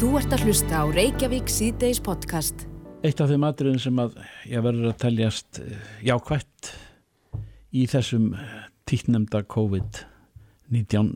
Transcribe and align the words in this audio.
Þú 0.00 0.14
ert 0.16 0.32
að 0.32 0.46
hlusta 0.48 0.78
á 0.80 0.88
Reykjavík 0.88 1.50
síðdeis 1.52 1.98
podcast. 2.00 2.62
Eitt 3.04 3.18
af 3.20 3.28
þeim 3.28 3.42
atriðin 3.44 3.82
sem 3.84 3.98
að 4.00 4.14
ég 4.48 4.62
verður 4.64 4.94
að 4.94 5.02
teljast 5.02 5.60
eh, 5.60 5.90
jákvætt 6.08 6.70
í 7.76 7.82
þessum 7.84 8.30
tíknemda 8.88 9.42
COVID-19 9.52 11.12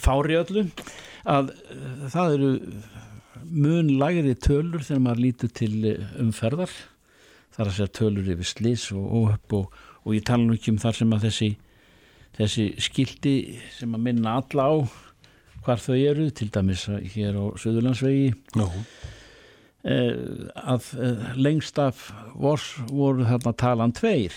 fári 0.00 0.40
öllu 0.40 0.64
að 1.28 1.52
eh, 1.52 2.08
það 2.16 2.38
eru 2.38 2.50
mun 3.44 3.92
lagri 4.00 4.32
tölur 4.32 4.80
þegar 4.80 5.04
maður 5.10 5.24
lítur 5.26 5.54
til 5.60 5.76
eh, 5.92 6.16
umferðar 6.16 6.72
þar 7.52 7.66
að 7.66 7.76
segja 7.76 7.96
tölur 8.00 8.34
yfir 8.38 8.52
slis 8.54 8.88
og 8.96 9.04
óhöpp 9.20 9.60
og, 9.60 9.80
og 10.08 10.16
ég 10.16 10.24
tala 10.32 10.48
nú 10.48 10.56
ekki 10.56 10.72
um 10.72 10.80
þar 10.80 11.02
sem 11.02 11.12
að 11.12 11.28
þessi, 11.28 11.54
þessi 12.40 12.70
skildi 12.88 13.38
sem 13.76 14.00
að 14.00 14.06
minna 14.08 14.40
alla 14.40 14.70
á 14.72 14.76
hvar 15.62 15.82
þau 15.82 15.96
eru, 15.96 16.28
til 16.34 16.50
dæmis 16.52 16.86
hér 17.14 17.38
á 17.38 17.44
Suðurlandsvegi. 17.60 18.32
Já, 18.58 18.66
eh, 19.84 20.14
að 20.58 20.88
eh, 20.98 21.28
lengst 21.38 21.78
af 21.82 22.08
vors 22.34 22.74
voru 22.90 23.26
þarna 23.28 23.54
talan 23.58 23.94
tveir. 23.96 24.34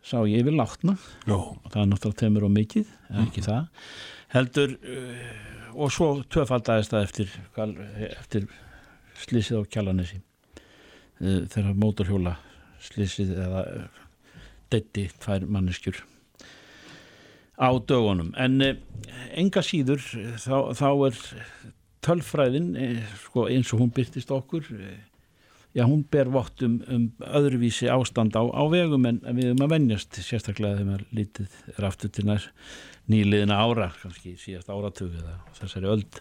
Sá 0.00 0.22
ég 0.24 0.40
yfir 0.40 0.56
látna. 0.56 0.96
Og 1.28 1.68
það 1.68 1.82
er 1.82 1.90
náttúrulega 1.90 2.20
temur 2.22 2.48
og 2.48 2.54
mikið 2.54 2.88
eða 3.10 3.24
ekki 3.26 3.44
það. 3.44 3.86
Heldur 4.30 4.76
uh, 4.78 5.30
og 5.74 5.92
svo 5.92 6.10
tvöfaldæðist 6.30 6.94
það 6.94 7.06
eftir, 7.06 7.32
eftir 8.06 8.46
slísið 9.20 9.60
á 9.60 9.62
kjalanesi 9.74 10.20
uh, 10.20 11.42
þegar 11.50 11.76
mótorhjóla 11.82 12.36
slísið 12.86 13.34
eða 13.34 13.64
uh, 13.66 14.00
detti 14.72 15.08
tvær 15.20 15.48
manneskjur 15.50 15.98
á 17.60 17.70
dögunum 17.84 18.32
en 18.40 18.58
uh, 18.64 18.74
enga 19.36 19.62
síður 19.64 20.02
eh, 20.16 20.34
þá, 20.40 20.72
þá 20.80 20.88
er 21.10 21.22
tölfræðin 22.06 22.72
uh, 22.74 23.14
sko, 23.26 23.46
eins 23.52 23.72
og 23.74 23.84
hún 23.84 23.94
byrtist 23.94 24.32
okkur 24.34 24.66
já 25.76 25.84
hún 25.86 26.02
ber 26.10 26.30
vott 26.32 26.62
um, 26.66 26.80
um 26.90 27.04
öðruvísi 27.20 27.86
ástand 27.92 28.34
á, 28.34 28.42
á 28.42 28.62
vegum 28.72 29.06
en 29.06 29.20
við 29.22 29.52
erum 29.52 29.66
að 29.66 29.74
venjast 29.76 30.18
sérstaklega 30.18 30.80
þegar 30.80 31.04
lítið 31.14 31.60
er 31.76 31.86
aftur 31.86 32.10
til 32.10 32.26
nær 32.26 32.48
nýliðina 33.10 33.58
ára, 33.58 33.90
kannski 34.00 34.34
síðast 34.38 34.70
áratug 34.70 35.14
eða 35.18 35.36
þessari 35.58 35.90
öld. 35.90 36.20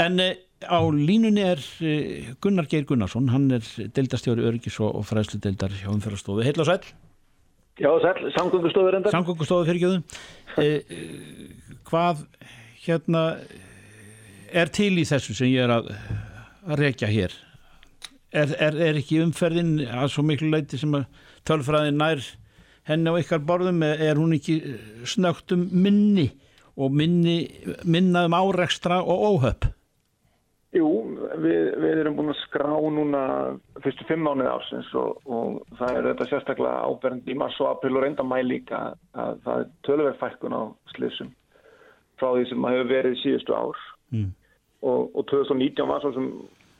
En 0.00 0.20
eh, 0.22 0.40
á 0.64 0.80
línunni 0.88 1.44
er 1.44 1.62
eh, 1.84 2.32
Gunnar 2.42 2.68
Geir 2.70 2.86
Gunnarsson, 2.88 3.30
hann 3.32 3.50
er 3.58 3.66
deildastjóri 3.96 4.44
öryggis 4.48 4.78
og, 4.84 5.02
fræðslu 5.08 5.40
deildar 5.44 5.74
hjá 5.76 5.90
umferðarstofu. 5.92 6.44
Heil 6.46 6.60
og 6.62 6.68
sæl, 6.68 6.80
Já, 7.80 7.88
sæl, 8.02 8.32
samgöngustofur 8.36 8.94
endar. 8.98 9.12
samgöngustofu 9.14 9.64
fyrir 9.64 9.80
gjöðum. 9.80 10.02
Eh, 10.58 10.82
eh, 10.90 11.78
hvað 11.88 12.26
hérna 12.84 13.22
er 14.52 14.68
til 14.68 14.92
í 15.00 15.06
þessu 15.08 15.34
sem 15.34 15.48
ég 15.48 15.64
er 15.64 15.72
að, 15.78 15.88
að 16.68 16.82
rekja 16.82 17.08
hér? 17.08 17.32
Er, 18.32 18.52
er, 18.60 18.76
er 18.76 19.00
ekki 19.00 19.22
umferðin 19.24 19.78
að 19.88 20.12
svo 20.12 20.24
miklu 20.24 20.50
leiti 20.52 20.80
sem 20.80 20.92
að 20.96 21.08
tölfræðin 21.48 22.00
nær 22.00 22.20
henni 22.88 23.12
á 23.12 23.20
ykkar 23.20 23.40
borðum 23.48 23.82
er 23.86 24.20
hún 24.20 24.36
ekki 24.36 24.58
snögt 25.08 25.52
um 25.56 25.68
minni 25.72 26.30
og 26.76 26.92
minni, 26.92 27.46
minna 27.84 28.26
um 28.28 28.36
árekstra 28.36 29.00
og 29.00 29.24
óhöpp 29.32 29.68
Jú, 30.72 30.88
við, 31.42 31.66
við 31.82 31.98
erum 32.00 32.14
búin 32.16 32.32
að 32.32 32.38
skrá 32.46 32.70
núna 32.72 33.22
fyrstu 33.84 34.06
fimm 34.08 34.22
mánuði 34.24 34.48
ársins 34.48 34.88
og, 34.96 35.18
og 35.28 35.58
það 35.76 35.98
er 35.98 36.06
þetta 36.06 36.26
sérstaklega 36.30 36.86
áberend 36.88 37.28
í 37.28 37.36
mars 37.36 37.58
og 37.60 37.74
april 37.74 37.98
og 37.98 38.06
reynda 38.06 38.24
mæ 38.24 38.38
líka 38.46 38.80
að 39.12 39.42
það 39.44 39.58
er 39.58 39.66
töluverð 39.84 40.20
fækkun 40.22 40.56
á 40.56 40.62
slissum 40.94 41.28
frá 42.16 42.30
því 42.30 42.46
sem 42.48 42.66
hefur 42.70 42.88
verið 42.88 43.18
síðustu 43.20 43.56
ár. 43.56 43.84
Mm. 44.12 44.30
og, 44.84 45.12
og 45.16 45.28
2019 45.28 45.88
var 45.88 46.02
svo 46.04 46.12
sem 46.16 46.26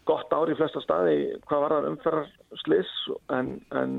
gott 0.09 0.33
ár 0.37 0.51
í 0.53 0.57
flesta 0.59 0.81
staði 0.85 1.17
hvað 1.49 1.63
var 1.65 1.75
það 1.77 1.89
umferðar 1.91 2.33
sliss 2.63 2.95
en, 3.33 3.55
en 3.77 3.95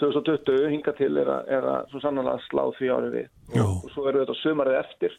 2020 0.00 0.70
hinga 0.72 0.94
til 0.98 1.10
er 1.20 1.30
að, 1.30 1.50
er 1.58 1.66
að 1.72 1.90
svo 1.90 2.02
sannlega 2.02 2.38
slá 2.46 2.62
því 2.78 2.92
árið 2.94 3.16
við. 3.18 3.26
Og, 3.58 3.82
og 3.82 3.90
svo 3.94 4.06
eru 4.08 4.22
þetta 4.22 4.38
sumarið 4.40 4.78
eftir 4.80 5.18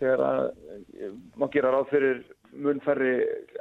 þegar 0.00 0.22
að 0.26 0.42
eh, 1.00 1.16
má 1.40 1.48
gera 1.52 1.72
ráð 1.74 1.90
fyrir 1.90 2.22
mun 2.52 2.80
færri 2.84 3.12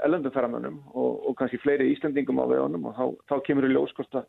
ellendum 0.05 0.33
ferramönnum 0.33 0.79
og, 0.93 1.27
og 1.29 1.37
kannski 1.37 1.59
fleiri 1.61 1.91
Íslendingum 1.93 2.41
á 2.41 2.45
vegunum 2.49 2.89
og 2.89 2.95
þá, 2.97 3.05
þá 3.29 3.35
kemur 3.47 3.67
í 3.67 3.71
ljós 3.73 3.93
hvort 3.97 4.19
að, 4.21 4.27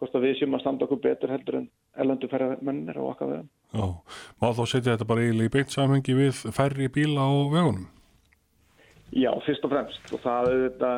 hvort 0.00 0.16
að 0.16 0.26
við 0.28 0.38
séum 0.40 0.56
að 0.56 0.64
standa 0.64 0.86
okkur 0.86 1.02
betur 1.04 1.32
heldur 1.34 1.60
en 1.60 1.68
ellendum 2.04 2.32
ferramönnir 2.32 3.00
á 3.00 3.04
okkar 3.04 3.32
vegum. 3.32 3.48
já. 3.72 3.86
Má 4.42 4.48
þá 4.52 4.64
setja 4.66 4.96
þetta 4.96 5.10
bara 5.12 5.26
í 5.26 5.52
beint 5.52 5.74
samhengi 5.74 6.18
við 6.18 6.42
færri 6.56 6.90
bíla 6.92 7.26
á 7.26 7.32
vegunum? 7.54 7.88
Já, 9.14 9.30
fyrst 9.46 9.64
og 9.64 9.72
fremst 9.72 10.12
og 10.12 10.22
það 10.24 10.52
er 10.52 10.62
þetta 10.66 10.92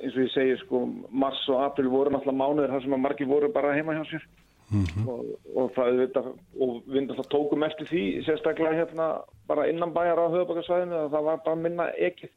eins 0.00 0.14
og 0.16 0.22
ég 0.24 0.32
segir 0.34 0.60
sko 0.64 0.84
mars 1.10 1.40
og 1.52 1.64
april 1.64 1.90
voru 1.92 2.12
náttúrulega 2.12 2.40
mánuðir 2.40 2.72
þar 2.74 2.84
sem 2.84 2.96
að 2.96 3.04
margir 3.04 3.28
voru 3.30 3.50
bara 3.52 3.74
heima 3.76 3.96
hjá 3.98 4.04
sér 4.10 4.24
og, 4.70 5.30
og 5.58 5.70
það 5.74 6.02
þetta 6.04 6.22
og 6.24 6.74
við 6.86 7.06
náttúrulega 7.06 7.30
tókum 7.32 7.64
eftir 7.66 7.88
því 7.90 8.02
sérstaklega 8.26 8.76
hérna 8.78 9.08
bara 9.50 9.66
innan 9.70 9.94
bæjar 9.94 10.20
á 10.22 10.30
höfubakarsvæðinu 10.30 10.98
að 11.00 11.08
það 11.14 11.26
var 11.26 11.40
bara 11.46 11.62
minna 11.64 11.88
ekið 11.98 12.30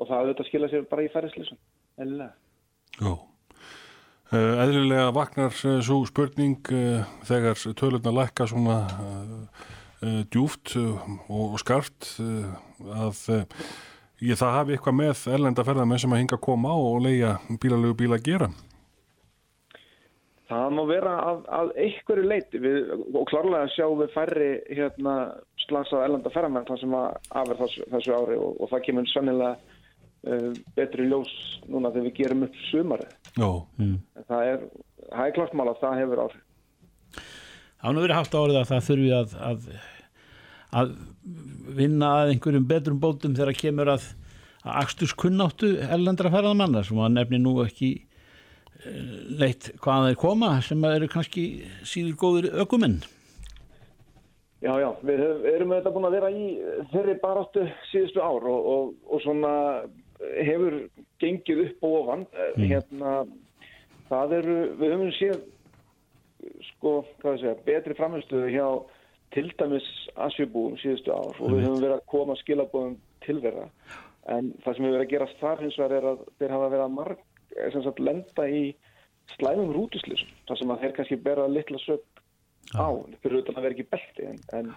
og 0.00 0.08
það 0.08 0.30
þetta 0.30 0.46
skila 0.48 0.70
sér 0.72 0.86
bara 0.88 1.04
í 1.04 1.10
færislýsum 1.12 1.60
eðlilega. 2.00 2.32
Já. 3.00 3.12
Uh, 4.30 4.54
eðlilega 4.62 5.10
vaknar 5.12 5.52
uh, 5.66 5.76
svo 5.84 6.00
spurning 6.08 6.72
uh, 6.72 7.04
þegar 7.28 7.60
tölurna 7.76 8.14
lækka 8.14 8.46
svona 8.48 8.78
uh, 8.86 9.60
djúft 10.32 10.76
og, 10.80 11.20
og 11.28 11.58
skart 11.60 12.14
uh, 12.22 12.54
að 13.04 13.24
ég, 14.22 14.38
það 14.38 14.56
hafi 14.56 14.76
eitthvað 14.76 14.98
með 15.02 15.26
erlenda 15.34 15.66
ferðamenn 15.66 16.00
sem 16.00 16.14
að 16.14 16.22
hinga 16.22 16.38
að 16.38 16.44
koma 16.46 16.72
og 16.78 17.02
leia 17.04 17.36
bílalegu 17.60 17.98
bíla 18.00 18.20
að 18.20 18.28
gera. 18.30 18.52
Það 20.50 20.72
má 20.74 20.80
vera 20.88 21.12
að, 21.22 21.42
að 21.54 21.68
einhverju 21.84 22.26
leiti 22.26 22.60
við, 22.62 22.78
og 23.14 23.26
klárlega 23.30 23.68
sjáum 23.70 24.00
við 24.00 24.14
færri 24.16 24.48
hérna, 24.66 25.12
slansað 25.62 26.06
ellenda 26.08 26.32
ferramenn 26.34 26.66
þar 26.66 26.80
sem 26.80 26.96
að 26.98 27.06
afur 27.42 27.60
þessu, 27.60 27.84
þessu 27.92 28.14
ári 28.16 28.38
og, 28.40 28.56
og 28.58 28.72
það 28.72 28.82
kemur 28.88 29.10
sannilega 29.12 29.52
uh, 29.54 30.48
betri 30.74 31.06
ljós 31.06 31.30
núna 31.70 31.92
þegar 31.94 32.08
við 32.08 32.18
gerum 32.18 32.42
upp 32.48 32.58
sumarið. 32.66 33.14
En 34.18 34.26
það 34.26 34.50
er, 34.56 34.66
það 35.06 35.24
er 35.28 35.38
klart 35.38 35.54
mál 35.54 35.68
að 35.70 35.80
það 35.84 35.96
hefur 36.02 36.24
áhrif. 36.24 36.44
Það 37.80 37.88
er 37.92 37.96
nú 37.96 38.04
verið 38.08 38.18
haft 38.18 38.38
árið 38.40 38.60
að 38.60 38.68
það 38.72 38.86
þurfi 38.90 39.14
að, 39.20 39.38
að, 39.52 39.72
að 40.82 40.94
vinna 41.78 42.12
að 42.18 42.34
einhverjum 42.34 42.70
betrum 42.74 43.00
bótum 43.00 43.38
þegar 43.38 43.62
kemur 43.62 43.94
að, 43.94 44.12
að 44.66 44.82
aksturs 44.82 45.14
kunnáttu 45.14 45.76
ellendra 45.86 46.34
ferðamanna 46.34 46.82
sem 46.84 46.98
að 46.98 47.14
nefni 47.20 47.40
nú 47.40 47.60
ekki 47.62 47.94
neitt 49.40 49.70
hvaðan 49.82 50.10
þeir 50.10 50.20
koma 50.20 50.50
sem 50.64 50.84
eru 50.88 51.08
kannski 51.10 51.46
síður 51.86 52.18
góður 52.20 52.50
ökumenn. 52.64 53.00
Já, 54.60 54.74
já, 54.76 54.90
við 55.00 55.20
við 55.40 55.54
erum 55.54 55.70
auðvitað 55.72 55.94
búin 55.94 56.06
að 56.08 56.16
vera 56.18 56.30
í 56.36 56.48
þeirri 56.90 57.14
baráttu 57.22 57.62
síðustu 57.88 58.20
ár 58.20 58.44
og, 58.44 58.66
og, 58.74 58.90
og 59.08 59.22
svona 59.24 59.52
hefur 60.20 60.76
gengið 61.22 61.62
upp 61.64 61.86
og 61.88 61.94
ofan. 62.02 62.26
Mm. 62.58 62.66
Hérna, 62.68 63.14
það 64.10 64.36
eru, 64.40 64.58
við 64.82 64.94
höfum 64.94 65.14
séð 65.16 65.38
sko, 66.68 66.92
hvað 67.22 67.38
ég 67.38 67.42
segja, 67.44 67.56
betri 67.68 67.96
framhengstöðu 67.96 68.52
hjá 68.52 68.66
til 69.34 69.48
dæmis 69.60 69.88
Asjubúum 70.26 70.76
síðustu 70.82 71.14
ár 71.14 71.36
og 71.38 71.54
við 71.54 71.64
höfum 71.64 71.82
verið 71.84 71.96
að 71.96 72.06
koma 72.12 72.36
skilabóðum 72.42 72.96
til 73.24 73.38
þeirra. 73.40 73.66
En 74.30 74.52
það 74.60 74.76
sem 74.76 74.86
hefur 74.86 74.96
verið 74.98 75.06
að 75.06 75.12
gerast 75.14 75.40
þar 75.40 75.64
hins 75.64 75.80
vegar 75.80 75.96
er 75.96 76.08
að 76.12 76.24
þeir 76.36 76.54
hafa 76.56 76.70
verið 76.74 76.84
að 76.84 76.96
marg, 76.98 77.24
sagt, 77.74 78.02
lenda 78.02 78.46
í 78.48 78.62
slæmum 79.36 79.72
rútuslisum. 79.74 80.30
Það 80.48 80.60
sem 80.60 80.72
að 80.74 80.84
þeir 80.84 80.96
kannski 80.96 81.20
bera 81.24 81.48
litla 81.50 81.80
sög 81.84 82.02
á, 82.76 82.88
fyrir 83.22 83.42
utan 83.42 83.58
að 83.58 83.66
vera 83.66 83.76
ekki 83.76 83.90
belti 83.90 84.26
en, 84.30 84.40
en, 84.58 84.72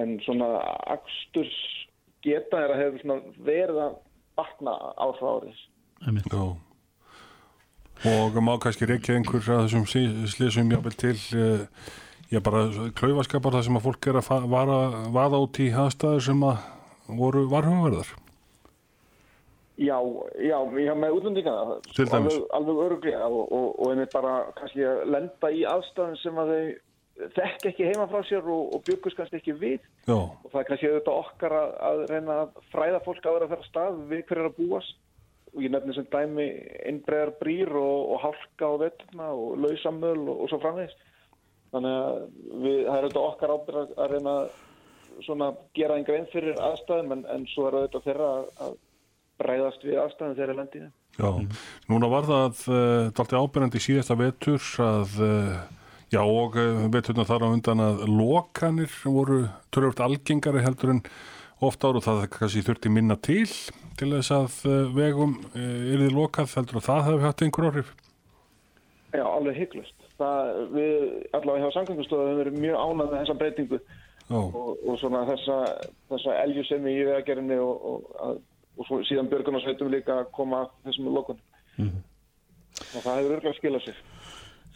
en 0.00 0.16
svona 0.24 0.48
aksturs 0.94 1.56
geta 2.24 2.62
er 2.64 2.74
að 2.74 2.82
hefur 2.82 3.04
svona 3.04 3.36
verið 3.46 3.82
að 3.84 3.98
vakna 4.38 4.74
ár 4.96 5.14
frá 5.18 5.28
árið. 5.36 5.62
Og 8.08 8.36
má 8.46 8.52
kannski 8.62 8.86
reykja 8.86 9.16
einhver 9.18 9.42
að 9.42 9.64
þessum 9.66 9.86
slysum 10.30 10.70
jáfnvel 10.70 10.94
til 10.94 11.16
uh, 11.34 11.64
já 12.30 12.38
bara 12.44 12.68
klaufaskapar 12.98 13.56
þar 13.56 13.66
sem 13.66 13.78
að 13.80 13.86
fólk 13.88 14.08
er 14.10 14.20
að 14.20 14.46
vara, 14.52 14.78
vaða 15.14 15.42
út 15.42 15.58
í 15.64 15.70
aðstæður 15.72 16.24
sem 16.28 16.44
að 16.46 16.64
voru 17.18 17.46
varhugaverðar. 17.50 18.14
Já, 19.78 19.94
já, 20.42 20.56
já 20.82 20.92
með 20.98 21.16
útlendingana 21.20 21.76
Til 21.86 22.08
dæmis. 22.08 22.34
alveg, 22.34 22.46
alveg 22.56 22.78
öruglega 22.84 23.26
og, 23.30 23.44
og, 23.54 23.66
og 23.78 23.92
einmitt 23.92 24.14
bara 24.14 24.32
kannski 24.58 24.82
að 24.82 25.02
lenda 25.14 25.50
í 25.54 25.60
aðstæðum 25.70 26.16
sem 26.18 26.40
að 26.42 26.50
þau 26.52 26.62
þekk 27.36 27.66
ekki 27.70 27.86
heima 27.88 28.06
frá 28.10 28.22
sér 28.26 28.46
og, 28.46 28.72
og 28.74 28.82
byggust 28.86 29.18
kannski 29.18 29.38
ekki 29.40 29.54
við. 29.58 29.86
Já, 30.06 30.16
og 30.18 30.48
það 30.50 30.60
er 30.60 30.68
kannski 30.70 30.90
auðvitað 30.90 31.20
okkar 31.22 31.54
að, 31.58 31.70
að 31.88 32.02
reyna 32.12 32.38
að 32.44 32.58
fræða 32.72 33.02
fólk 33.06 33.26
að 33.26 33.36
vera 33.36 33.48
að 33.48 33.54
þeirra 33.54 33.68
stað 33.68 34.00
við 34.12 34.24
hver 34.28 34.42
er 34.42 34.50
að 34.50 34.58
búast. 34.58 34.98
Og 35.54 35.62
ég 35.64 35.72
nefnir 35.72 35.96
sem 35.96 36.08
dæmi 36.12 36.46
innbreðar 36.90 37.32
brýr 37.40 37.70
og, 37.80 38.00
og 38.14 38.22
hálka 38.26 38.68
á 38.68 38.74
vettuna 38.82 39.28
og 39.34 39.54
lausamöl 39.62 40.18
og, 40.28 40.34
og 40.34 40.50
svo 40.52 40.58
framvegis. 40.62 40.98
Þannig 41.72 41.96
að 42.02 42.18
við, 42.64 42.82
það 42.82 42.98
er 42.98 43.06
auðvitað 43.06 43.28
okkar 43.30 43.54
ábyrð 43.54 43.80
að, 43.86 44.12
reyna 44.12 44.34
að 44.42 45.22
svona 45.26 45.48
gera 45.74 45.96
einn 45.98 46.06
grein 46.06 46.28
fyrir 46.30 46.60
aðstæðum 46.62 47.16
en, 47.16 47.24
en 47.34 47.48
svo 47.50 47.66
er 47.68 47.78
auðvitað 47.80 48.06
þeirra 48.06 48.28
að, 48.66 48.76
að 49.38 49.44
breyðast 49.44 49.84
við 49.86 49.98
aðstæðum 50.02 50.36
þeirra 50.38 50.56
lendiði. 50.58 50.88
Já, 51.18 51.28
núna 51.90 52.08
var 52.12 52.26
það 52.28 52.62
uh, 52.70 53.10
dalti 53.18 53.38
ábyrjandi 53.38 53.80
síðasta 53.82 54.16
vetur 54.18 54.62
að 54.84 55.16
uh, 55.22 55.58
já 56.14 56.20
og 56.22 56.56
uh, 56.58 56.86
veturna 56.94 57.24
þar 57.28 57.46
á 57.46 57.48
undan 57.54 57.82
að 57.84 58.02
lokanir 58.10 58.92
voru 59.04 59.44
törjúrt 59.74 60.00
algengari 60.04 60.62
heldur 60.64 60.94
en 60.96 61.02
ofta 61.64 61.90
áru 61.90 62.02
það 62.04 62.26
kannski 62.36 62.62
þurfti 62.66 62.90
minna 62.94 63.16
til 63.18 63.46
til 63.98 64.12
þess 64.14 64.30
að 64.30 64.58
vegum 64.94 65.32
er 65.58 65.98
þið 66.04 66.12
lokað 66.14 66.52
heldur 66.54 66.78
að 66.78 66.84
það 66.86 67.00
hefði 67.08 67.24
hatt 67.26 67.40
einhver 67.42 67.66
orðif. 67.72 67.88
Já, 69.10 69.24
alveg 69.26 69.56
hygglust. 69.58 69.94
Það, 70.20 70.52
við 70.76 70.92
allavega 71.34 71.64
hjá 71.64 71.74
samkvæmstöðu 71.80 72.28
höfum 72.28 72.38
verið 72.44 72.60
mjög 72.62 72.78
ánað 72.78 73.00
með 73.00 73.16
þessa 73.16 73.36
breytingu 73.40 73.78
og, 74.38 74.54
og 74.86 74.98
svona 75.00 75.24
þessa, 75.32 75.56
þessa 76.12 76.36
eljusemi 76.44 76.94
í 76.94 77.04
vegagerinu 77.08 77.58
og, 77.64 77.84
og, 77.90 78.08
að- 78.28 78.40
og 78.78 78.86
svo, 78.86 79.00
síðan 79.06 79.28
björgunarsveitum 79.32 79.90
líka 79.92 80.20
að 80.22 80.30
koma 80.36 80.64
þessum 80.86 81.10
lokun. 81.14 81.40
Og 81.82 83.02
það 83.02 83.18
hefur 83.18 83.34
örgulega 83.36 83.58
skilað 83.58 83.84
sér. 83.88 84.02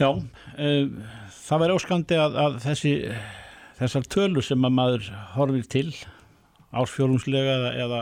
Já, 0.00 0.08
uh, 0.10 1.16
það 1.42 1.62
væri 1.62 1.76
óskandi 1.76 2.18
að, 2.18 2.38
að 2.44 2.58
þessi, 2.64 2.92
þessar 3.78 4.08
tölur 4.14 4.46
sem 4.46 4.66
að 4.66 4.76
maður 4.78 5.10
horfir 5.36 5.68
til 5.70 5.88
ársfjórumslega 6.72 7.58
eða, 7.58 7.72
eða 7.84 8.00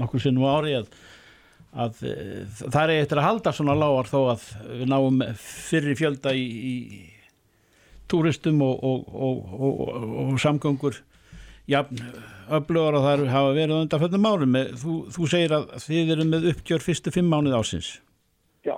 nokkur 0.00 0.22
sinnum 0.22 0.46
ári 0.48 0.76
að, 0.78 0.92
að 1.74 2.04
uh, 2.08 2.60
það 2.62 2.80
er 2.84 2.94
eitthvað 2.94 3.22
að 3.22 3.28
halda 3.28 3.56
svona 3.58 3.78
lágar 3.78 4.12
þó 4.12 4.20
að 4.36 4.46
við 4.70 4.86
náum 4.94 5.24
fyrri 5.42 5.98
fjölda 5.98 6.36
í, 6.38 6.46
í 6.46 6.74
túristum 8.10 8.62
og, 8.64 8.78
og, 8.84 9.10
og, 9.10 9.58
og, 9.58 9.82
og 10.24 10.38
samgöngur 10.40 11.02
öflugur 11.68 12.98
og 12.98 13.06
það 13.06 13.24
hafa 13.32 13.54
verið 13.56 13.76
undan 13.78 14.02
föllum 14.02 14.28
árum. 14.28 14.58
Þú, 14.80 14.96
þú 15.16 15.28
segir 15.32 15.56
að 15.56 15.70
þið 15.86 16.12
eru 16.16 16.28
með 16.28 16.48
uppgjör 16.52 16.84
fyrstu 16.84 17.14
fimm 17.14 17.32
mánuð 17.32 17.56
ásins 17.56 17.90
Já, 18.66 18.76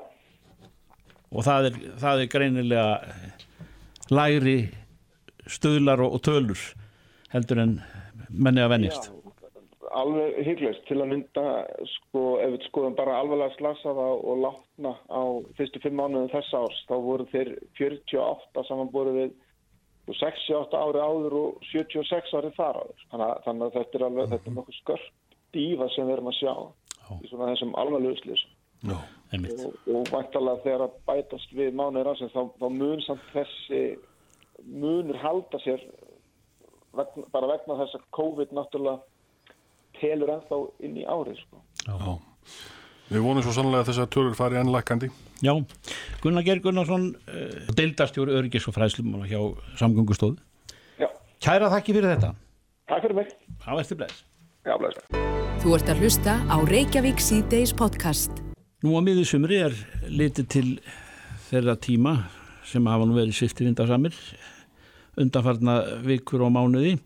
og 1.33 1.47
það 1.47 1.71
er, 1.71 1.81
það 2.03 2.23
er 2.23 2.33
greinilega 2.37 2.89
eh, 3.03 3.45
lægri 4.15 4.59
stöðlar 5.51 6.03
og, 6.07 6.19
og 6.19 6.25
tölur 6.27 6.63
heldur 7.35 7.63
en 7.63 7.79
menni 8.31 8.63
að 8.63 8.75
venjast 8.77 9.13
alveg 9.97 10.37
hygglust. 10.47 10.85
Til 10.89 11.01
að 11.01 11.11
mynda, 11.13 11.45
sko, 11.95 12.23
ef 12.43 12.55
við 12.55 12.67
skoðum 12.69 12.97
bara 12.99 13.19
alveglega 13.21 13.55
slasaða 13.57 14.07
og 14.17 14.43
látna 14.45 14.93
á 15.09 15.23
fyrstu 15.59 15.83
fimm 15.85 15.99
mánuðum 16.01 16.31
þessa 16.35 16.63
árs, 16.65 16.83
þá 16.89 16.97
voru 17.07 17.29
þeir 17.33 17.53
48 17.79 18.67
samanbúrið 18.69 19.21
við 19.21 19.35
68 20.15 20.79
ári 20.79 21.01
áður 21.03 21.39
og 21.41 21.65
76 21.73 22.35
ári 22.39 22.53
þar 22.55 22.81
áður. 22.83 23.07
Þannig 23.11 23.41
þannig 23.47 23.67
að 23.67 23.79
þetta 23.79 23.99
er 23.99 24.05
alveg, 24.07 24.29
þetta 24.35 24.51
er 24.51 24.57
nokkuð 24.59 24.79
skörp 24.81 25.09
dífa 25.57 25.89
sem 25.95 26.07
við 26.07 26.17
erum 26.17 26.31
að 26.31 26.39
sjá 26.41 26.55
í 27.17 27.31
svona 27.31 27.51
þessum 27.53 27.75
alvarlegu 27.81 28.37
já, 28.85 28.97
einmitt. 29.33 29.61
og, 29.63 29.77
og 29.89 30.09
væntalega 30.13 30.63
þegar 30.65 30.85
að 30.87 30.97
bætast 31.09 31.53
við 31.57 31.77
mánuðir 31.79 32.11
ásins 32.13 32.35
þá, 32.35 32.43
þá 32.61 32.67
mun 32.77 33.03
samt 33.07 33.29
þessi 33.33 33.83
munur 34.67 35.21
halda 35.23 35.61
sér 35.65 35.85
vegna, 36.97 37.27
bara 37.33 37.51
vegna 37.53 37.79
þess 37.83 37.99
að 37.99 38.09
COVID 38.19 38.55
náttúrulega 38.57 38.99
telur 40.01 40.35
ennþá 40.37 40.61
inn 40.87 40.99
í 41.01 41.07
árið 41.09 41.41
sko. 41.45 41.63
já. 41.87 42.19
Við 43.07 43.23
vonum 43.23 43.45
svo 43.45 43.53
sannlega 43.55 43.85
að 43.85 43.91
þessar 43.93 44.09
tölur 44.11 44.35
fari 44.35 44.59
ennlækandi. 44.59 45.11
Já, 45.45 45.53
Gunnar 46.25 46.43
Geir 46.47 46.63
Gunnarsson 46.65 47.11
uh, 47.15 47.69
deildastjóri 47.79 48.35
öryggis 48.35 48.67
og 48.67 48.75
fræðslum 48.75 49.21
hjá 49.29 49.39
samgöngustóð 49.79 50.39
Já, 50.99 51.11
Kæra 51.45 51.69
þakki 51.75 51.95
fyrir 51.99 52.15
þetta 52.17 52.33
takk 52.89 53.05
fyrir 53.05 53.19
mig. 53.19 53.31
Það 53.63 53.79
verður 53.83 54.01
bleið 54.01 54.17
Já, 54.67 54.75
blæst. 54.81 55.05
Þú 55.63 55.75
ert 55.77 55.91
að 55.93 56.01
hlusta 56.03 56.33
á 56.51 56.57
Reykjavík 56.67 57.23
C-Days 57.23 57.75
podcast. 57.77 58.41
Nú 58.83 58.97
á 58.99 59.01
miður 59.05 59.29
sumri 59.29 59.61
er 59.69 59.77
litið 60.11 60.49
til 60.51 60.67
þeirra 61.51 61.77
tíma 61.79 62.17
sem 62.67 62.87
hafa 62.91 63.07
nú 63.07 63.15
verið 63.15 63.37
svifti 63.39 63.67
vindarsamir 63.69 64.17
undanfarna 65.21 65.77
vikur 66.05 66.45
og 66.47 66.53
mánuði 66.57 66.97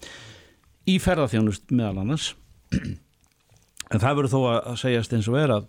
í 0.88 0.96
ferðarþjónust 1.02 1.70
meðal 1.74 2.00
annars 2.02 2.30
en 3.92 4.00
það 4.00 4.16
verður 4.16 4.32
þó 4.32 4.40
að 4.54 4.80
segjast 4.82 5.14
eins 5.16 5.28
og 5.30 5.38
er 5.40 5.54
að, 5.58 5.68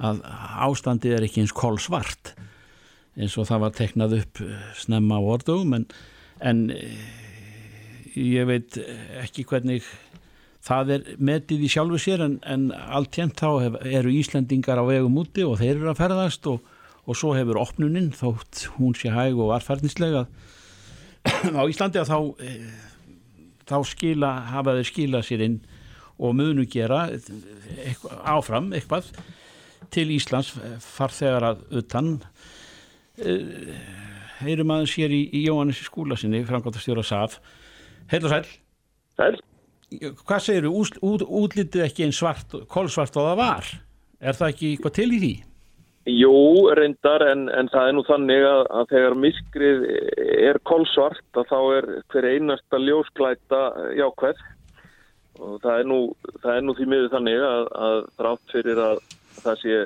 að 0.00 0.22
ástandið 0.66 1.16
er 1.16 1.26
ekki 1.26 1.44
eins 1.44 1.56
kolsvart 1.56 2.34
eins 3.20 3.36
og 3.36 3.48
það 3.48 3.64
var 3.64 3.74
teknað 3.76 4.18
upp 4.20 4.44
eh, 4.44 4.68
snemma 4.80 5.18
á 5.18 5.22
orðugum 5.36 5.74
en, 5.76 5.88
en 6.40 6.62
eh, 6.74 7.10
ég 8.16 8.48
veit 8.48 8.78
ekki 9.20 9.44
hvernig 9.48 9.86
það 10.64 10.92
er 10.96 11.08
metið 11.20 11.64
í 11.64 11.70
sjálfu 11.72 12.00
sér 12.00 12.24
en, 12.26 12.36
en 12.44 12.68
allt 12.72 13.16
hérnt 13.18 13.40
þá 13.40 13.48
hef, 13.64 13.80
eru 13.88 14.12
Íslendingar 14.12 14.80
á 14.80 14.84
vegum 14.88 15.18
úti 15.22 15.44
og 15.46 15.58
þeir 15.60 15.78
eru 15.78 15.90
að 15.92 16.02
ferðast 16.02 16.48
og, 16.50 16.60
og 17.06 17.18
svo 17.18 17.32
hefur 17.36 17.60
opnunin 17.62 18.10
þótt 18.16 18.66
hún 18.76 18.96
sé 18.98 19.12
hæg 19.14 19.38
og 19.38 19.54
varfærnislega 19.54 20.26
á 21.60 21.62
Íslandi 21.64 22.00
að 22.02 22.12
þá 22.12 22.18
eh, 22.44 22.70
þá 23.70 23.76
skila, 23.86 24.32
hafa 24.50 24.76
þeir 24.78 24.88
skila 24.88 25.24
sér 25.24 25.44
inn 25.46 25.60
og 26.20 26.34
munu 26.36 26.66
gera 26.68 27.06
eitthvað, 27.10 28.16
áfram 28.28 28.72
eitthvað 28.76 29.12
til 29.92 30.08
Íslands 30.14 30.54
farþegar 30.84 31.48
að 31.52 31.62
utan. 31.82 32.14
Eh, 33.20 33.76
heyrum 34.40 34.72
aðeins 34.72 34.96
hér 34.96 35.12
í, 35.12 35.22
í 35.36 35.44
Jóhannes 35.46 35.82
skúla 35.84 36.16
sinni, 36.18 36.42
framkvæmtastjóra 36.48 37.04
SAF. 37.04 37.38
Heil 38.10 38.24
og 38.24 38.32
sæl 38.32 38.44
Sæl. 39.20 39.36
Hvað 40.24 40.42
segir 40.44 40.66
þú, 40.68 40.72
út, 40.80 40.98
út, 41.04 41.22
útlitið 41.42 41.84
ekki 41.88 42.06
einn 42.06 42.14
svart, 42.14 42.54
kolsvart 42.70 43.16
og 43.18 43.26
það 43.26 43.40
var? 43.40 43.70
Er 44.20 44.36
það 44.38 44.52
ekki 44.52 44.68
eitthvað 44.70 44.94
til 45.00 45.08
í 45.10 45.18
því? 45.20 45.32
Jú, 46.10 46.36
reyndar, 46.78 47.24
en, 47.28 47.48
en 47.52 47.68
það 47.68 47.88
er 47.88 47.96
nú 47.96 48.04
þannig 48.06 48.44
að, 48.48 48.62
að 48.78 48.86
þegar 48.94 49.16
miskrið 49.24 49.82
er 50.50 50.60
kolsvart 50.70 51.40
að 51.42 51.50
þá 51.50 51.58
er 51.76 51.88
hver 52.14 52.28
einasta 52.30 52.80
ljósklæta 52.80 53.60
jákvæð. 53.98 54.40
Og 55.40 55.58
það 55.64 55.82
er 55.82 55.90
nú, 55.90 56.00
það 56.40 56.54
er 56.54 56.64
nú 56.64 56.76
því 56.78 56.86
miður 56.92 57.12
þannig 57.16 57.44
að, 57.50 57.68
að 57.88 57.98
þrátt 58.20 58.54
fyrir 58.54 58.82
að 58.84 59.02
það 59.44 59.58
sé 59.62 59.78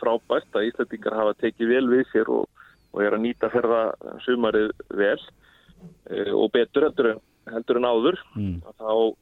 frábært 0.00 0.56
að 0.58 0.68
Íslandingar 0.70 1.18
hafa 1.18 1.36
tekið 1.40 1.72
vel 1.74 1.86
við 1.90 2.04
sér 2.12 2.30
og, 2.32 2.46
og 2.94 3.02
er 3.04 3.16
að 3.16 3.24
nýta 3.24 3.50
ferða 3.52 3.82
sumarið 4.26 4.70
vel 4.98 5.18
e, 6.10 6.30
og 6.34 6.50
betur 6.54 6.88
heldur 6.88 7.12
en, 7.14 7.20
heldur 7.50 7.80
en 7.80 7.90
áður 7.90 8.22
Mm. 8.36 8.60
þá 8.78 9.16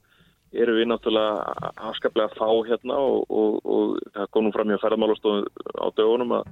erum 0.52 0.78
við 0.78 0.88
náttúrulega 0.88 1.72
afskaplega 1.90 2.32
fá 2.38 2.48
hérna 2.68 2.96
og, 2.96 3.26
og, 3.28 3.58
og 3.64 3.98
það 4.14 4.30
kom 4.32 4.46
nú 4.46 4.54
fram 4.54 4.72
hjá 4.72 4.80
ferðarmálastofu 4.80 5.44
á 5.76 5.86
dögunum 5.98 6.32
að, 6.38 6.48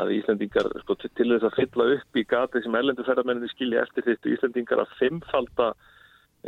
að 0.00 0.14
Íslendingar 0.16 0.70
sko, 0.84 0.96
til, 0.96 1.10
til 1.16 1.28
þess 1.34 1.48
að 1.50 1.58
fylla 1.58 1.88
upp 1.96 2.16
í 2.16 2.24
gati 2.28 2.62
sem 2.64 2.78
erlendur 2.80 3.08
ferðarmenninni 3.08 3.52
skilja 3.52 3.84
eftir 3.84 4.06
þetta 4.08 4.32
Íslendingar 4.32 4.84
að 4.84 4.94
fimmfalda 5.00 5.68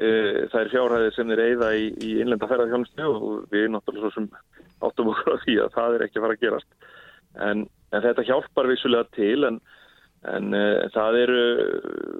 uh, 0.00 0.38
þær 0.52 0.72
fjárhæðir 0.74 1.16
sem 1.16 1.32
þeir 1.32 1.44
eigða 1.46 1.72
í, 1.76 1.90
í 2.00 2.14
innlenda 2.22 2.48
ferðarhjónustu 2.50 3.10
og 3.10 3.52
við 3.52 3.68
náttúrulega 3.74 4.08
svo 4.08 4.14
sem 4.16 4.30
áttum 4.80 5.12
okkur 5.12 5.36
á 5.36 5.42
því 5.44 5.58
að 5.64 5.76
það 5.76 5.96
er 5.98 6.06
ekki 6.06 6.20
að 6.20 6.26
fara 6.26 6.38
að 6.38 6.46
gerast. 6.46 6.88
En, 7.46 7.66
en 7.94 8.04
þetta 8.06 8.26
hjálpar 8.26 8.70
vissulega 8.70 9.12
til 9.16 9.44
en 9.48 9.60
En 10.28 10.52
uh, 10.52 10.84
það 10.92 11.16
eru 11.22 11.42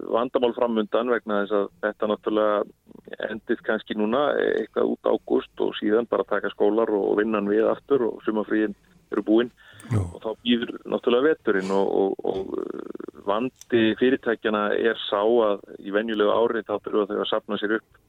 vandamál 0.08 0.54
framundan 0.56 1.10
vegna 1.12 1.42
þess 1.42 1.56
að 1.58 1.66
þetta 1.84 2.08
náttúrulega 2.08 3.26
endist 3.28 3.64
kannski 3.66 3.96
núna 3.98 4.22
eitthvað 4.40 4.94
út 4.94 5.10
ágúst 5.10 5.60
og 5.60 5.74
síðan 5.76 6.08
bara 6.08 6.24
taka 6.28 6.48
skólar 6.54 6.88
og 6.96 7.18
vinnan 7.18 7.50
við 7.50 7.68
aftur 7.68 8.06
og 8.06 8.22
sumafríin 8.24 8.72
eru 9.14 9.24
búin 9.26 9.50
Já. 9.90 10.00
og 10.00 10.18
þá 10.22 10.30
býður 10.44 10.72
náttúrulega 10.84 11.28
veturinn 11.32 11.72
og, 11.74 11.90
og, 12.02 12.14
og 12.32 12.54
uh, 12.60 13.24
vandi 13.26 13.82
fyrirtækjana 14.00 14.62
er 14.78 15.00
sá 15.08 15.20
að 15.22 15.66
í 15.82 15.94
venjulegu 15.94 16.36
ári 16.36 16.64
þá 16.66 16.76
þurfa 16.78 17.08
þau 17.10 17.18
að 17.18 17.30
sapna 17.32 17.60
sér 17.60 17.76
upp 17.80 18.00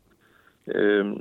um, 0.78 1.12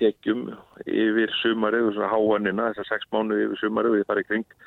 tekjum 0.00 0.48
yfir 0.86 1.34
sumarið 1.42 1.92
svona 1.92 2.12
háanina 2.12 2.70
þessar 2.72 2.92
sex 2.94 3.12
mánu 3.14 3.38
yfir 3.46 3.62
sumarið 3.64 3.96
og 3.96 4.02
ég 4.02 4.10
fari 4.10 4.26
kring 4.28 4.58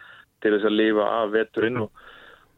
til 0.43 0.55
þess 0.55 0.67
að 0.67 0.79
lifa 0.79 1.11
af 1.19 1.35
veturinn 1.35 1.83
og 1.85 2.07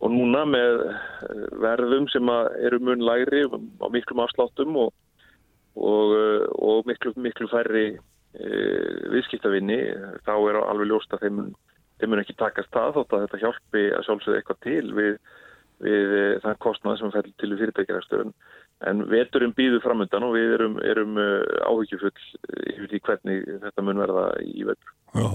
Og 0.02 0.10
núna 0.10 0.46
með 0.50 0.80
eh, 0.88 1.42
verðum 1.62 2.08
sem 2.10 2.30
eru 2.66 2.80
mun 2.82 3.04
lægri 3.06 3.44
á 3.46 3.88
miklum 3.94 4.24
afsláttum 4.24 4.78
og, 4.88 4.94
og, 5.78 6.16
og 6.58 6.90
miklu, 6.90 7.14
miklu 7.22 7.50
færri 7.52 7.86
viðskiptavinni, 8.32 9.80
þá 10.26 10.34
er 10.38 10.62
alveg 10.62 10.88
ljóst 10.92 11.14
að 11.16 11.26
þeim, 11.26 11.44
þeim 12.00 12.14
mun 12.14 12.24
ekki 12.24 12.38
takast 12.40 12.72
það 12.74 12.96
þótt 12.98 13.16
að 13.16 13.26
þetta 13.26 13.42
hjálpi 13.44 13.84
að 13.98 14.08
sjálfsögðu 14.08 14.40
eitthvað 14.40 14.62
til 14.68 14.94
við, 14.98 15.12
við 15.84 16.16
e, 16.16 16.24
þann 16.46 16.62
kostnað 16.64 16.98
sem 17.02 17.14
fell 17.16 17.28
til 17.28 17.52
fyrirtækjarækstur. 17.60 18.32
En, 18.88 19.04
veturinn 19.12 19.54
býður 19.58 19.84
framöndan 19.84 20.26
og 20.26 20.34
við 20.38 20.56
erum, 20.56 20.80
erum 20.82 21.20
áhyggjufull 21.68 22.16
yfir 22.72 22.88
því 22.90 23.02
hvernig 23.06 23.46
þetta 23.68 23.86
mun 23.86 24.02
verða 24.02 24.26
í 24.42 24.66
vetur. 24.66 24.96
Já, 25.12 25.28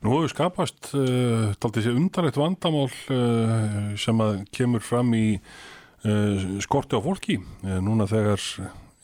nú 0.00 0.14
hefur 0.16 0.32
skapast 0.32 0.94
uh, 0.96 1.52
taldið 1.60 1.86
sér 1.86 1.98
undarlegt 2.00 2.38
vandamál 2.40 2.86
uh, 2.88 3.90
sem 4.00 4.22
að 4.24 4.38
kemur 4.56 4.80
fram 4.80 5.12
í 5.12 5.26
uh, 5.36 6.46
skorti 6.64 6.96
á 6.96 7.04
fólki 7.04 7.36
núna 7.84 8.08
þegar 8.08 8.40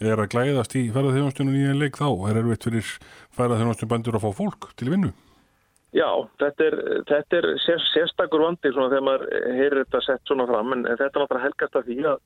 er 0.01 0.21
að 0.21 0.33
glæðast 0.35 0.77
í 0.77 0.87
ferðarþjónastunum 0.95 1.57
í 1.57 1.63
en 1.71 1.81
leik 1.81 2.01
þá? 2.01 2.09
Er 2.31 2.41
erfitt 2.43 2.67
fyrir 2.69 2.91
ferðarþjónastunum 3.37 3.93
bandur 3.93 4.19
að 4.19 4.27
fá 4.27 4.41
fólk 4.41 4.69
til 4.77 4.91
vinnu? 4.93 5.13
Já, 5.97 6.09
þetta 6.43 6.67
er, 6.67 6.77
þetta 7.09 7.39
er 7.39 7.47
sér, 7.65 7.85
sérstakur 7.93 8.43
vandi 8.45 8.73
þegar 8.75 9.05
maður 9.07 9.29
heyrir 9.57 9.85
þetta 9.85 10.03
sett 10.05 10.27
svona 10.29 10.49
fram 10.51 10.75
en 10.75 10.85
þetta 10.89 11.07
er 11.07 11.23
náttúrulega 11.23 11.47
helgast 11.47 11.79
af 11.79 11.87
því 11.87 11.97
að, 12.11 12.19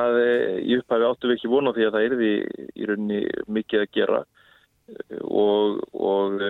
að 0.00 0.18
í 0.60 0.76
upphæfi 0.80 1.08
áttu 1.08 1.30
við 1.30 1.38
ekki 1.38 1.52
vona 1.54 1.72
því 1.76 1.86
að 1.86 1.96
það 1.96 2.06
er 2.08 2.18
því 2.20 2.34
í 2.74 2.90
rauninni 2.90 3.22
mikið 3.56 3.86
að 3.86 3.96
gera 3.96 4.20
og, 5.22 5.80
og 5.94 6.42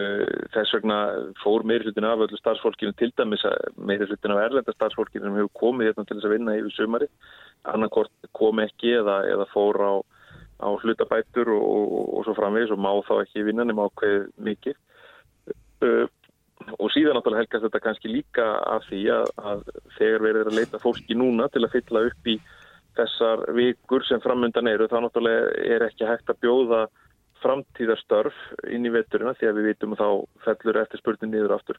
þess 0.54 0.75
vegna 0.76 0.99
fór 1.42 1.64
meirhlutin 1.69 2.07
af 2.09 2.25
öllu 2.25 2.38
starfsfólkinu 2.40 2.95
til 2.99 3.11
dæmis 3.19 3.45
meirhlutin 3.76 4.35
af 4.35 4.42
erlenda 4.47 4.75
starfsfólkinu 4.75 5.26
sem 5.26 5.38
hefur 5.40 5.61
komið 5.61 5.90
hérna 5.90 6.07
til 6.07 6.16
þess 6.16 6.28
að 6.28 6.35
vinna 6.37 6.57
yfir 6.59 6.76
sömari 6.76 7.11
annarkort 7.69 8.30
kom 8.37 8.62
ekki 8.64 8.95
eða, 9.00 9.21
eða 9.28 9.49
fór 9.52 9.80
á, 9.85 9.92
á 10.61 10.69
hlutabætur 10.69 11.50
og, 11.57 11.67
og, 11.67 12.07
og 12.19 12.25
svo 12.26 12.37
framvegis 12.38 12.73
og 12.75 12.81
má 12.81 12.93
þá 13.09 13.14
ekki 13.25 13.47
vinna 13.49 13.67
nema 13.67 13.88
ákveð 13.88 14.31
mikið 14.45 14.79
uh, 15.87 16.07
og 16.79 16.90
síðan 16.93 17.17
náttúrulega 17.17 17.45
helgast 17.45 17.67
þetta 17.67 17.83
kannski 17.85 18.12
líka 18.12 18.47
af 18.69 18.85
því 18.88 19.02
að, 19.14 19.31
að 19.50 19.62
þegar 19.97 20.25
verður 20.26 20.50
að 20.50 20.59
leita 20.59 20.83
fólki 20.83 21.17
núna 21.17 21.49
til 21.52 21.64
að 21.64 21.76
fylla 21.76 22.05
upp 22.11 22.29
í 22.29 22.37
þessar 22.99 23.45
vikur 23.57 24.05
sem 24.07 24.21
framöndan 24.23 24.69
eru 24.69 24.88
þá 24.90 24.99
náttúrulega 25.05 25.52
er 25.64 25.87
ekki 25.87 26.09
hægt 26.09 26.31
að 26.33 26.40
bjóða 26.45 26.85
framtíðarstörf 27.40 28.37
inn 28.69 28.85
í 28.85 28.93
vetturina 28.93 29.33
því 29.38 29.49
að 29.49 29.59
við 29.59 29.69
vitum 29.71 29.95
að 29.97 30.02
þá 30.02 30.09
fellur 30.45 30.81
eftir 30.83 31.00
spurning 31.00 31.33
niður 31.33 31.57
aftur. 31.57 31.79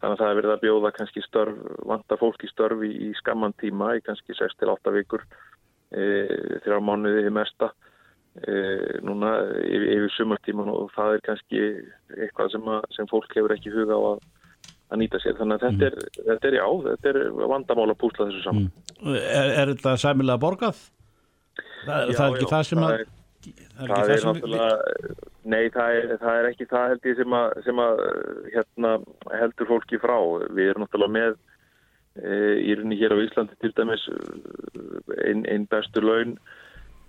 Þannig 0.00 0.16
að 0.16 0.22
það 0.22 0.30
er 0.30 0.38
verið 0.40 0.52
að 0.52 0.64
bjóða 0.64 0.92
kannski 0.96 1.22
störf, 1.24 1.60
vanta 1.88 2.18
fólki 2.20 2.50
störf 2.50 2.82
í, 2.84 2.90
í 3.06 3.10
skamman 3.20 3.54
tíma 3.60 3.94
í 3.96 4.02
kannski 4.04 4.34
6-8 4.36 4.92
vikur 4.96 5.22
e, 5.94 6.02
þrjá 6.64 6.80
mánuði 6.84 7.30
mesta 7.32 7.70
e, 7.70 7.85
núna 9.06 9.32
yfir, 9.64 10.08
sumartíman 10.16 10.68
og 10.72 10.90
það 10.96 11.14
er 11.16 11.22
kannski 11.24 11.62
eitthvað 12.16 12.50
sem, 12.52 12.72
að, 12.76 12.88
sem 12.96 13.08
fólk 13.10 13.36
hefur 13.36 13.54
ekki 13.56 13.72
huga 13.74 13.96
á 13.96 14.02
að, 14.12 14.24
að 14.92 15.02
nýta 15.02 15.20
sér. 15.22 15.38
Þannig 15.38 15.56
að 15.56 15.66
þetta, 15.66 15.90
er, 15.90 15.98
mm. 16.02 16.26
þetta 16.30 16.50
er 16.50 16.58
já, 16.58 16.66
þetta 16.88 17.12
er 17.12 17.20
vandamál 17.54 17.88
að 17.88 18.00
púsla 18.02 18.28
þessu 18.28 18.44
saman. 18.44 18.70
Mm. 19.00 19.16
Er, 19.16 19.52
er 19.62 19.72
þetta 19.74 19.96
sæmilega 20.04 20.42
borgað? 20.42 20.82
Það, 21.86 22.10
já, 22.10 22.18
það 22.18 22.26
er 22.26 22.36
ekki 22.36 22.46
já, 22.46 22.52
það 22.52 22.68
sem 22.70 22.84
að 22.84 22.96
það 23.46 23.82
er, 23.84 23.92
það 23.92 24.12
er 24.12 24.24
náttúrulega 24.26 24.68
nei 25.46 25.64
það 25.74 25.98
er, 25.98 26.14
það 26.22 26.38
er 26.38 26.48
ekki 26.50 26.68
það 26.70 26.86
held 26.92 27.08
ég 27.10 27.18
sem 27.20 27.36
að, 27.38 27.58
sem 27.66 27.82
að 27.82 28.02
hérna, 28.54 28.92
heldur 29.40 29.70
fólki 29.70 30.00
frá 30.02 30.16
við 30.56 30.70
erum 30.72 30.84
náttúrulega 30.84 31.14
með 31.16 31.36
e, 32.18 32.38
í 32.64 32.76
rauninni 32.76 33.00
hér 33.00 33.14
á 33.14 33.18
Íslandi 33.22 33.58
til 33.62 33.72
dæmis 33.76 34.06
einn 35.22 35.44
ein 35.52 35.68
bestu 35.70 36.02
laun 36.02 36.36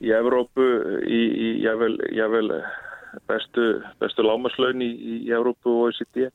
í 0.04 0.13
Evrópu 0.13 0.66
í, 1.04 1.22
í 1.48 1.50
jável, 1.66 1.96
jável 2.13 2.50
bestu, 3.30 3.68
bestu 4.01 4.25
lámaslaun 4.25 4.84
í, 4.86 4.92
í 4.94 5.16
Evrópu 5.34 5.74
og 5.74 5.84
OECD 5.88 6.30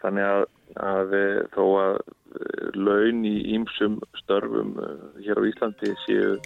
þannig 0.00 0.26
að, 0.26 0.46
að 0.80 1.14
e, 1.16 1.26
þó 1.54 1.64
að 1.80 1.98
e, 2.00 2.46
laun 2.76 3.24
í 3.28 3.36
ýmsum 3.56 4.00
störfum 4.22 4.74
hér 5.20 5.40
á 5.40 5.48
Íslandi 5.48 5.94
séu 6.06 6.38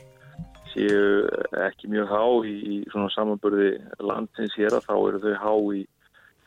séu 0.75 1.27
ekki 1.65 1.91
mjög 1.93 2.11
há 2.11 2.23
í, 2.47 2.55
í 2.55 2.77
svona 2.91 3.11
samanburði 3.15 3.75
landsins 4.03 4.55
hér 4.59 4.75
að 4.75 4.89
þá 4.89 4.95
eru 4.97 5.21
þau 5.23 5.37
há 5.45 5.53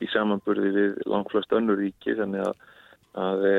í 0.04 0.10
samanburði 0.14 0.72
við 0.76 0.98
langflöst 1.10 1.54
önnur 1.56 1.80
ríki. 1.82 2.16
Þannig 2.18 2.44
að, 2.50 2.66
að 3.18 3.46
e, 3.50 3.56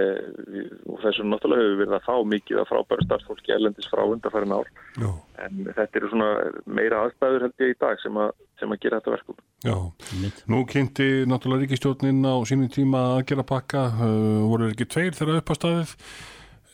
við, 0.55 0.69
þessum 1.03 1.33
náttúrulega 1.33 1.65
hefur 1.65 1.81
verið 1.83 1.97
að 1.97 2.07
fá 2.07 2.15
mikið 2.33 2.61
að 2.61 2.69
frábæra 2.71 3.07
starfsfólki 3.07 3.55
erlendis 3.57 3.91
frá 3.91 4.05
undarfærin 4.05 4.55
ár 4.55 4.71
Já. 5.01 5.11
en 5.45 5.61
þetta 5.67 6.01
eru 6.01 6.11
svona 6.13 6.31
meira 6.79 7.03
aðstæður 7.05 7.47
held 7.49 7.65
ég 7.65 7.75
í 7.75 7.79
dag 7.81 8.03
sem 8.05 8.23
að, 8.23 8.33
sem 8.61 8.75
að 8.75 8.83
gera 8.85 9.01
þetta 9.01 9.15
verkum. 9.17 9.45
Já, 9.67 9.77
nú 10.53 10.65
kynnti 10.71 11.09
náttúrulega 11.27 11.67
ríkistjórnin 11.67 12.23
á 12.23 12.37
sínum 12.47 12.71
tíma 12.71 13.05
að 13.17 13.23
gera 13.33 13.47
pakka, 13.47 13.87
uh, 13.99 14.43
voru 14.47 14.71
ekki 14.71 14.87
tveir 14.87 15.17
þegar 15.19 15.41
upp 15.43 15.55
á 15.55 15.59
staðið 15.59 15.95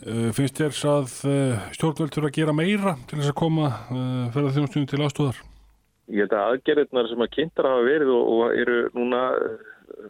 Eh, 0.05 0.31
finnst 0.37 0.59
þér 0.61 0.75
að 0.91 1.13
eh, 1.31 1.61
stjórnvöld 1.73 2.13
þurfa 2.13 2.29
að 2.29 2.37
gera 2.37 2.53
meira 2.53 2.93
til 3.09 3.17
þess 3.17 3.31
að 3.31 3.39
koma 3.41 3.69
eh, 3.73 4.25
ferðarþjónastunum 4.35 4.89
til 4.91 5.01
ástóðar? 5.01 5.39
Ég 6.13 6.27
held 6.27 6.35
að 6.37 6.51
aðgerðirnar 6.51 7.09
sem 7.09 7.23
að 7.25 7.31
kynntar 7.33 7.69
hafa 7.71 7.87
verið 7.87 8.11
og, 8.13 8.33
og 8.35 8.59
eru 8.61 8.81
núna 8.93 9.23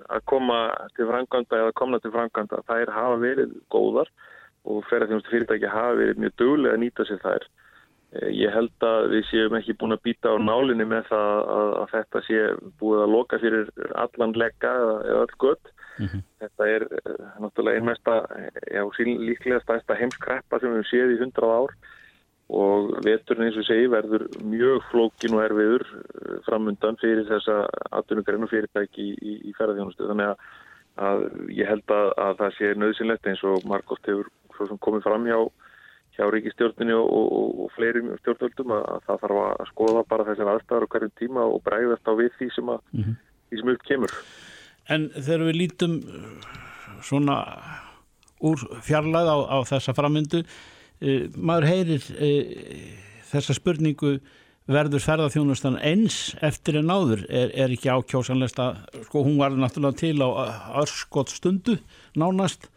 að 0.08 0.24
koma 0.30 0.60
til 0.96 1.08
franganda 1.10 1.60
eða 1.62 1.74
komna 1.80 2.00
til 2.02 2.14
franganda, 2.14 2.62
þær 2.68 2.94
hafa 2.94 3.18
verið 3.22 3.52
góðar 3.74 4.10
og 4.64 4.86
ferðarþjónustu 4.88 5.34
fyrirtæki 5.34 5.70
hafa 5.72 6.00
verið 6.00 6.24
mjög 6.24 6.34
dögulega 6.40 6.78
að 6.78 6.82
nýta 6.84 7.06
sér 7.08 7.22
þær. 7.24 7.46
Ég 8.30 8.52
held 8.54 8.84
að 8.86 9.08
við 9.10 9.24
séum 9.26 9.56
ekki 9.58 9.74
búin 9.78 9.96
að 9.96 10.04
býta 10.06 10.30
á 10.30 10.38
nálinni 10.38 10.84
með 10.86 11.08
það 11.08 11.38
að, 11.56 11.70
að 11.80 11.88
þetta 11.94 12.20
sé 12.28 12.42
búið 12.78 13.00
að 13.02 13.14
loka 13.16 13.40
fyrir 13.42 13.72
allan 14.04 14.36
legga 14.38 14.74
eða 14.78 15.24
öll 15.24 15.38
gött 15.42 15.72
Mm 15.98 16.06
-hmm. 16.06 16.22
Þetta 16.38 16.68
er 16.68 16.82
uh, 16.82 17.26
náttúrulega 17.40 17.76
einmesta, 17.78 18.14
já, 18.70 18.82
líklega 18.98 19.60
stæsta 19.60 19.94
heimskreppa 19.94 20.58
sem 20.58 20.74
við 20.74 20.86
séum 20.90 21.12
í 21.14 21.20
hundrað 21.20 21.50
ár 21.58 21.72
og 22.52 22.90
veturinn 23.04 23.48
eins 23.48 23.56
og 23.56 23.64
segi 23.64 23.88
verður 23.88 24.26
mjög 24.44 24.84
flókin 24.90 25.36
og 25.36 25.44
erfiður 25.46 25.84
uh, 25.88 26.38
framundan 26.44 26.98
fyrir 27.00 27.24
þessa 27.28 27.62
atvinnugreinu 27.96 28.48
fyrirtæki 28.50 29.00
í, 29.00 29.12
í, 29.16 29.34
í 29.48 29.54
ferðarþjónustu. 29.56 30.08
Þannig 30.10 30.32
að, 30.32 30.48
að 31.08 31.24
ég 31.56 31.70
held 31.70 31.94
að, 31.96 32.08
að 32.26 32.40
það 32.42 32.56
sé 32.58 32.72
nöðsynlegt 32.80 33.30
eins 33.30 33.44
og 33.48 33.64
Margot 33.70 34.10
hefur 34.10 34.28
komið 34.84 35.06
fram 35.06 35.24
hjá, 35.30 35.38
hjá 36.18 36.24
ríkistjórnini 36.34 36.94
og, 36.98 37.08
og, 37.08 37.54
og 37.64 37.72
fleiri 37.78 38.04
stjórnvöldum 38.20 38.76
að, 38.76 38.84
að 38.92 39.08
það 39.08 39.24
þarf 39.24 39.40
að 39.46 39.70
skoða 39.72 40.04
bara 40.12 40.28
þessar 40.28 40.52
aðstæðar 40.52 40.86
og 40.86 40.92
hverjum 40.92 41.16
tíma 41.22 41.46
og 41.48 41.64
bregðast 41.64 42.12
á 42.12 42.12
við 42.20 42.36
því 42.36 42.50
sem, 42.58 42.68
mm 42.74 43.00
-hmm. 43.00 43.16
því 43.48 43.62
sem 43.62 43.72
upp 43.72 43.88
kemur. 43.88 44.14
En 44.92 45.08
þegar 45.16 45.48
við 45.48 45.60
lítum 45.62 45.96
uh, 46.04 46.52
svona 47.00 47.40
úr 48.44 48.60
fjarlæð 48.84 49.32
á, 49.32 49.36
á 49.48 49.58
þessa 49.64 49.96
framöndu, 49.96 50.44
maður 51.37 51.68
heyrir 51.68 52.08
e, 52.18 52.30
þessa 53.30 53.56
spurningu 53.58 54.16
verður 54.70 55.02
ferðarþjónustan 55.04 55.76
eins 55.84 56.34
eftir 56.44 56.78
en 56.80 56.92
áður, 56.92 57.26
er, 57.28 57.50
er 57.52 57.75
ekki 57.75 57.90
ákjósanlegt 57.92 58.61
að, 58.62 58.78
sko 59.08 59.25
hún 59.26 59.37
var 59.40 59.52
náttúrulega 59.52 60.00
til 60.00 60.16
á 60.25 60.28
örskot 60.80 61.34
stundu 61.34 61.76
nánast 62.16 62.70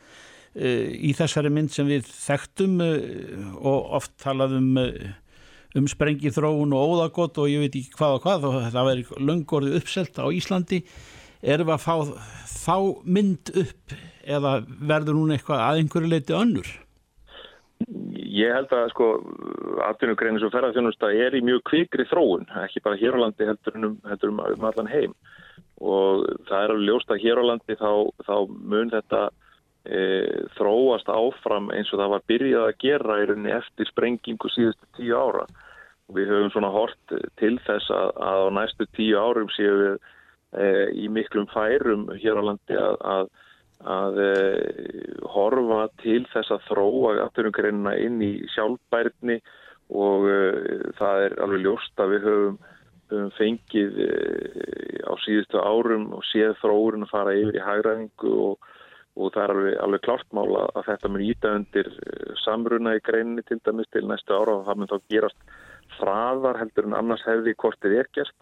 e, 0.54 0.92
í 1.00 1.14
þessari 1.16 1.54
mynd 1.54 1.72
sem 1.72 1.88
við 1.88 2.10
þekktum 2.12 2.82
og 3.62 3.96
oft 4.02 4.18
talaðum 4.24 4.76
um 5.78 5.88
sprengi 5.90 6.32
þróun 6.34 6.76
og 6.76 6.94
óðagott 6.94 7.40
og 7.42 7.52
ég 7.52 7.64
veit 7.64 7.76
ekki 7.76 7.96
hvað 7.98 8.18
og 8.18 8.26
hvað 8.26 8.50
og 8.50 8.58
það 8.74 8.90
verður 8.90 9.30
löngorðið 9.30 9.80
uppselt 9.82 10.20
á 10.20 10.26
Íslandi 10.34 10.82
erum 11.42 11.70
við 11.70 11.76
að 11.76 11.86
fá 11.86 11.96
þá 12.52 12.78
mynd 13.06 13.54
upp 13.64 13.96
eða 14.28 14.58
verður 14.66 15.22
hún 15.22 15.36
eitthvað 15.36 15.64
að 15.64 15.82
einhverju 15.82 16.12
leiti 16.12 16.36
önnur? 16.36 16.72
Ég 18.18 18.54
held 18.54 18.72
að 18.74 18.90
sko 18.92 19.08
atvinnugreinis 19.86 20.46
og 20.46 20.54
ferðarþjónusta 20.54 21.12
er 21.14 21.36
í 21.38 21.44
mjög 21.46 21.62
kvikri 21.70 22.08
þróun, 22.10 22.48
ekki 22.64 22.82
bara 22.86 22.98
hér 23.00 23.18
á 23.18 23.24
landi 23.24 23.48
heldur 23.48 23.78
um, 23.78 23.98
heldur 24.10 24.34
um, 24.34 24.42
um 24.42 24.66
allan 24.70 24.90
heim. 24.92 25.14
Og 25.78 26.26
það 26.50 26.64
er 26.64 26.74
alveg 26.74 26.88
ljóst 26.90 27.14
að 27.14 27.22
hér 27.22 27.42
á 27.42 27.44
landi 27.52 27.78
þá, 27.78 27.92
þá 28.26 28.36
mun 28.50 28.92
þetta 28.94 29.22
e, 29.86 30.02
þróast 30.58 31.10
áfram 31.14 31.70
eins 31.76 31.94
og 31.94 32.02
það 32.02 32.14
var 32.16 32.28
byrjað 32.34 32.66
að 32.66 32.78
gera 32.84 33.22
í 33.22 33.30
rauninni 33.30 33.56
eftir 33.56 33.92
sprengingu 33.92 34.52
síðustu 34.54 34.90
tíu 34.98 35.18
ára. 35.18 35.46
Og 36.08 36.18
við 36.18 36.32
höfum 36.34 36.54
svona 36.56 36.74
hort 36.74 37.18
til 37.40 37.56
þess 37.68 37.92
að, 37.94 38.14
að 38.32 38.46
á 38.48 38.50
næstu 38.58 38.88
tíu 38.98 39.22
árum 39.22 39.52
séu 39.54 39.76
við 39.84 39.98
e, 40.58 40.68
í 41.06 41.10
miklum 41.14 41.50
færum 41.54 42.08
hér 42.16 42.42
á 42.42 42.44
landi 42.50 42.80
að, 42.80 42.98
að, 43.16 43.30
að 43.86 44.20
e, 44.24 44.32
horfa 45.30 45.88
til 46.02 46.24
þess 46.32 46.54
að 46.56 46.66
þróa 46.72 47.12
afturumgreinina 47.28 47.94
inn 48.02 48.22
í 48.26 48.32
sjálfbærni 48.56 49.38
og 49.94 50.26
e, 50.32 50.40
það 50.98 51.26
er 51.28 51.38
alveg 51.46 51.64
ljóst 51.66 52.02
að 52.02 52.16
við 52.16 52.26
höfum, 52.30 52.58
höfum 53.12 53.30
fengið 53.38 54.02
e, 54.02 54.10
á 55.06 55.14
síðustu 55.24 55.62
árum 55.62 56.10
og 56.18 56.26
séð 56.32 56.58
þróurinn 56.64 57.06
að 57.06 57.14
fara 57.14 57.38
yfir 57.38 57.60
í 57.60 57.64
hægræðingu 57.68 58.34
og, 58.48 58.74
og 59.18 59.32
það 59.36 59.44
er 59.46 59.56
alveg, 59.56 59.80
alveg 59.86 60.06
klartmála 60.10 60.68
að 60.74 60.90
þetta 60.92 61.14
mun 61.14 61.28
íta 61.30 61.56
undir 61.62 61.94
samruna 62.44 62.98
í 62.98 63.06
greininni 63.06 63.46
til 63.46 63.62
dæmis 63.62 63.90
til 63.94 64.08
næstu 64.10 64.34
ára 64.34 64.58
og 64.58 64.68
það 64.68 64.82
mun 64.82 64.94
þá 64.94 64.98
gerast 65.14 65.58
hraðar 65.98 66.60
heldur 66.60 66.90
en 66.90 66.98
annars 66.98 67.24
hefði 67.26 67.54
hvort 67.62 67.80
þið 67.82 68.00
er 68.02 68.10
gert. 68.14 68.38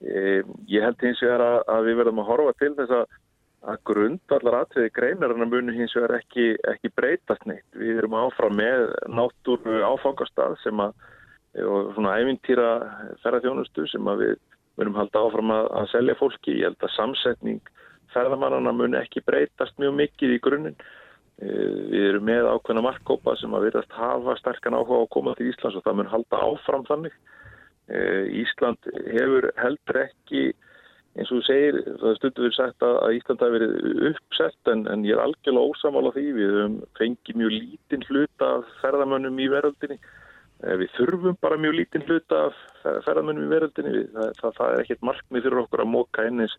Ég 0.00 0.84
held 0.84 1.02
hins 1.04 1.20
vegar 1.22 1.42
að, 1.44 1.58
að 1.68 1.86
við 1.86 1.98
verðum 2.00 2.20
að 2.22 2.30
horfa 2.32 2.54
til 2.58 2.70
þess 2.78 2.94
að, 2.96 3.18
að 3.68 3.80
grundvallar 3.90 4.56
aðtöði 4.62 4.92
greinarinn 4.96 5.44
að 5.44 5.52
muni 5.52 5.74
hins 5.76 5.94
vegar 5.96 6.16
ekki, 6.16 6.54
ekki 6.70 6.92
breytast 6.96 7.44
neitt. 7.48 7.66
Við 7.76 8.00
erum 8.00 8.16
áfram 8.16 8.56
með 8.56 8.86
náttúru 9.12 9.82
áfangastað 9.84 10.56
sem 10.62 10.80
að, 10.80 10.94
og 11.60 11.90
svona 11.96 12.16
ævintýra 12.22 12.70
ferðarþjónustu 13.24 13.84
sem 13.90 14.08
að 14.08 14.24
við 14.24 14.38
verðum 14.80 14.96
halda 15.00 15.24
áfram 15.26 15.52
að, 15.52 15.68
að 15.82 15.90
selja 15.92 16.16
fólki. 16.20 16.56
Ég 16.62 16.70
held 16.70 16.86
að 16.86 16.94
samsetning 16.96 17.74
ferðarmannana 18.14 18.72
muni 18.74 18.98
ekki 19.00 19.24
breytast 19.26 19.76
mjög 19.82 19.98
mikið 19.98 20.34
í 20.38 20.40
grunninn. 20.46 20.80
E, 21.40 21.50
við 21.92 22.06
erum 22.14 22.26
með 22.30 22.48
ákveðna 22.54 22.86
markkópa 22.88 23.36
sem 23.40 23.52
að 23.56 23.68
verðast 23.68 23.92
hafa 23.98 24.38
sterkan 24.40 24.78
áhuga 24.78 24.98
á 24.98 25.04
að 25.04 25.12
koma 25.18 25.36
til 25.36 25.50
Íslands 25.52 25.76
og 25.76 25.84
það 25.84 26.00
mun 26.00 26.12
halda 26.14 26.42
áfram 26.48 26.88
þannig. 26.88 27.20
Ísland 27.90 28.86
hefur 29.10 29.48
heldur 29.58 29.96
ekki 30.04 30.52
eins 31.18 31.30
og 31.30 31.40
þú 31.40 31.42
segir, 31.48 31.78
það 31.98 32.16
stundur 32.18 32.46
við 32.46 32.56
sagt 32.56 32.84
að 32.86 33.16
Ísland 33.16 33.42
hafi 33.42 33.54
verið 33.56 34.02
uppsett 34.10 34.70
en, 34.70 34.84
en 34.92 35.04
ég 35.06 35.16
er 35.16 35.22
algjörlega 35.24 35.72
ósamála 35.72 36.12
því. 36.14 36.26
Við 36.36 36.52
höfum 36.54 36.76
fengið 37.00 37.40
mjög 37.40 37.54
lítinn 37.56 38.06
hluta 38.08 38.50
af 38.58 38.74
ferðamönnum 38.82 39.42
í 39.42 39.48
veröldinni. 39.50 39.98
Við 40.60 40.94
þurfum 40.94 41.38
bara 41.40 41.58
mjög 41.58 41.76
lítinn 41.78 42.06
hluta 42.06 42.44
af 42.46 42.62
ferðamönnum 43.06 43.48
í 43.48 43.52
veröldinni. 43.54 44.04
Það, 44.14 44.32
það, 44.38 44.56
það 44.60 44.74
er 44.76 44.84
ekkert 44.84 45.06
markmið 45.10 45.46
fyrir 45.48 45.62
okkur 45.64 45.84
að 45.84 45.92
móka 45.96 46.26
einnig 46.28 46.56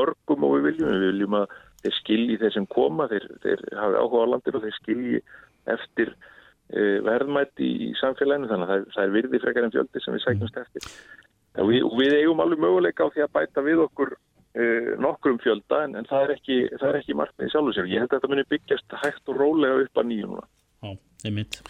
mörgum 0.00 0.48
og 0.48 0.56
við 0.56 0.68
viljum. 0.70 0.92
Við 0.94 1.06
viljum 1.10 1.38
að 1.42 1.56
þeir 1.84 1.96
skilji 2.00 2.40
þeir 2.40 2.56
sem 2.56 2.68
koma 2.72 3.08
þeir, 3.12 3.30
þeir 3.44 3.64
hafi 3.76 4.00
áhuga 4.00 4.24
á 4.24 4.30
landir 4.32 4.56
og 4.56 4.64
þeir 4.64 4.78
skilji 4.80 5.24
eftir 5.70 6.14
uh, 6.16 6.98
verðmætti 7.04 7.68
í, 7.68 7.90
samfélaginu. 8.00 8.48
Þannig 8.48 8.72
að 8.78 8.86
það, 8.94 9.02
er 9.04 9.18
virði 9.18 9.42
frekar 9.44 9.68
en 9.68 9.74
fjöldi 9.76 10.04
sem 10.06 10.16
við 10.16 10.24
segjumst 10.24 10.64
eftir. 10.64 10.88
og 10.88 11.29
við, 11.56 11.80
og 11.86 11.96
við 11.98 12.16
eigum 12.18 12.42
alveg 12.44 12.62
möguleika 12.64 13.06
á 13.06 13.12
því 13.14 13.24
að 13.26 13.32
bæta 13.38 13.64
við 13.66 13.82
okkur 13.86 14.12
uh, 14.16 14.92
nokkrum 15.02 15.40
fjölda 15.42 15.84
en, 15.86 15.96
en 16.00 16.10
það 16.10 16.26
er 16.26 16.34
ekki, 16.36 16.60
ekki 17.00 17.18
markmiði 17.18 17.54
sjálfur 17.54 17.78
sér. 17.78 17.90
Ég 17.90 18.04
held 18.04 18.12
að 18.12 18.20
þetta 18.20 18.32
muni 18.34 18.46
byggjast 18.52 19.00
hægt 19.04 19.32
og 19.32 19.40
rólega 19.40 19.82
upp 19.86 20.02
að 20.02 20.10
nýjum 20.12 20.36
núna. 20.36 20.46
Já, 20.80 20.94
það 21.22 21.32
er 21.32 21.36
mitt 21.40 21.60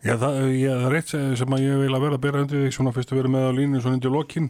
Já, 0.00 0.14
það, 0.16 0.36
er 0.88 0.94
eitt 0.96 1.10
sem 1.12 1.52
að 1.52 1.66
ég 1.66 1.82
vil 1.82 1.92
að 1.92 2.04
vera 2.06 2.16
að 2.16 2.22
bera 2.24 2.40
undir 2.40 2.62
því 2.62 2.70
svona 2.72 2.92
fyrst 2.96 3.10
að 3.12 3.18
vera 3.20 3.32
með 3.34 3.50
á 3.52 3.58
línu 3.58 3.82
svona 3.82 3.98
undir 3.98 4.14
lokinn 4.14 4.46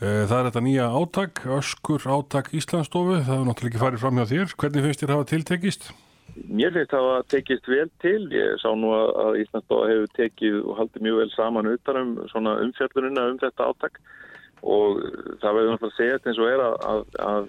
Eh, 0.00 0.22
það 0.24 0.38
er 0.38 0.46
þetta 0.46 0.60
nýja 0.64 0.84
áttak, 0.96 1.40
öskur 1.58 2.04
áttak 2.08 2.46
Íslandsstofu, 2.56 3.18
það 3.18 3.26
hefur 3.34 3.48
náttúrulega 3.50 3.68
ekki 3.68 3.80
farið 3.82 4.00
fram 4.00 4.16
hjá 4.16 4.24
þér. 4.30 4.54
Hvernig 4.62 4.86
finnst 4.86 5.02
þér 5.02 5.10
að 5.10 5.18
hafa 5.18 5.28
tiltekist? 5.28 5.90
Mér 6.50 6.72
finnst 6.74 6.94
það 6.94 7.10
að 7.14 7.28
tekist 7.34 7.68
vel 7.70 7.88
til. 8.02 8.20
Ég 8.34 8.56
sá 8.62 8.70
nú 8.76 8.92
að 8.94 9.38
Íslandsstofa 9.42 9.90
hefur 9.90 10.16
tekið 10.16 10.58
og 10.62 10.80
haldið 10.80 11.06
mjög 11.06 11.20
vel 11.20 11.30
saman 11.34 11.70
utanum 11.70 12.16
svona 12.32 12.56
umfjörðununa 12.64 13.28
um 13.32 13.38
þetta 13.42 13.68
áttak 13.70 14.00
og 14.60 14.98
það 15.40 15.54
verður 15.56 15.70
náttúrulega 15.72 15.88
að 15.88 15.96
segja 15.96 16.16
þetta 16.16 16.30
eins 16.30 16.40
og 16.40 16.50
er 16.50 16.62
að, 16.64 16.74
að, 16.90 17.04
að 17.30 17.46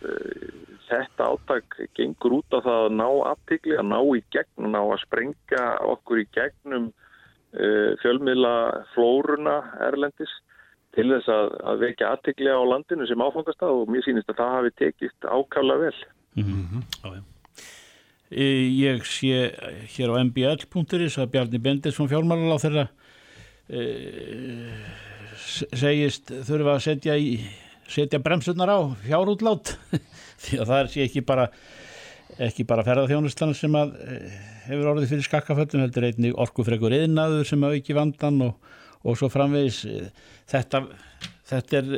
þetta 0.92 1.28
áttak 1.28 1.80
gengur 1.98 2.38
út 2.38 2.56
á 2.56 2.60
það 2.60 2.86
að 2.86 2.96
ná 3.00 3.08
aftikli, 3.32 3.76
að 3.80 3.90
ná 3.90 4.00
í 4.00 4.22
gegn 4.36 4.68
og 4.68 4.72
ná 4.76 4.80
að 4.84 5.02
sprengja 5.04 5.66
okkur 5.92 6.22
í 6.24 6.30
gegnum 6.38 6.88
uh, 6.92 7.92
fjölmiðla 8.04 8.54
flóruna 8.94 9.58
erlendis 9.90 10.32
til 10.96 11.08
þess 11.14 11.32
að, 11.32 11.54
að 11.72 11.84
vekja 11.86 12.14
aðtikli 12.16 12.52
á 12.52 12.62
landinu 12.68 13.08
sem 13.08 13.24
áfangastað 13.24 13.84
og 13.84 13.92
mér 13.92 14.08
sýnist 14.08 14.32
að 14.32 14.42
það 14.42 14.56
hafi 14.58 14.74
tekist 14.80 15.28
ákala 15.28 15.78
vel. 15.86 15.96
Mm 16.36 16.44
-hmm. 16.48 16.84
Já, 17.04 17.16
já. 17.16 17.31
Ég 18.32 19.04
sé 19.08 19.52
hér 19.96 20.14
á 20.16 20.24
mbl.is 20.24 21.18
að 21.20 21.32
Bjarni 21.34 21.60
Bendisson 21.60 22.10
fjármálar 22.12 22.56
á 22.56 22.64
þeirra 22.64 22.86
e, 23.68 23.82
segist 25.76 26.32
þurfa 26.48 26.78
að 26.78 26.84
setja, 26.88 27.18
í, 27.20 27.42
setja 27.92 28.22
bremsunar 28.24 28.72
á 28.72 28.80
fjárútlát. 29.04 29.76
Því 30.44 30.62
að 30.64 30.72
það 30.72 30.78
er 30.80 30.92
sé 30.96 31.08
ekki 31.10 31.26
bara 31.28 31.50
bara 32.68 32.86
ferðarþjónustan 32.88 33.52
sem 33.58 33.76
að 33.76 33.98
e, 34.00 34.20
hefur 34.70 34.94
orðið 34.94 35.12
fyrir 35.12 35.28
skakkaföllum 35.28 35.84
heldur 35.84 36.08
einnig 36.08 36.38
orkufregur 36.40 36.96
yðnaður 36.96 37.50
sem 37.52 37.68
auki 37.68 37.98
vandan 37.98 38.46
og 38.48 38.72
og 39.08 39.18
svo 39.18 39.30
framvegis. 39.34 39.82
Þetta, 40.50 40.84
þetta 41.50 41.80
er 41.80 41.90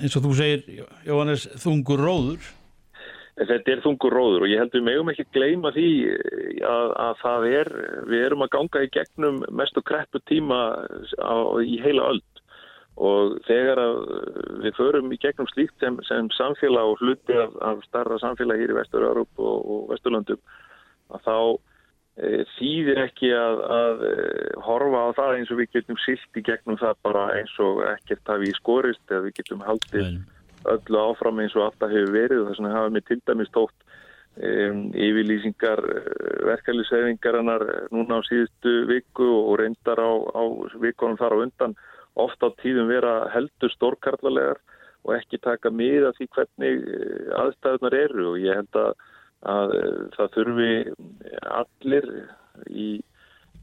eins 0.00 0.16
og 0.16 0.24
þú 0.24 0.32
segir 0.38 0.86
Jóhannes 1.06 1.46
þungur 1.60 2.04
róður 2.06 2.48
Þetta 3.40 3.72
er 3.72 3.82
þungur 3.84 4.12
róður 4.16 4.44
og 4.44 4.50
ég 4.52 4.60
held 4.60 4.74
við 4.76 4.84
megum 4.84 5.10
ekki 5.12 5.24
gleyma 5.32 5.72
því 5.72 5.90
að, 6.66 6.90
að 7.06 7.14
það 7.22 7.46
er 7.50 7.70
við 8.10 8.24
erum 8.26 8.44
að 8.44 8.52
ganga 8.56 8.82
í 8.84 8.90
gegnum 8.92 9.40
mestu 9.56 9.82
kreppu 9.86 10.20
tíma 10.28 10.60
á, 11.16 11.36
í 11.64 11.80
heila 11.80 12.10
öll 12.12 12.22
og 13.00 13.38
þegar 13.46 13.80
við 14.60 14.76
förum 14.76 15.08
í 15.14 15.20
gegnum 15.22 15.48
slíkt 15.54 15.76
sem, 15.80 15.96
sem 16.04 16.28
samfélag 16.36 16.92
og 16.92 17.00
hluti 17.00 17.38
af, 17.38 17.56
af 17.64 17.80
starra 17.88 18.20
samfélag 18.20 18.60
hér 18.60 18.74
í 18.74 18.76
Vestur-Európ 18.76 19.40
og, 19.40 19.56
og 19.64 19.88
Vesturlandum 19.94 20.42
að 21.10 21.24
þá 21.24 21.36
Eh, 22.20 22.42
þýðir 22.58 22.98
ekki 23.06 23.30
að, 23.32 23.60
að 23.72 24.02
eh, 24.10 24.48
horfa 24.66 25.04
á 25.08 25.08
það 25.16 25.36
eins 25.38 25.52
og 25.54 25.60
við 25.60 25.70
getum 25.76 25.98
silt 26.02 26.36
í 26.36 26.42
gegnum 26.44 26.76
það 26.80 26.98
bara 27.06 27.22
eins 27.38 27.52
og 27.62 27.80
ekkert 27.86 28.32
hafi 28.32 28.50
í 28.50 28.56
skorist 28.58 29.04
eða 29.14 29.28
við 29.28 29.36
getum 29.38 29.62
haldið 29.64 30.02
Vel. 30.02 30.18
Öllu 30.68 31.00
áfram 31.00 31.40
eins 31.42 31.56
og 31.56 31.68
alltaf 31.68 31.92
hefur 31.92 32.14
verið 32.14 32.42
og 32.42 32.50
þess 32.50 32.60
vegna 32.60 32.74
hafa 32.76 32.94
mér 32.94 33.06
til 33.08 33.20
dæmis 33.28 33.52
tótt 33.54 33.76
um, 34.36 34.82
yfirlýsingar 34.94 35.84
verkefliðshefingarinnar 36.50 37.66
núna 37.94 38.20
á 38.20 38.28
síðustu 38.28 38.74
viku 38.90 39.28
og 39.28 39.60
reyndar 39.62 40.02
á, 40.02 40.10
á 40.36 40.42
vikunum 40.82 41.20
þar 41.20 41.36
á 41.36 41.42
undan 41.44 41.78
ofta 42.20 42.50
á 42.50 42.56
tíðum 42.60 42.90
vera 42.90 43.14
heldur 43.34 43.72
stórkarlalegar 43.72 44.60
og 45.06 45.14
ekki 45.16 45.40
taka 45.40 45.72
miða 45.72 46.12
því 46.18 46.26
hvernig 46.34 46.82
aðstæðunar 47.40 47.96
eru 47.96 48.32
og 48.34 48.42
ég 48.42 48.60
held 48.60 48.76
að 48.76 48.92
að 49.48 49.74
eh, 49.76 50.00
það 50.16 50.34
þurfi 50.34 50.72
allir 51.48 52.08
í, 52.68 52.88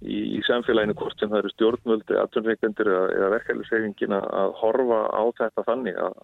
í, 0.01 0.41
samfélaginu 0.47 0.95
hvort 0.97 1.19
sem 1.19 1.29
það 1.29 1.43
eru 1.43 1.53
stjórnvöldi, 1.53 2.17
aðtunreikendur 2.17 2.91
eða 2.95 3.31
verkefælisefingin 3.35 4.17
að 4.17 4.55
horfa 4.61 5.01
á 5.13 5.23
þetta 5.37 5.65
þannig 5.69 5.99
að, 6.01 6.17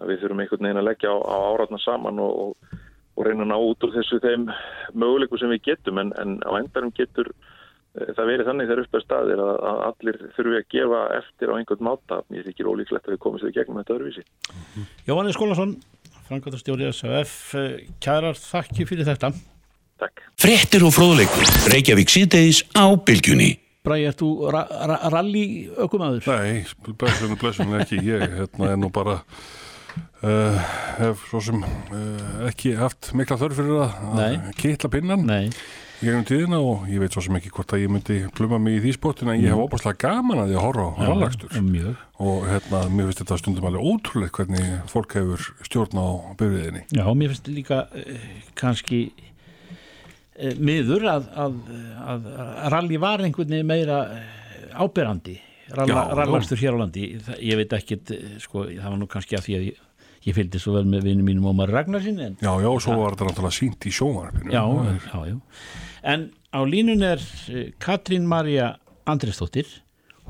að 0.00 0.12
við 0.12 0.22
þurfum 0.22 0.42
einhvern 0.44 0.66
veginn 0.66 0.80
að 0.82 0.88
leggja 0.90 1.12
á, 1.12 1.16
á 1.16 1.36
áratna 1.52 1.80
saman 1.82 2.22
og, 2.22 2.38
og, 2.44 2.78
og 3.16 3.26
reyna 3.26 3.46
að 3.46 3.52
ná 3.52 3.56
út 3.56 3.86
úr 3.86 3.94
þessu 3.96 4.20
þeim 4.24 4.48
mögulegu 4.94 5.40
sem 5.40 5.52
við 5.54 5.62
getum 5.70 6.00
en, 6.02 6.14
en 6.20 6.38
á 6.44 6.50
endarum 6.60 6.92
getur 6.96 7.32
eh, 7.32 8.12
það 8.12 8.30
verið 8.32 8.50
þannig 8.50 8.70
þegar 8.70 8.84
upp 8.84 8.96
að 9.00 9.04
staðir 9.06 9.44
að, 9.46 9.52
að 9.72 9.82
allir 9.90 10.22
þurfi 10.36 10.60
að 10.60 10.70
gefa 10.76 11.02
eftir 11.20 11.52
á 11.52 11.56
einhvern 11.58 11.86
máta. 11.88 12.22
Mér 12.32 12.48
þykir 12.50 12.72
ólíklegt 12.72 13.08
að 13.08 13.16
við 13.16 13.22
komumst 13.24 13.48
við 13.48 13.58
gegnum 13.58 13.82
þetta 13.82 13.96
öðruvísi. 13.96 14.26
Jóhannes 15.08 15.38
Skólason 15.38 15.76
Frangatastjóri 16.26 16.88
SAF 16.90 17.54
kærar 18.02 18.38
þakki 18.38 18.86
fyrir 18.88 19.06
þetta 19.06 19.30
Takk 20.00 20.24
Frettir 20.36 20.84
og 20.84 20.92
fróðleikur, 20.92 21.46
Reykjavík 21.72 22.10
síðdeis 22.12 22.64
á 22.76 22.84
bylgjunni 22.98 23.54
Bræði, 23.86 24.08
ert 24.10 24.18
þú 24.18 24.30
ra 24.50 24.64
ra 24.90 24.96
ralli 25.14 25.44
ökumæður? 25.78 26.26
Nei, 26.26 26.64
blessunum, 26.98 27.38
blessunum 27.38 27.76
ekki 27.78 28.00
ég 28.02 28.24
hérna 28.40 28.72
er 28.72 28.80
nú 28.82 28.90
bara 28.90 29.20
uh, 30.24 30.60
hef 31.00 31.24
svo 31.30 31.40
sem 31.44 31.64
uh, 31.64 32.46
ekki 32.48 32.76
haft 32.78 33.12
mikla 33.16 33.38
þörf 33.40 33.58
fyrir 33.60 33.82
að, 33.86 34.46
kittla 34.58 34.90
pinnan 34.92 35.26
Nei. 35.28 35.50
í 36.00 36.08
gegnum 36.08 36.26
tíðina 36.28 36.60
og 36.62 36.86
ég 36.92 37.02
veit 37.02 37.16
svo 37.16 37.24
sem 37.24 37.36
ekki 37.38 37.52
hvort 37.56 37.74
að 37.76 37.84
ég 37.84 37.92
myndi 37.92 38.18
pluma 38.36 38.60
mig 38.62 38.78
í 38.78 38.82
því 38.86 38.94
sportin 38.96 39.32
en 39.32 39.40
ég 39.42 39.52
hef 39.52 39.62
óbúslega 39.66 40.00
gaman 40.06 40.44
að 40.44 40.54
ég 40.56 40.64
horfa 40.64 40.88
á 40.88 41.00
rállagstur 41.10 41.56
og 42.16 42.48
hérna, 42.48 42.82
mér 42.88 43.10
finnst 43.10 43.22
þetta 43.24 43.40
stundum 43.42 43.68
alveg 43.68 43.88
ótrúlega 43.92 44.36
hvernig 44.40 44.90
fólk 44.92 45.16
hefur 45.18 45.48
stjórn 45.68 46.00
á 46.00 46.08
byrjuðinni. 46.40 46.86
Já, 46.96 47.04
mér 47.12 47.34
finnst 47.34 47.50
líka 47.52 47.82
eh, 47.96 48.28
kannski 48.56 49.02
miður 50.60 51.06
að, 51.08 51.28
að, 51.32 51.60
að, 52.04 52.30
að 52.36 52.70
ralli 52.74 52.98
var 53.00 53.24
einhvern 53.24 53.52
veginn 53.52 53.68
meira 53.68 54.00
ábyrrandi 54.76 55.38
rallagstur 55.72 56.60
hér 56.60 56.76
á 56.76 56.82
landi, 56.84 57.08
ég 57.42 57.58
veit 57.58 57.72
ekki 57.74 57.98
sko, 58.42 58.66
það 58.68 58.86
var 58.86 58.98
nú 59.00 59.08
kannski 59.10 59.38
að 59.38 59.46
því 59.48 59.56
að 59.56 59.64
ég 59.66 59.85
ég 60.26 60.34
fylgdi 60.34 60.60
svo 60.60 60.76
vel 60.76 60.86
með 60.90 61.06
vinnum 61.10 61.28
mínum 61.30 61.50
Ómar 61.52 61.70
Ragnarsson 61.70 62.38
Já, 62.42 62.50
já, 62.50 62.68
og 62.68 62.80
svo 62.82 62.98
var 63.00 63.14
þetta 63.14 63.30
náttúrulega 63.30 63.58
sínt 63.58 63.86
í 63.86 63.92
sjómarfinu 63.94 64.54
Já, 64.54 64.64
já, 65.06 65.18
já. 65.30 65.36
En 66.06 66.30
á 66.50 66.60
línun 66.66 67.04
er 67.06 67.22
eh, 67.50 67.70
Katrín 67.82 68.26
Marja 68.30 68.74
Andristóttir 69.06 69.68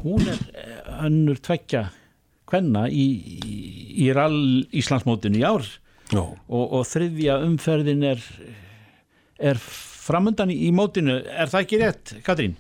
hún 0.03 0.27
er 0.29 0.43
önnur 1.07 1.39
eh, 1.39 1.43
tvekja 1.49 1.87
hvenna 2.51 2.87
í, 2.93 3.07
í, 3.43 3.57
í 4.07 4.13
rall 4.15 4.67
Íslandsmótinu 4.77 5.41
í 5.41 5.47
ár. 5.47 5.67
Og, 6.15 6.37
og 6.47 6.85
þriðja 6.87 7.41
umferðin 7.43 8.05
er 8.13 8.23
er 9.37 9.59
framöndan 9.61 10.53
í, 10.55 10.61
í 10.69 10.71
mótinu. 10.73 11.19
Er 11.27 11.51
það 11.51 11.65
ekki 11.65 11.81
rétt, 11.83 12.15
Katrín? 12.27 12.55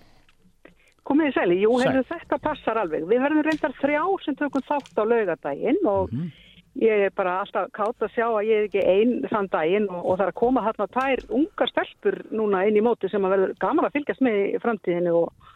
Komið 1.06 1.30
í 1.30 1.34
seli, 1.36 1.60
jú, 1.62 1.76
hefur 1.78 2.08
þetta 2.08 2.40
passar 2.42 2.80
alveg. 2.82 3.06
Við 3.06 3.22
verðum 3.22 3.46
reyndar 3.46 3.76
þrjá 3.78 4.02
sem 4.24 4.36
tökum 4.40 4.64
þátt 4.66 4.98
á 4.98 5.04
laugadaginn 5.06 5.80
og 5.84 6.10
mm 6.10 6.18
-hmm 6.18 6.34
ég 6.82 7.06
er 7.06 7.12
bara 7.16 7.40
alltaf 7.42 7.70
kátt 7.76 8.04
að 8.04 8.14
sjá 8.14 8.26
að 8.26 8.48
ég 8.48 8.62
er 8.62 8.68
ekki 8.68 8.84
einn 8.84 9.28
þann 9.30 9.50
daginn 9.52 9.88
og, 9.88 10.00
og 10.02 10.18
það 10.18 10.24
er 10.26 10.32
að 10.32 10.40
koma 10.42 10.64
hérna 10.66 10.88
tvær 10.92 11.22
ungar 11.38 11.72
stelpur 11.72 12.18
núna 12.36 12.64
inn 12.68 12.78
í 12.78 12.84
móti 12.84 13.10
sem 13.12 13.24
að 13.24 13.36
verður 13.36 13.54
gaman 13.62 13.88
að 13.88 13.96
fylgjast 13.96 14.24
með 14.26 14.40
í 14.42 14.60
framtíðinu 14.64 15.14
og 15.22 15.54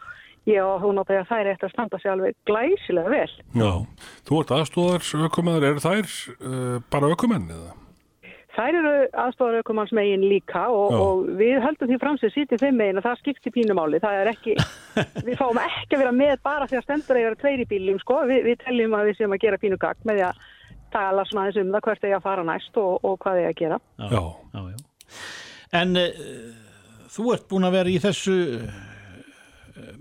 ég 0.49 0.65
og 0.65 0.81
hún 0.81 1.01
átt 1.01 1.13
að 1.13 1.35
er 1.37 1.51
eftir 1.51 1.69
að 1.69 1.75
standa 1.75 1.99
sig 2.01 2.11
alveg 2.11 2.37
glæsilega 2.49 3.13
vel. 3.13 3.35
Já, 3.53 3.71
þú 4.25 4.41
ert 4.41 4.55
aðstóðar 4.57 5.05
aukumennir, 5.27 5.67
eru 5.69 5.83
þær 5.83 6.17
uh, 6.41 6.81
bara 6.89 7.11
aukumenn 7.13 7.53
eða? 7.53 7.77
Þær 8.51 8.77
eru 8.81 8.95
aðstofar 9.15 9.61
aukumanns 9.61 9.93
megin 9.95 10.25
líka 10.27 10.65
og, 10.75 10.91
og 10.91 11.27
við 11.39 11.61
höldum 11.63 11.87
því 11.87 11.99
fram 12.01 12.17
sem 12.19 12.33
sýtið 12.33 12.65
þeim 12.65 12.81
megin 12.81 12.99
að 12.99 13.05
það 13.05 13.21
skiptir 13.21 13.53
pínumáli. 13.55 14.01
Það 14.03 14.17
er 14.19 14.29
ekki, 14.33 14.55
við 15.27 15.37
fáum 15.39 15.59
ekki 15.61 15.95
að 15.95 16.01
vera 16.03 16.15
með 16.15 16.33
bara 16.43 16.67
því 16.67 16.81
að 16.81 16.83
stendur 16.87 17.21
eða 17.21 17.37
tveir 17.39 17.63
í 17.63 17.67
bíljum 17.69 18.01
sko. 18.01 18.17
Vi, 18.27 18.41
við 18.49 18.59
teljum 18.65 18.97
að 18.97 19.07
við 19.07 19.21
séum 19.21 19.37
að 19.37 19.43
gera 19.45 19.61
pínugagn 19.61 20.09
með 20.09 20.19
því 20.19 20.25
að 20.27 20.43
tala 20.93 21.25
svona 21.27 21.47
aðeins 21.47 21.61
um 21.61 21.75
það 21.75 21.85
hvert 21.87 22.03
er 22.03 22.13
ég 22.13 22.19
að 22.19 22.27
fara 22.27 22.47
næst 22.47 22.81
og, 22.81 22.97
og 23.07 23.17
hvað 23.23 23.39
er 23.39 23.45
ég 23.45 23.53
að 23.53 23.61
gera. 23.61 23.79
Já, 23.97 24.23
já, 24.55 24.61
já. 24.71 25.21
En 25.81 25.95
uh, 25.99 26.09
þú 27.11 27.33
ert 27.35 27.47
búin 27.51 27.67
að 27.67 27.77
vera 27.77 27.91
í 27.93 27.99
þessu 28.03 28.37
uh, 28.59 28.81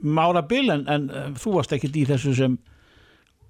mára 0.02 0.42
bil 0.46 0.66
en, 0.74 0.86
en 0.90 1.08
uh, 1.10 1.30
þú 1.38 1.56
varst 1.58 1.74
ekkert 1.76 1.98
í 2.00 2.06
þessu 2.10 2.34
sem 2.38 2.58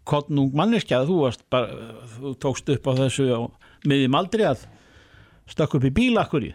kottnung 0.08 0.54
manneskja 0.56 1.04
þú, 1.08 1.20
varst 1.26 1.44
bara, 1.52 1.98
þú 2.16 2.34
tókst 2.42 2.72
upp 2.74 2.88
á 2.90 2.92
þessu 3.04 3.28
á 3.30 3.40
miðjum 3.88 4.18
aldrei 4.18 4.48
að 4.48 4.66
stökk 5.50 5.78
upp 5.78 5.86
í 5.88 5.94
bílakkur 6.00 6.50
í 6.50 6.54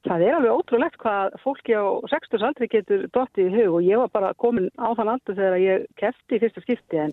Það 0.00 0.22
er 0.24 0.34
alveg 0.38 0.54
ótrúlegt 0.56 0.96
hvað 1.02 1.34
fólki 1.42 1.74
á 1.76 1.84
60 2.08 2.44
aldrei 2.48 2.68
getur 2.72 3.02
dottið 3.12 3.50
í 3.50 3.56
hug 3.58 3.74
og 3.76 3.84
ég 3.84 4.00
var 4.00 4.12
bara 4.14 4.30
komin 4.40 4.70
á 4.80 4.96
þann 4.96 5.10
aldur 5.12 5.36
þegar 5.36 5.60
ég 5.60 5.82
kefti 6.00 6.38
í 6.38 6.40
fyrsta 6.40 6.62
skipti 6.64 7.02
en 7.02 7.12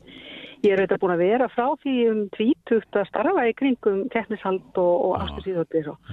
ég 0.65 0.73
er 0.73 0.81
auðvitað 0.81 1.01
búin 1.03 1.15
að 1.15 1.23
vera 1.23 1.47
frá 1.53 1.65
því 1.83 1.95
um 2.11 2.19
tvítugt 2.35 2.99
að 2.99 3.07
starfa 3.11 3.47
í 3.49 3.55
kringum 3.57 4.03
keppnishald 4.13 4.81
og, 4.81 4.93
og 5.07 5.15
aftursýðhóttir 5.21 5.91
og, 5.93 6.11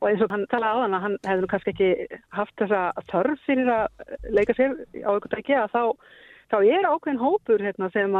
og 0.00 0.08
eins 0.10 0.24
og 0.24 0.34
hann 0.34 0.48
talaði 0.52 0.72
á 0.72 0.82
þann 0.82 0.98
að 0.98 1.06
hann 1.06 1.16
hefði 1.28 1.44
nú 1.44 1.52
kannski 1.52 1.74
ekki 1.74 2.20
haft 2.38 2.58
þessa 2.62 2.82
þörf 3.12 3.46
fyrir 3.46 3.72
að 3.76 4.04
leika 4.32 4.58
sér 4.58 4.76
á 5.04 5.10
ykkur 5.16 5.34
dæki 5.36 5.58
að 5.60 5.74
þá 5.76 5.82
þá 6.52 6.58
er 6.68 6.84
ákveðin 6.84 7.20
hópur 7.22 7.62
hérna, 7.64 7.88
sem 7.94 8.16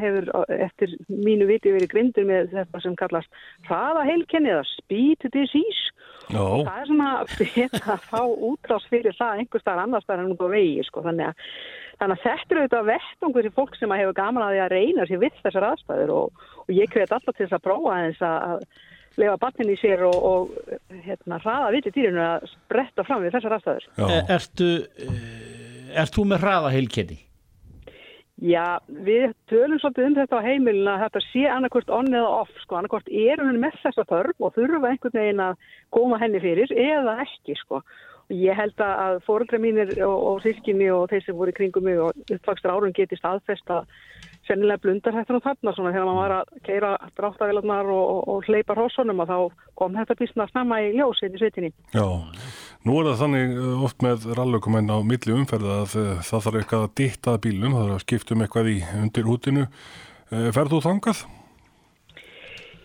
hefur 0.00 0.30
eftir 0.56 0.94
mínu 1.10 1.48
viti 1.50 1.72
verið 1.74 1.90
grindur 1.92 2.28
með 2.28 2.54
þetta 2.54 2.80
sem 2.80 2.96
kallast 2.96 3.40
hraðaheilkenni 3.68 4.52
eða 4.54 4.64
speed 4.70 5.26
disease 5.34 5.92
Já. 6.32 6.40
það 6.40 6.78
er 6.80 6.88
svona 6.88 7.10
að 7.94 8.06
fá 8.08 8.22
útrás 8.24 8.86
fyrir 8.88 9.16
það 9.18 9.42
einhver 9.42 9.64
starf 9.64 9.82
annars 9.84 10.06
starf 10.06 10.24
en 10.24 10.32
á 10.32 10.48
vegi 10.54 10.86
sko. 10.88 11.04
þannig, 11.04 11.28
að, 11.28 11.50
þannig 12.00 12.16
að 12.16 12.24
þetta 12.24 12.54
eru 12.54 12.62
auðvitað 12.64 12.88
vettungur 12.90 13.46
til 13.46 13.54
fólk 13.58 13.78
sem 13.78 13.94
hefur 13.94 14.16
gaman 14.16 14.46
að 14.46 14.54
því 14.54 14.62
að 14.64 14.74
reyna 14.74 15.06
sér 15.08 15.22
við 15.22 15.38
þessar 15.42 15.68
aðstæður 15.70 16.14
og, 16.14 16.48
og 16.64 16.74
ég 16.74 16.94
hvet 16.94 17.14
alltaf 17.14 17.36
til 17.36 17.46
þess 17.46 17.58
að 17.58 17.66
prófa 17.68 17.98
þess 18.06 18.26
að 18.30 18.64
lefa 19.22 19.36
batnin 19.44 19.70
í 19.70 19.76
sér 19.78 20.06
og, 20.08 20.16
og 20.30 20.96
hérna, 21.06 21.38
hraða 21.42 21.74
viti 21.76 21.94
dýrinu 21.94 22.24
að 22.24 22.48
spretta 22.50 23.06
fram 23.06 23.22
við 23.22 23.36
þessar 23.36 23.58
aðstæður 23.58 23.86
Já. 24.00 24.24
Ertu, 24.38 24.70
ert 25.94 26.18
þú 26.18 26.26
með 26.32 26.44
hraðaheilkenni? 26.46 27.20
Já, 28.42 28.82
við 28.90 29.28
tölum 29.46 29.78
svolítið 29.78 30.08
um 30.08 30.14
þetta 30.16 30.38
á 30.42 30.46
heimilin 30.46 30.88
að 30.90 31.02
þetta 31.04 31.20
sé 31.28 31.44
annarkvort 31.46 31.92
on 31.94 32.08
eða 32.10 32.32
off, 32.40 32.56
sko, 32.64 32.80
annarkvort 32.80 33.06
er 33.14 33.38
hún 33.38 33.60
með 33.62 33.76
þessa 33.84 34.04
þörf 34.10 34.42
og 34.42 34.56
þurfa 34.56 34.90
einhvern 34.90 35.14
veginn 35.20 35.42
að 35.44 35.68
koma 35.94 36.18
henni 36.18 36.40
fyrir 36.42 36.72
eða 36.74 37.14
ekki, 37.22 37.54
sko. 37.60 37.78
Og 38.24 38.36
ég 38.40 38.56
held 38.56 38.80
að 38.80 39.18
fóröldra 39.26 39.60
mínir 39.60 39.90
og, 40.06 40.16
og 40.30 40.42
sískinni 40.44 40.88
og 40.92 41.10
þeir 41.10 41.26
sem 41.26 41.36
voru 41.36 41.52
í 41.52 41.56
kringum 41.56 41.84
mig 41.84 42.00
og 42.00 42.16
uppvakstur 42.32 42.72
árun 42.72 42.96
geti 42.96 43.18
staðfest 43.20 43.72
að 43.74 43.84
sennilega 44.48 44.82
blundar 44.82 45.16
þetta 45.16 45.34
nú 45.34 45.40
þarna 45.44 45.74
svona 45.74 45.92
þegar 45.94 46.08
maður 46.08 46.20
var 46.20 46.34
að 46.36 46.64
keira 46.66 46.90
dráttavélarnar 47.18 47.92
og, 47.92 48.04
og, 48.14 48.20
og 48.32 48.48
hleypa 48.48 48.76
hrósunum 48.76 49.22
og 49.24 49.30
þá 49.30 49.38
kom 49.80 49.96
þetta 49.98 50.16
bísna 50.20 50.48
snemma 50.50 50.80
í 50.84 50.90
ljósið 50.98 51.36
í 51.36 51.42
svitinni. 51.42 51.70
Já, 51.94 52.04
nú 52.84 52.98
er 53.00 53.10
það 53.10 53.22
þannig 53.22 53.54
uh, 53.54 53.86
oft 53.88 54.04
með 54.04 54.28
rallaukumenn 54.40 54.92
á 54.92 54.98
milli 55.06 55.36
umferða 55.36 55.80
að 55.84 55.96
uh, 56.00 56.10
það 56.24 56.44
þarf 56.48 56.60
eitthvað 56.60 56.88
að 56.88 56.94
ditta 57.00 57.38
bílum, 57.46 57.76
það 57.76 57.86
þarf 57.86 57.96
að 57.96 58.04
skiptum 58.04 58.44
eitthvað 58.44 58.74
í 58.74 58.76
undir 59.00 59.28
hútinu. 59.30 59.66
Uh, 60.28 60.50
Ferðu 60.52 60.78
þú 60.78 60.84
þangað? 60.90 61.24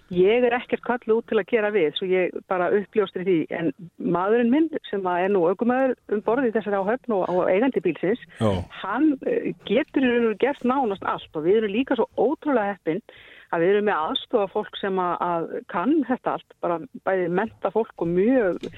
Ég 0.09 0.45
er 0.47 0.55
ekkert 0.57 0.81
kallu 0.87 1.19
út 1.19 1.27
til 1.29 1.37
að 1.37 1.49
gera 1.51 1.69
við, 1.73 1.89
svo 1.97 2.07
ég 2.09 2.33
bara 2.49 2.71
uppljóstri 2.73 3.25
því, 3.27 3.37
en 3.53 3.71
maðurinn 4.01 4.49
minn 4.49 4.69
sem 4.89 5.05
er 5.05 5.29
nú 5.29 5.43
aukumæður 5.45 5.93
um 6.15 6.23
borðið 6.25 6.55
þessari 6.57 6.79
áhöfn 6.81 7.15
og, 7.19 7.25
og 7.29 7.51
eigandi 7.51 7.83
bílsins, 7.85 8.23
Já. 8.39 8.49
hann 8.81 9.11
eh, 9.29 9.51
getur 9.69 10.05
í 10.05 10.13
raun 10.13 10.31
og 10.31 10.39
gert 10.41 10.65
nánast 10.65 11.05
allt. 11.05 11.29
Og 11.37 11.45
við 11.45 11.61
erum 11.61 11.75
líka 11.75 11.99
svo 11.99 12.09
ótrúlega 12.17 12.73
heppin 12.73 13.03
að 13.53 13.63
við 13.63 13.73
erum 13.75 13.87
með 13.89 14.01
aðstofa 14.07 14.51
fólk 14.55 14.81
sem 14.81 15.01
að, 15.01 15.15
að 15.29 15.47
kann 15.73 15.95
þetta 16.09 16.35
allt, 16.35 16.59
bara 16.65 16.81
bæði 17.05 17.31
menta 17.41 17.73
fólk 17.73 18.05
og 18.05 18.11
mjög 18.13 18.69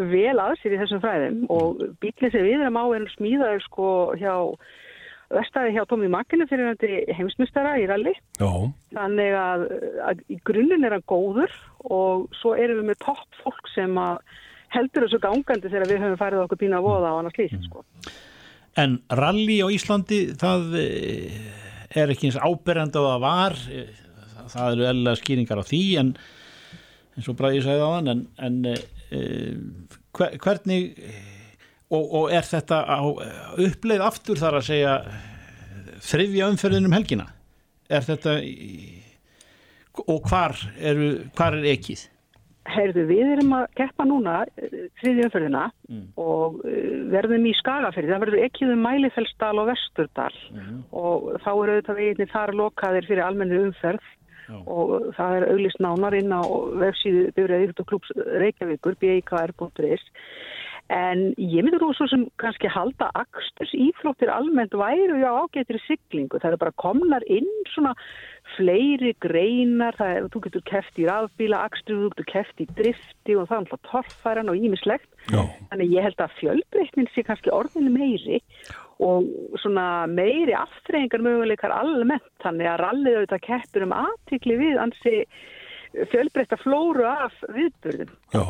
vel 0.00 0.36
að 0.40 0.58
sér 0.62 0.76
í 0.76 0.80
þessum 0.80 1.04
fræðum. 1.04 1.40
Og 1.52 1.88
bílinn 2.00 2.32
sem 2.32 2.46
við 2.46 2.60
erum 2.64 2.80
á 2.80 2.84
er 2.96 3.10
smíðaður 3.18 3.66
sko 3.68 3.90
hjá 4.20 4.34
vestæði 5.34 5.74
hjá 5.76 5.84
Tómi 5.90 6.10
Makkinu 6.10 6.46
fyrir 6.50 7.10
heimsmystara 7.14 7.76
í 7.80 7.86
ralli 7.90 8.14
Já, 8.40 8.50
þannig 8.96 9.36
að, 9.38 9.66
að 10.08 10.24
í 10.32 10.38
grunninn 10.48 10.86
er 10.86 10.96
hann 10.96 11.06
góður 11.10 11.54
og 11.86 12.26
svo 12.40 12.56
erum 12.58 12.82
við 12.82 12.90
með 12.90 13.00
topp 13.06 13.40
fólk 13.44 13.70
sem 13.74 13.94
að 14.00 14.18
heldur 14.74 15.06
þessu 15.06 15.22
gangandi 15.22 15.70
þegar 15.70 15.90
við 15.90 16.04
höfum 16.04 16.20
færið 16.20 16.44
okkur 16.44 16.60
pína 16.60 16.80
að 16.80 16.86
voða 16.86 17.14
á 17.14 17.18
annars 17.18 17.38
líf 17.38 17.54
sko. 17.66 17.84
En 18.78 19.00
rally 19.18 19.58
á 19.62 19.66
Íslandi 19.74 20.20
það 20.38 20.76
eh, 20.78 21.40
er 21.98 22.12
ekki 22.12 22.30
eins 22.30 22.38
áberend 22.38 22.94
á 22.94 23.02
það 23.02 23.24
var. 23.24 23.56
Eh, 23.74 23.90
það 24.50 24.76
eru 24.76 24.86
eðla 24.90 25.16
skýringar 25.18 25.62
á 25.62 25.64
því 25.66 25.82
en 26.02 26.12
eins 27.16 27.28
og 27.30 27.36
Bræði 27.38 27.64
sagði 27.64 27.86
á 27.86 27.90
hann 27.96 28.10
en, 28.10 28.22
en 28.40 28.58
e, 28.70 29.20
hver, 30.16 30.36
hvernig 30.42 31.04
og, 31.90 32.04
og 32.04 32.30
er 32.34 32.46
þetta 32.46 32.80
á 32.86 33.00
uppleið 33.02 34.06
aftur 34.06 34.40
þar 34.40 34.60
að 34.60 34.68
segja 34.70 34.94
þriðja 36.00 36.48
umferðin 36.52 36.88
um 36.88 36.96
helgina 36.96 37.28
er 37.90 38.06
þetta 38.06 38.38
í, 38.46 39.02
og 40.06 40.22
hvar, 40.30 40.56
eru, 40.78 41.12
hvar 41.36 41.58
er 41.58 41.66
ekið? 41.74 42.06
Heyrðu, 42.70 43.02
við 43.08 43.32
erum 43.34 43.54
að 43.56 43.64
keppa 43.80 44.04
núna 44.06 44.36
þriðja 45.00 45.26
umferðina 45.26 45.64
og 46.20 46.60
uh, 46.60 46.70
verðum 47.10 47.48
í 47.48 47.54
skagafyrði. 47.58 48.12
Það 48.12 48.22
verður 48.26 48.44
ekki 48.44 48.68
um 48.68 48.84
Mælifellsdal 48.84 49.56
og 49.58 49.70
Vesturdal 49.72 50.36
og 50.92 51.28
þá 51.42 51.50
eru 51.50 51.74
auðvitað 51.74 52.00
veginni 52.02 52.30
þar 52.30 52.54
lokaðir 52.60 53.08
fyrir 53.08 53.24
almenni 53.26 53.58
umferð 53.64 54.06
Já. 54.50 54.58
og 54.66 55.10
það 55.16 55.36
er 55.36 55.48
auglist 55.54 55.82
nánar 55.82 56.16
inn 56.18 56.32
á 56.34 56.42
vefsíðu 56.84 57.26
Bifrið 57.36 57.64
Íþjóttuklúps 57.64 58.14
Reykjavíkur, 58.44 58.96
bikr.is 59.02 60.06
en 60.90 61.20
ég 61.38 61.62
myndi 61.62 61.78
nú 61.78 61.92
svo 61.94 62.08
sem 62.10 62.24
kannski 62.42 62.70
halda 62.70 63.10
aksturs 63.18 63.70
íflóttir 63.78 64.30
almennt 64.32 64.74
væru 64.74 65.20
já 65.20 65.30
ágættir 65.30 65.78
siglingu. 65.84 66.40
Það 66.42 66.56
er 66.56 66.62
bara 66.64 66.78
komnar 66.82 67.26
inn 67.30 67.46
svona 67.70 67.92
fleiri 68.56 69.12
greinar, 69.22 69.94
það 69.94 70.16
er, 70.16 70.26
þú 70.34 70.42
getur 70.46 70.64
keft 70.66 70.98
í 70.98 71.06
rafbíla, 71.06 71.60
akstur, 71.68 72.00
þú 72.00 72.10
getur 72.14 72.28
keft 72.32 72.62
í 72.64 72.66
drifti 72.74 73.36
og 73.38 73.46
það 73.46 73.56
er 73.56 73.60
alltaf 73.62 73.84
torfæran 73.86 74.50
og 74.50 74.58
ímislegt. 74.58 75.06
já, 75.30 75.42
Þannig 75.70 75.94
ég 75.94 76.08
held 76.08 76.24
að 76.24 76.36
fjölbreytnin 76.40 77.10
sé 77.14 77.24
kannski 77.28 77.54
orðinu 77.54 77.94
meiri 77.94 78.40
og 79.00 79.30
svona 79.62 79.86
meiri 80.10 80.52
aftreyingar 80.58 81.22
möguleikar 81.24 81.72
almennt 81.72 82.26
þannig 82.42 82.68
að 82.68 82.82
rallið 82.82 83.20
auðvitað 83.20 83.46
keppur 83.46 83.86
um 83.86 83.94
aðtikli 83.96 84.58
við 84.60 84.82
ansi 84.82 85.14
fjölbreytta 86.10 86.58
flóru 86.60 87.06
af 87.08 87.38
viðburðum. 87.54 88.12
já. 88.34 88.44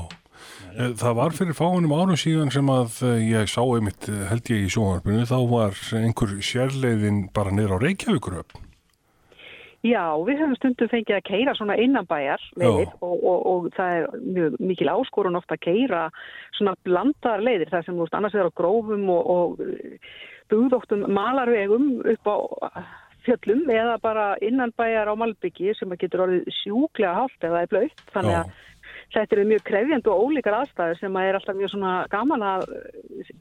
Eh, 0.77 0.95
Það 0.99 1.15
var 1.19 1.35
fyrir 1.35 1.57
fáinum 1.57 1.95
árum 1.95 2.19
síðan 2.19 2.53
sem 2.55 2.71
að 2.71 2.99
eh, 3.09 3.21
ég 3.33 3.51
sá 3.51 3.61
einmitt 3.63 4.09
eh, 4.11 4.25
held 4.31 4.51
ég 4.53 4.67
í 4.67 4.73
sjónvarpinu, 4.73 5.27
þá 5.29 5.39
var 5.51 5.79
einhver 5.99 6.35
sérleiðin 6.45 7.25
bara 7.35 7.55
niður 7.55 7.79
á 7.81 7.83
Reykjavíkuröfn. 7.85 8.67
Já, 9.81 10.13
við 10.27 10.43
höfum 10.43 10.57
stundum 10.59 10.91
fengið 10.93 11.17
að 11.17 11.25
keira 11.25 11.55
svona 11.57 11.79
innanbæjar 11.81 12.43
leiðir 12.61 12.91
og, 13.01 13.15
og, 13.17 13.39
og 13.49 13.69
það 13.73 13.95
er 13.97 14.25
mjög 14.37 14.59
mikil 14.69 14.91
áskorun 14.93 15.39
ofta 15.41 15.57
að 15.57 15.63
keira 15.65 16.03
svona 16.59 16.75
blandaðar 16.85 17.47
leiðir 17.47 17.73
þar 17.73 17.87
sem 17.87 17.97
þú 17.97 18.05
veist 18.05 18.19
annars 18.19 18.37
er 18.37 18.51
á 18.53 18.59
grófum 18.61 19.09
og, 19.15 19.31
og 19.33 20.51
búðóttum 20.53 21.07
malarvegum 21.09 21.95
upp 22.13 22.29
á 22.29 22.37
fjöllum 23.25 23.65
eða 23.73 23.97
bara 24.05 24.27
innanbæjar 24.45 25.09
á 25.09 25.15
Malbyggi 25.17 25.73
sem 25.79 25.93
að 25.93 26.05
getur 26.05 26.27
orðið 26.27 26.53
sjúklega 26.61 27.17
hálft 27.17 27.49
eða 27.49 27.65
er 27.65 27.73
blöytt 27.73 28.05
þannig 28.13 28.37
að 28.43 28.53
þetta 29.15 29.37
eru 29.37 29.47
mjög 29.51 29.65
krefjandi 29.67 30.11
og 30.13 30.25
ólíkar 30.27 30.57
aðstæður 30.61 31.01
sem 31.01 31.19
að 31.19 31.29
er 31.29 31.39
alltaf 31.39 31.59
mjög 31.59 31.73
svona 31.75 31.95
gaman 32.13 32.47
að 32.47 32.67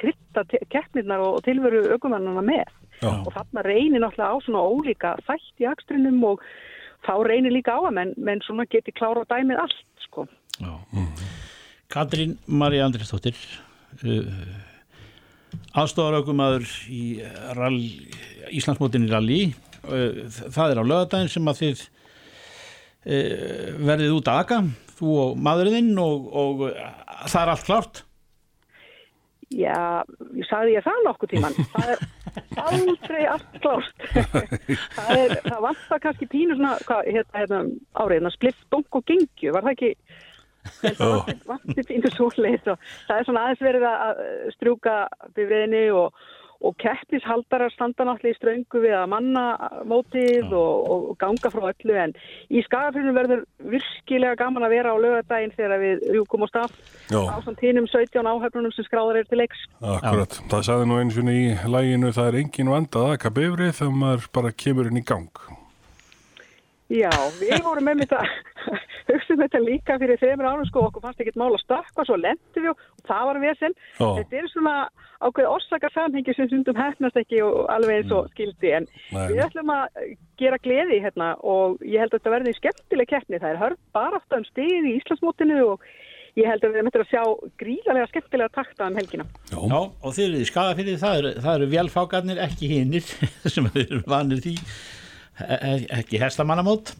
krytta 0.02 0.44
keppnirnar 0.74 1.24
og 1.26 1.42
tilveru 1.46 1.84
aukumannana 1.94 2.44
með 2.46 2.66
Já, 3.00 3.12
og 3.14 3.32
þarna 3.36 3.64
reynir 3.68 4.04
náttúrulega 4.04 4.34
á 4.34 4.38
svona 4.46 4.64
ólíka 4.66 5.14
þætt 5.28 5.64
í 5.64 5.70
akstrinum 5.70 6.20
og 6.28 6.44
þá 7.08 7.14
reynir 7.28 7.54
líka 7.56 7.78
á 7.78 7.80
að 7.86 7.96
menn, 7.96 8.16
menn 8.18 8.42
svona 8.46 8.66
geti 8.70 8.92
klára 8.96 9.24
dæmið 9.30 9.62
allt 9.64 10.04
sko. 10.04 10.26
Já. 10.60 10.74
Katrín 11.90 12.36
Marí 12.46 12.82
Andrisdóttir 12.84 13.38
uh, 14.04 14.26
í 16.90 17.04
rall, 17.58 17.80
Íslandsmótin 18.52 19.08
í 19.08 19.14
rally 19.14 19.40
uh, 19.88 20.28
það 20.28 20.76
er 20.76 20.82
á 20.82 20.84
lögadaginn 20.84 21.32
sem 21.32 21.50
að 21.50 21.64
þið 21.64 21.88
verðið 23.06 24.16
út 24.18 24.28
að 24.28 24.40
aka 24.44 24.62
þú 25.00 25.16
og 25.24 25.38
maðurinn 25.40 25.94
og, 26.02 26.30
og 26.36 26.64
uh, 26.68 26.80
það 27.32 27.42
er 27.46 27.52
allt 27.54 27.68
klárt 27.70 28.02
Já, 29.50 30.04
ég 30.38 30.46
sagði 30.46 30.76
ég 30.76 30.84
það 30.86 31.00
nokkuð 31.08 31.32
tíman. 31.32 31.56
Það 31.74 31.88
er 31.90 32.02
aldrei 32.62 33.22
allt 33.26 33.56
klárt. 33.64 34.04
það, 35.00 35.08
er, 35.16 35.32
það 35.48 35.64
vantar 35.64 36.02
kannski 36.04 36.28
pínu 36.30 36.58
svona, 36.60 36.76
hvað, 36.86 37.08
hérna, 37.10 37.40
hérna 37.40 37.62
áriðna, 38.04 38.32
splitt, 38.36 38.60
donk 38.70 39.00
og 39.00 39.08
gengju, 39.10 39.56
var 39.56 39.66
það 39.66 39.74
ekki, 39.74 39.90
Ég 40.70 40.84
held 40.84 41.02
að 41.02 41.14
vanti- 41.16 41.50
vanti 41.50 41.86
pínu 41.88 42.12
svoleiðis 42.14 42.70
og 42.76 42.86
það 43.08 43.16
er 43.16 43.26
svona 43.26 43.46
aðeins 43.48 43.66
verið 43.66 43.88
að 43.90 44.22
strjúka 44.54 44.96
bifriðinni 45.34 45.84
og, 45.98 46.22
og 46.60 46.76
keppnishaldarar 46.82 47.72
standa 47.72 48.04
náttúrulega 48.04 48.36
í 48.36 48.38
ströngu 48.38 48.82
við 48.84 48.96
að 48.98 49.12
manna 49.14 49.44
mótið 49.88 50.52
og, 50.52 50.90
og 50.92 51.06
ganga 51.22 51.52
frá 51.54 51.70
öllu 51.70 51.96
en 52.04 52.16
í 52.52 52.64
skagafyrinu 52.66 53.14
verður 53.16 53.46
virkilega 53.72 54.36
gaman 54.42 54.68
að 54.68 54.76
vera 54.76 54.92
á 54.92 54.98
lögadaginn 55.00 55.56
þegar 55.56 55.84
við 55.84 56.04
rjúkum 56.18 56.44
á 56.44 56.48
stað 56.52 56.76
Já. 57.14 57.22
á 57.32 57.38
samt 57.46 57.64
hinum 57.64 57.88
17 57.88 58.32
áhefnunum 58.34 58.76
sem 58.76 58.88
skráðar 58.88 59.22
er 59.22 59.30
til 59.30 59.40
leiks. 59.40 59.64
akkurat. 59.80 60.36
Það 60.52 60.68
sagði 60.68 60.90
nú 60.92 61.00
eins 61.00 61.22
og 61.22 61.32
í 61.32 61.46
læginu 61.76 62.12
það 62.18 62.32
er 62.32 62.42
engin 62.44 62.74
vanda 62.76 63.06
að 63.06 63.16
aka 63.16 63.34
bifrið 63.40 63.74
þegar 63.80 63.98
maður 64.04 64.30
bara 64.36 64.56
kemur 64.66 64.92
inn 64.92 65.00
í 65.00 65.06
gang. 65.08 65.32
Já, 66.90 67.12
við 67.38 67.60
vorum 67.62 67.86
með 67.86 68.00
þetta, 68.02 68.24
hugsaðum 69.40 69.46
þetta 69.48 69.60
líka 69.66 69.98
fyrir 70.00 70.20
þreymur 70.20 70.48
árum 70.50 70.68
sko, 70.68 70.84
okkur 70.88 71.04
fannst 71.04 71.22
ekkert 71.22 71.38
mál 71.40 71.54
að 71.54 71.62
stakka, 71.64 72.06
svo 72.06 72.18
lendum 72.20 72.66
við 72.66 72.72
og 72.72 73.06
það 73.08 73.24
var 73.30 73.40
við 73.44 73.56
sem, 73.60 73.76
Já. 74.00 74.08
þetta 74.20 74.40
er 74.40 74.50
svona 74.52 74.74
ákveð 75.20 75.50
orsaka 75.52 75.90
samhengi 75.94 76.36
sem 76.36 76.48
stundum 76.48 76.80
hefnast 76.80 77.18
ekki 77.20 77.42
og 77.44 77.70
alveg 77.72 78.04
eins 78.04 78.14
og 78.16 78.30
skildi, 78.34 78.72
en 78.76 78.88
Nei. 79.12 79.26
við 79.32 79.42
ætlum 79.46 79.74
að 79.76 80.04
gera 80.40 80.60
gleði 80.64 81.00
hérna 81.04 81.32
og 81.44 81.80
ég 81.84 82.00
held 82.00 82.14
að 82.14 82.20
þetta 82.20 82.36
verði 82.36 82.56
skemmtileg 82.60 83.12
keppni, 83.12 83.42
það 83.42 83.56
er 83.56 83.64
hörð 83.64 83.82
bara 83.96 84.20
aftur 84.20 84.40
um 84.40 84.48
stigið 84.48 84.88
í 84.92 84.96
Íslandsmótinu 85.00 85.60
og 85.74 85.90
ég 86.40 86.48
held 86.48 86.64
að 86.64 86.72
við 86.72 86.80
erum 86.80 86.92
eftir 86.92 87.04
að 87.04 87.12
sjá 87.12 87.24
gríðarlega 87.60 88.12
skemmtilega 88.14 88.56
takta 88.56 88.88
um 88.88 89.00
helgina. 89.00 89.26
Já, 89.50 89.60
Já, 89.60 89.80
og 89.82 90.16
þeir 90.16 90.30
eru 90.30 90.40
í 90.40 90.48
skadafyrði, 90.48 90.96
það 91.02 91.20
eru, 91.20 91.34
það 91.44 91.58
eru 91.58 91.70
velfákarnir, 91.74 92.42
ekki 92.48 92.72
hinnir 92.72 93.12
sem 93.56 93.68
eru 93.74 94.00
vanir 94.08 94.40
því, 94.46 94.56
e 95.44 95.60
e- 95.74 95.88
ekki 96.00 96.22
hestamannamót. 96.24 96.94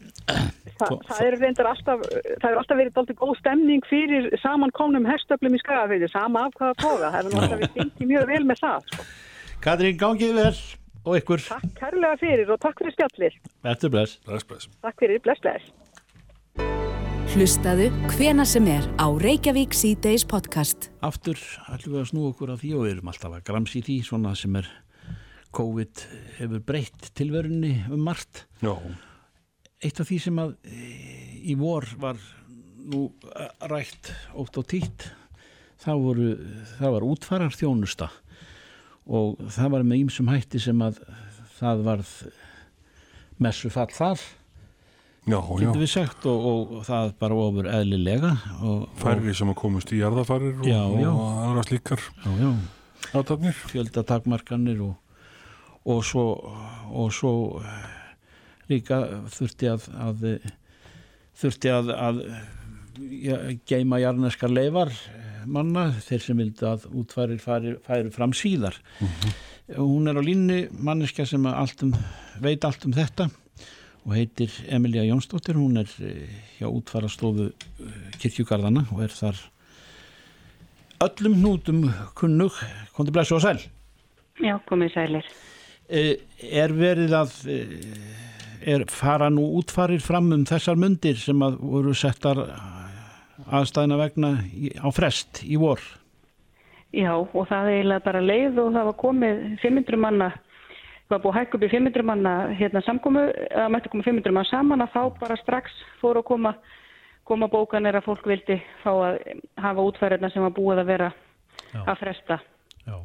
Þa, 0.80 0.88
það 1.10 1.22
er 1.26 1.36
reyndar 1.42 1.68
alltaf, 1.74 2.04
það 2.40 2.46
er 2.50 2.58
alltaf 2.62 2.78
verið 2.80 2.94
doldið 2.96 3.18
góð 3.20 3.34
stemning 3.42 3.88
fyrir 3.90 4.30
samankomnum 4.40 5.08
hestöflum 5.10 5.58
í 5.58 5.60
skagafeyði, 5.60 6.08
sama 6.14 6.46
af 6.48 6.54
hvaða 6.56 6.78
toga, 6.80 7.10
það 7.10 7.18
hefur 7.18 7.34
nú 7.36 7.42
alltaf 7.44 7.60
við 7.66 7.74
fengið 7.76 8.12
mjög 8.14 8.30
vel 8.32 8.44
með 8.48 8.62
það. 8.64 8.88
Sko. 8.94 9.08
Katrín, 9.66 9.98
gangið 10.00 10.34
vel 10.40 10.54
og 11.04 11.18
ykkur, 11.20 11.44
Takk 11.50 11.76
kærlega 11.82 12.16
fyrir 12.22 12.54
og 12.56 12.62
takk 12.64 12.80
fyrir 12.80 12.96
spjallir. 12.96 13.36
eftir 13.74 13.92
bless. 13.92 14.18
bless, 14.28 14.48
bless. 14.48 14.70
Takk 14.86 15.04
fyrir, 15.04 15.20
bless, 15.26 15.44
bless. 15.44 15.68
Hlustaðu 17.30 17.90
hvena 18.16 18.46
sem 18.48 18.66
er 18.72 18.88
á 18.98 19.06
Reykjavík 19.22 19.76
C-Days 19.78 20.24
podcast. 20.26 20.88
Aftur 21.06 21.38
ætlum 21.70 21.94
við 22.00 22.02
að 22.02 22.08
snú 22.10 22.24
okkur 22.32 22.54
af 22.56 22.64
því 22.64 22.72
og 22.78 22.86
við 22.88 22.94
erum 22.96 23.12
alltaf 23.12 23.36
að 23.38 23.44
gramsi 23.52 23.82
því, 23.86 23.98
svona 24.08 24.32
sem 24.40 24.56
er 24.58 24.70
COVID 25.54 26.02
hefur 26.40 26.64
breytt 26.66 27.12
tilverunni 27.18 27.76
um 27.94 28.02
margt. 28.08 28.48
Já, 28.66 28.74
Eitt 29.80 30.00
af 30.02 30.10
því 30.10 30.18
sem 30.20 30.40
að 30.42 30.56
e, 30.68 30.88
í 31.52 31.56
vor 31.60 31.86
var 32.02 32.18
nú 32.90 33.06
eh, 33.32 33.52
rætt 33.72 34.12
ótt 34.40 34.58
og 34.60 34.66
títt, 34.68 35.06
það, 35.80 36.02
voru, 36.04 36.32
það 36.80 36.96
var 36.96 37.06
útfarar 37.08 37.56
þjónusta 37.56 38.10
og 39.10 39.40
það 39.56 39.72
var 39.76 39.86
með 39.88 40.04
ýmsum 40.04 40.30
hætti 40.30 40.60
sem 40.62 40.82
að 40.86 41.00
það 41.60 41.86
varð 41.88 42.12
messufall 43.40 43.90
þar, 43.96 44.22
já, 45.30 45.40
já. 45.40 45.70
sagt, 45.90 46.28
og, 46.28 46.48
og, 46.50 46.74
og 46.80 46.84
það 46.88 47.14
bara 47.22 47.38
ofur 47.40 47.70
eðlilega. 47.72 48.34
Og, 48.60 48.84
Færri 49.00 49.34
sem 49.38 49.52
að 49.52 49.58
komast 49.62 49.94
í 49.96 50.02
jarðafarir 50.02 50.60
og, 50.60 50.68
Já, 50.68 50.82
og 50.84 51.22
aðra 51.46 51.64
slíkar 51.68 52.04
átafnir. 53.16 53.56
fjöldatakmarkanir 53.72 54.84
og, 54.86 54.98
og 55.88 56.04
svo, 56.06 56.26
og 56.92 57.16
svo 57.16 57.34
líka 58.70 59.02
þurfti 59.34 59.70
að, 59.72 59.90
að 59.98 60.26
þurfti 61.40 61.72
að, 61.74 61.92
að 61.96 62.24
ja, 63.24 63.38
geima 63.70 64.00
jarneskar 64.02 64.52
leifar 64.52 64.92
eh, 64.92 65.44
manna, 65.50 65.90
þeir 66.06 66.26
sem 66.26 66.42
vildi 66.42 66.68
að 66.68 66.88
útfærir 67.02 67.42
færi, 67.44 67.76
færi 67.86 68.14
fram 68.14 68.34
síðar. 68.36 68.78
Hún 69.78 70.10
er 70.10 70.18
á 70.18 70.24
línni 70.26 70.64
manneska 70.74 71.26
sem 71.30 71.46
allt 71.50 71.86
um, 71.86 71.94
veit 72.42 72.66
allt 72.66 72.88
um 72.90 72.96
þetta 72.96 73.30
og 74.06 74.16
heitir 74.16 74.54
Emilia 74.72 75.06
Jónsdóttir. 75.08 75.60
Hún 75.60 75.80
er 75.82 75.92
eh, 76.04 76.28
hjá 76.58 76.68
útfærastofu 76.70 77.52
kirkjugarðana 78.20 78.88
og 78.94 79.04
er 79.06 79.14
þar 79.14 79.44
öllum 81.06 81.38
hnútum 81.40 81.86
kunnug, 82.18 82.56
kontið 82.96 83.16
blessu 83.16 83.38
og 83.38 83.46
sæl. 83.46 83.62
Já, 84.40 84.58
komið 84.68 84.96
sælir. 84.96 85.30
Eh, 85.90 86.16
er 86.40 86.74
verið 86.76 87.16
að 87.18 87.38
eh, 87.50 88.28
er 88.66 88.86
fara 88.92 89.30
nú 89.30 89.46
útfarir 89.60 90.02
fram 90.04 90.32
um 90.36 90.46
þessar 90.48 90.80
mundir 90.80 91.18
sem 91.20 91.40
að 91.46 91.60
voru 91.62 91.94
settar 91.96 92.42
aðstæðina 93.50 93.98
vegna 94.00 94.32
á 94.84 94.88
frest 94.94 95.44
í 95.46 95.58
vor 95.60 95.82
Já, 96.90 97.14
og 97.14 97.46
það 97.46 97.68
er 97.70 97.76
eiginlega 97.78 98.06
bara 98.08 98.22
leið 98.26 98.62
og 98.64 98.72
það 98.74 98.88
var 98.88 98.96
komið 98.98 99.42
500 99.62 100.00
manna, 100.02 100.30
það 101.06 101.14
var 101.14 101.22
búið 101.22 101.36
að 101.36 101.40
hækka 101.40 101.58
upp 101.58 101.66
í 101.68 101.72
500 101.76 102.08
manna 102.10 102.34
hérna 102.58 102.82
samkomu, 102.88 103.26
eða 103.30 103.68
mætti 103.70 103.92
koma 103.94 104.08
500 104.08 104.34
manna 104.34 104.50
saman 104.50 104.86
að 104.86 104.96
þá 104.96 105.20
bara 105.20 105.38
strax 105.44 105.78
fóru 106.02 106.24
að 106.24 106.30
koma, 106.32 106.56
koma 107.30 107.52
bókanir 107.52 108.00
að 108.00 108.08
fólk 108.10 108.26
vildi 108.32 108.58
fá 108.82 108.90
að 108.96 109.20
hafa 109.62 109.86
útfæriðna 109.92 110.34
sem 110.34 110.48
var 110.48 110.56
búið 110.58 110.82
að 110.82 110.92
vera 110.96 111.12
Já. 111.70 111.84
að 111.86 111.96
fresta. 112.02 112.40
Já 112.90 112.98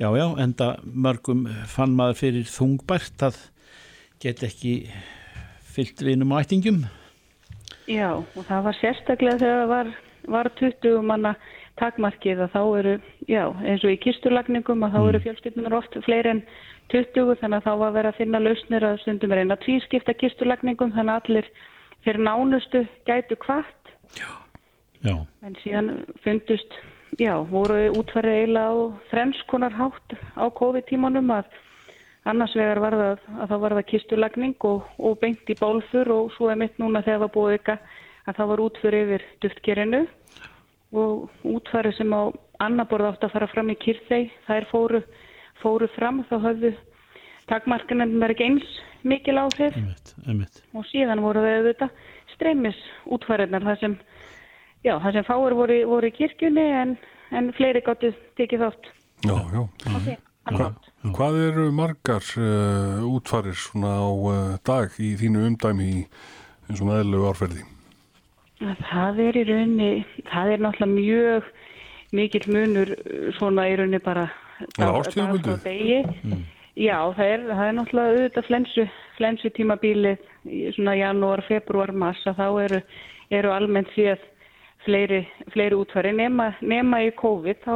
Já, 0.00 0.08
já, 0.16 0.24
enda 0.40 0.66
mörgum 0.80 1.42
fann 1.68 1.92
maður 1.92 2.16
fyrir 2.22 2.46
þungbært 2.48 3.20
að 3.26 3.36
get 4.20 4.42
ekki 4.44 4.74
fyllt 5.74 6.02
vinum 6.04 6.32
og 6.34 6.44
ættingum 6.44 6.84
Já, 7.90 8.20
og 8.20 8.42
það 8.46 8.66
var 8.68 8.76
sérstaklega 8.78 9.40
þegar 9.40 9.60
það 9.60 9.70
var, 9.72 9.92
var 10.34 10.50
20 10.60 11.06
manna 11.06 11.34
takmarkið 11.80 12.42
að 12.44 12.52
þá 12.54 12.60
eru, 12.80 12.92
já, 13.30 13.44
eins 13.64 13.84
og 13.86 13.94
í 13.94 14.00
kistulagningum 14.04 14.84
að 14.84 14.94
þá 14.94 15.00
eru 15.00 15.22
fjölskyldunar 15.24 15.76
oft 15.78 15.96
fleiri 16.04 16.34
en 16.34 16.42
20 16.92 17.40
þannig 17.40 17.58
að 17.60 17.66
þá 17.66 17.72
var 17.82 17.96
verið 17.96 18.10
að 18.10 18.20
finna 18.20 18.42
lausnir 18.42 18.86
að 18.86 19.00
stundum 19.04 19.34
reyna 19.34 19.56
að 19.56 19.64
tvískipta 19.64 20.14
kistulagningum 20.20 20.92
þannig 20.96 21.14
að 21.16 21.30
allir 21.30 21.50
fyrir 22.04 22.24
nánustu 22.26 22.84
gætu 23.08 23.38
kvart 23.40 23.92
Já, 25.00 25.16
en 25.46 25.56
síðan 25.62 25.90
fundust, 26.24 26.74
já, 27.16 27.32
voru 27.48 27.86
útfærið 27.96 28.36
eiginlega 28.42 28.68
á 28.68 28.76
þrenskonar 29.08 29.76
hátt 29.78 30.16
á 30.36 30.44
COVID-tímanum 30.60 31.32
að 31.38 31.48
annars 32.28 32.54
vegar 32.56 32.80
var 32.82 32.96
það 33.00 33.24
að 33.40 33.50
þá 33.52 33.56
var 33.62 33.74
það 33.78 33.88
kistulagning 33.92 34.66
og, 34.68 34.84
og 34.98 35.18
beint 35.22 35.50
í 35.50 35.56
bálfur 35.60 36.12
og 36.14 36.32
svo 36.36 36.50
er 36.52 36.60
mitt 36.60 36.76
núna 36.82 37.02
þegar 37.04 37.18
það 37.18 37.24
var 37.24 37.34
búið 37.36 37.56
ykkar 37.60 37.80
að 38.26 38.36
það 38.36 38.50
var 38.52 38.62
útfyrir 38.66 39.06
yfir 39.06 39.26
duftgerinu 39.44 40.02
og 41.00 41.46
útfærið 41.46 41.96
sem 41.96 42.12
á 42.12 42.22
annaborð 42.60 43.12
átt 43.12 43.24
að 43.24 43.34
fara 43.36 43.48
fram 43.50 43.72
í 43.72 43.78
kyrþei, 43.80 44.30
þær 44.46 44.68
fóru, 44.70 45.02
fóru 45.62 45.88
fram 45.94 46.24
þá 46.28 46.36
höfðu 46.44 46.74
takmarkanum 47.50 48.18
verið 48.20 48.36
ekki 48.36 48.48
eins 48.48 48.78
mikil 49.06 49.38
áhrif 49.40 49.76
einmitt, 49.78 50.14
einmitt 50.26 50.60
og 50.76 50.84
síðan 50.90 51.22
voru 51.24 51.44
þau 51.44 51.54
auðvitað 51.56 51.94
streymis 52.34 52.78
útfæriðnar 53.16 53.66
þar 53.68 53.80
sem, 53.80 53.96
já, 54.84 54.94
þar 55.00 55.16
sem 55.16 55.28
fáir 55.28 55.56
voru, 55.56 55.80
voru 55.88 56.10
í 56.10 56.16
kirkjunni 56.16 56.66
en, 56.82 56.96
en 57.36 57.52
fleiri 57.56 57.82
gáttu 57.84 58.12
tekið 58.40 58.66
þátt. 58.66 58.92
Já, 59.28 59.36
já. 59.54 59.62
Okay. 60.50 60.89
Hva, 61.00 61.14
hvað 61.16 61.38
eru 61.46 61.62
margar 61.72 62.26
uh, 62.36 63.00
útfarir 63.08 63.56
svona 63.56 63.94
á 63.96 64.08
uh, 64.12 64.56
dag 64.68 64.92
í 65.00 65.14
þínu 65.16 65.46
umdæmi 65.48 65.86
í 65.88 66.00
eins 66.68 66.82
og 66.82 66.90
næðilegu 66.90 67.28
árferði? 67.30 67.62
Það 68.60 69.20
er 69.24 69.38
í 69.40 69.44
rauninni, 69.48 69.90
það 70.28 70.50
er 70.52 70.64
náttúrulega 70.66 70.92
mjög 70.92 71.46
mikill 72.12 72.46
munur 72.52 72.92
uh, 72.92 73.30
svona 73.38 73.64
í 73.70 73.78
rauninni 73.80 74.00
bara 74.04 74.26
frá 74.76 74.90
degi. 75.64 76.02
Já, 76.76 76.98
það 77.16 77.26
er, 77.26 77.46
það 77.48 77.62
er 77.64 77.78
náttúrulega 77.78 78.10
auðvitað 78.12 78.46
flensu, 78.50 78.84
flensu 79.16 79.50
tímabilið 79.56 80.52
í 80.52 80.60
svona 80.76 80.98
janúar, 80.98 81.42
februar, 81.48 81.92
mars 81.96 82.20
að 82.28 82.42
þá 82.42 82.46
eru, 82.66 82.82
eru 83.40 83.54
almennt 83.54 83.88
séð 83.96 84.20
fleiri, 84.84 85.22
fleiri 85.54 85.76
útfæri 85.80 86.12
nema, 86.16 86.50
nema 86.60 87.00
í 87.08 87.10
COVID 87.16 87.64
þá, 87.64 87.74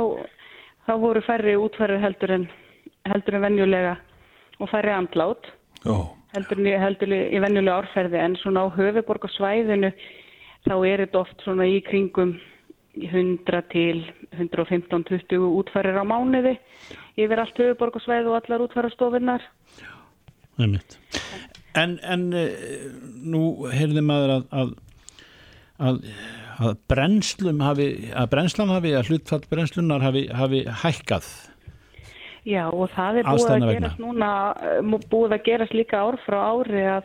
þá 0.87 0.92
voru 1.00 1.24
færri 1.24 1.56
útfæri 1.60 1.98
heldur 2.04 2.37
en, 2.37 2.46
heldur 3.10 3.38
en 3.38 3.46
venjulega 3.48 3.94
og 4.60 4.70
færri 4.70 4.94
andlát 4.94 5.50
Já, 5.84 5.96
heldur 6.36 6.60
en 6.62 6.82
heldur 6.82 7.12
í, 7.12 7.22
venjulega 7.42 7.82
árferði 7.82 8.20
en 8.22 8.36
svona 8.40 8.64
á 8.64 8.74
höfuborgarsvæðinu 8.76 9.92
þá 10.64 10.74
er 10.88 11.04
þetta 11.04 11.20
oft 11.20 11.44
svona 11.44 11.68
í 11.68 11.80
kringum 11.84 12.36
100 12.94 13.64
til 13.72 14.04
115-20 14.38 15.42
útfærir 15.60 15.98
á 15.98 16.04
mánuði 16.06 16.54
yfir 17.18 17.42
allt 17.42 17.58
höfuborgarsvæði 17.58 18.30
og 18.30 18.38
allar 18.38 18.64
útfærastofinnar. 18.68 19.44
Einmitt. 20.58 20.98
En, 21.74 21.98
en 22.06 22.28
eh, 22.38 22.86
nú 23.26 23.66
heyrði 23.74 24.02
maður 24.06 24.36
að, 24.36 24.44
að, 24.54 24.74
að, 25.88 25.98
að 26.62 26.76
brennslum 26.90 27.64
hafi, 27.66 27.88
að 28.14 28.30
brennslan 28.30 28.70
hafi, 28.70 28.94
að 28.94 29.10
hlutfall 29.10 29.42
brennslunar 29.50 30.06
hafi, 30.06 30.28
hafi 30.30 30.62
hækkað. 30.84 31.32
Já 32.44 32.64
og 32.68 32.90
það 32.92 33.20
er 33.20 33.28
búið 33.30 33.52
að 33.54 33.66
gerast 33.72 34.00
núna, 34.02 34.30
eh, 34.61 34.80
búið 35.11 35.37
að 35.38 35.44
gerast 35.46 35.74
líka 35.74 36.02
ár 36.04 36.18
frá 36.26 36.38
ári 36.52 36.83
að 36.85 37.04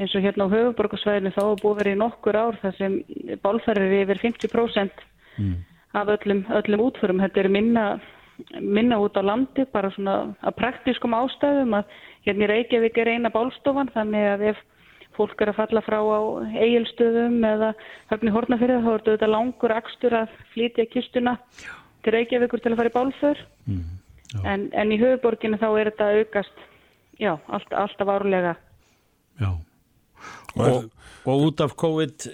eins 0.00 0.14
og 0.16 0.24
hérna 0.24 0.46
á 0.48 0.52
höfuborgarsvæðinu 0.54 1.34
þá 1.36 1.42
er 1.44 1.60
búið 1.62 1.90
í 1.92 1.98
nokkur 2.00 2.38
ár 2.40 2.56
þar 2.62 2.76
sem 2.78 2.96
bálfærir 3.44 3.94
yfir 4.00 4.18
50% 4.18 5.04
af 5.92 6.08
öllum, 6.08 6.44
öllum 6.48 6.80
útförum. 6.86 7.20
Þetta 7.20 7.40
er 7.40 7.48
minna, 7.48 8.00
minna 8.60 8.98
út 8.98 9.14
á 9.14 9.22
landi 9.22 9.66
bara 9.72 9.90
svona 9.90 10.34
að 10.42 10.56
praktískum 10.56 11.14
ástæðum 11.14 11.76
að 11.78 11.84
hérna 12.26 12.44
í 12.44 12.50
Reykjavík 12.50 12.98
er 12.98 13.12
eina 13.14 13.30
bálstofan 13.30 13.92
þannig 13.94 14.26
að 14.32 14.46
ef 14.50 14.56
fólk 15.16 15.40
er 15.42 15.52
að 15.52 15.58
falla 15.60 15.82
frá 15.84 16.00
á 16.00 16.20
eigilstöðum 16.56 17.44
eða 17.44 17.74
höfni 18.10 18.30
hornafyrða 18.34 18.82
þá 18.84 18.92
er 18.94 19.06
þetta 19.10 19.30
langur 19.30 19.74
akstur 19.76 20.16
að 20.22 20.36
flytja 20.54 20.86
kistuna 20.86 21.36
til 22.02 22.14
Reykjavíkur 22.16 22.62
til 22.62 22.72
að 22.72 22.78
fara 22.80 22.92
í 22.92 22.96
bálför 22.96 23.42
en, 24.44 24.68
en 24.72 24.92
í 24.92 25.00
höfuborginu 25.00 25.58
þá 25.60 25.68
er 25.70 25.90
þetta 25.90 26.10
aukast 26.20 26.62
já, 27.20 27.34
allt, 27.48 27.72
alltaf 27.72 28.12
árlega. 28.14 28.54
Já, 29.40 29.50
og, 30.56 30.88
og 31.24 31.44
út 31.48 31.60
af 31.64 31.76
COVID 31.80 32.28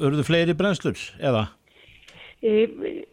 urðu 0.00 0.26
fleiri 0.26 0.54
brennslur 0.56 1.00
eða? 1.20 1.48
E, 2.40 2.64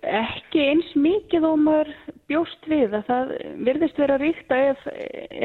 ekki 0.08 0.62
eins 0.70 0.94
mikið 0.96 1.48
og 1.50 1.58
maður 1.60 1.90
bjóst 2.32 2.70
við 2.72 2.96
að 2.96 3.10
það 3.10 3.34
virðist 3.68 4.00
vera 4.00 4.20
ríkt 4.22 4.54
að 4.56 4.70
ef, 4.72 4.86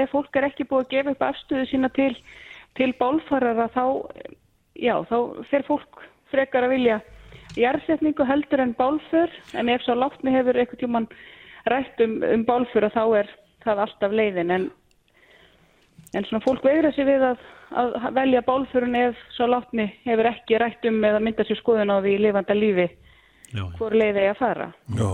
ef 0.04 0.12
fólk 0.14 0.38
er 0.38 0.46
ekki 0.46 0.68
búið 0.70 0.84
að 0.84 0.92
gefa 0.94 1.14
upp 1.16 1.24
afstöðu 1.26 1.66
sína 1.70 1.90
til, 1.96 2.12
til 2.78 2.92
bálfarara 3.00 3.66
þá, 3.74 3.84
já, 4.78 4.94
þá 5.10 5.16
fer 5.50 5.66
fólk 5.66 6.04
frekar 6.30 6.68
að 6.68 6.76
vilja 6.76 7.00
jærsetningu 7.58 8.24
heldur 8.24 8.62
en 8.62 8.76
bálför. 8.78 9.34
En 9.58 9.68
ef 9.68 9.82
svo 9.84 9.98
látni 9.98 10.32
hefur 10.32 10.56
eitthvað 10.56 10.84
tjóman 10.84 11.10
rætt 11.70 12.00
um, 12.04 12.18
um 12.26 12.46
bálför 12.48 12.88
þá 12.94 13.04
er 13.22 13.32
það 13.62 13.82
alltaf 13.86 14.14
leiðin 14.18 14.54
en, 14.54 14.70
en 16.14 16.26
svona 16.28 16.44
fólk 16.44 16.64
veigra 16.66 16.90
sér 16.96 17.08
við 17.08 17.26
að, 17.30 17.44
að 17.78 18.08
velja 18.18 18.42
bálförun 18.46 18.98
ef 18.98 19.20
svo 19.36 19.48
látni 19.50 19.88
hefur 20.06 20.30
ekki 20.32 20.58
rætt 20.60 20.88
um 20.90 20.98
eða 21.04 21.22
mynda 21.22 21.46
sér 21.46 21.60
skoðun 21.60 21.94
á 21.94 22.02
því 22.02 22.18
lifanda 22.26 22.58
lífi 22.58 22.90
Já, 23.52 23.66
hvor 23.76 23.92
leiði 23.92 24.24
ég 24.24 24.32
að 24.32 24.40
fara. 24.40 24.66
Já, 24.96 25.10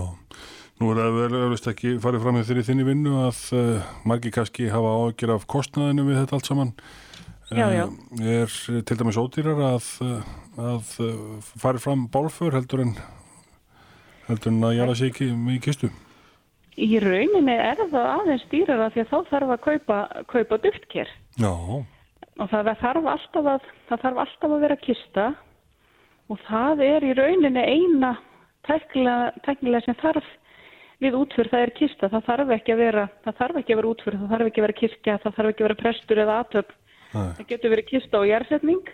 nú 0.79 0.91
er 0.93 1.01
það 1.01 1.17
vel 1.17 1.39
öllust 1.41 1.69
ekki 1.73 1.93
farið 2.03 2.23
fram 2.23 2.37
með 2.37 2.49
þeirri 2.49 2.65
þinni 2.69 2.87
vinnu 2.87 3.15
að 3.25 3.39
uh, 3.57 3.93
margi 4.07 4.31
kannski 4.35 4.69
hafa 4.71 4.93
ágjör 5.03 5.33
af 5.35 5.47
kostnaðinu 5.51 6.05
við 6.07 6.21
þetta 6.21 6.37
allt 6.37 6.51
saman. 6.51 6.73
Já, 7.49 7.65
já. 7.73 7.85
Uh, 7.89 8.29
er 8.39 8.55
til 8.87 8.99
dæmis 8.99 9.19
ódýrar 9.19 9.59
að, 9.73 9.89
að 10.55 10.93
farið 11.59 11.83
fram 11.83 12.05
bálfur 12.13 12.55
heldur 12.55 12.85
en, 12.85 12.93
heldur 14.29 14.53
en 14.53 14.69
að 14.69 14.77
jæla 14.77 14.95
sér 14.95 15.11
ekki 15.11 15.31
með 15.35 15.59
kistu? 15.67 15.91
Í 16.77 16.99
rauninni 17.01 17.55
er 17.55 17.79
það 17.81 18.09
aðeins 18.13 18.45
dýrar 18.51 18.85
að 18.85 18.93
því 18.93 19.03
að 19.03 19.09
þá 19.11 19.29
þarf 19.29 19.53
að 19.55 19.61
kaupa, 19.65 19.99
kaupa 20.29 20.59
duftker. 20.63 21.13
Já. 21.39 21.53
Og 22.39 22.51
það 22.51 22.73
þarf 22.83 23.09
að, 23.09 23.69
það 23.89 24.03
þarf 24.03 24.21
alltaf 24.23 24.51
að 24.51 24.65
vera 24.65 24.79
kista. 24.83 25.29
Og 26.29 26.39
það 26.45 26.83
er 26.85 27.07
í 27.07 27.15
rauninni 27.17 27.63
eina 27.65 28.13
tæknilega 28.67 29.81
sem 29.85 29.97
þarf 29.99 30.27
við 30.99 31.15
útfyrð, 31.15 31.51
það 31.53 31.65
er 31.65 31.73
kista, 31.77 32.09
það 32.11 32.25
þarf 32.27 32.53
ekki 32.57 32.73
að 32.73 32.81
vera, 32.83 33.03
það 33.23 33.37
þarf 33.39 33.59
ekki 33.61 33.73
að 33.73 33.79
vera 33.79 33.91
útfyrð, 33.93 34.21
það 34.21 34.33
þarf 34.33 34.49
ekki 34.49 34.61
að 34.61 34.65
vera 34.65 34.79
kirkja, 34.79 35.19
það 35.23 35.35
þarf 35.37 35.51
ekki 35.51 35.63
að 35.63 35.67
vera 35.67 35.79
prestur 35.79 36.21
eða 36.23 36.39
aðtöp, 36.43 36.73
það 37.13 37.45
getur 37.51 37.73
verið 37.73 37.87
kista 37.89 38.19
og 38.19 38.27
jærsetning, 38.27 38.89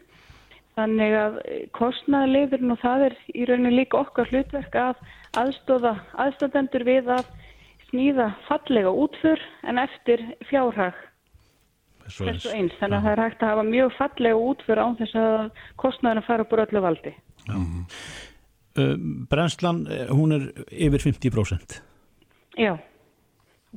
þannig 0.75 1.15
að 1.17 1.39
kostnaðarleifirinn 1.79 2.75
og 2.75 2.81
það 2.83 3.07
er 3.07 3.17
í 3.33 3.47
rauninni 3.49 3.73
líka 3.79 4.01
okkar 4.03 4.29
hlutverk 4.29 4.77
að 4.77 5.01
aðstóða 5.41 5.95
aðstóðendur 6.25 6.85
við 6.85 7.11
að 7.15 7.33
snýða 7.95 8.29
fallega 8.49 8.91
útfyrð 8.91 9.43
en 9.71 9.79
eftir 9.79 10.23
fjárhag 10.49 10.97
þessu 12.05 12.51
eins, 12.53 12.75
þannig 12.79 12.99
að 12.99 13.05
það 13.07 13.11
er 13.11 13.23
hægt 13.23 13.43
að 13.43 13.51
hafa 13.53 13.65
mjög 13.65 13.91
fallega 13.97 14.45
útfyrð 14.51 14.83
án 14.83 14.97
þess 14.99 15.19
að 15.19 15.35
kostnaðarinn 15.81 16.27
fara 16.27 16.47
búið 16.49 16.63
öllu 16.67 16.83
valdi. 16.85 17.13
Já. 17.45 17.57
Uh, 18.75 18.95
brennslan, 19.31 19.85
eh, 19.87 20.09
hún 20.11 20.35
er 20.35 20.49
yfir 20.67 21.05
50%. 21.05 21.77
Já, 22.59 22.73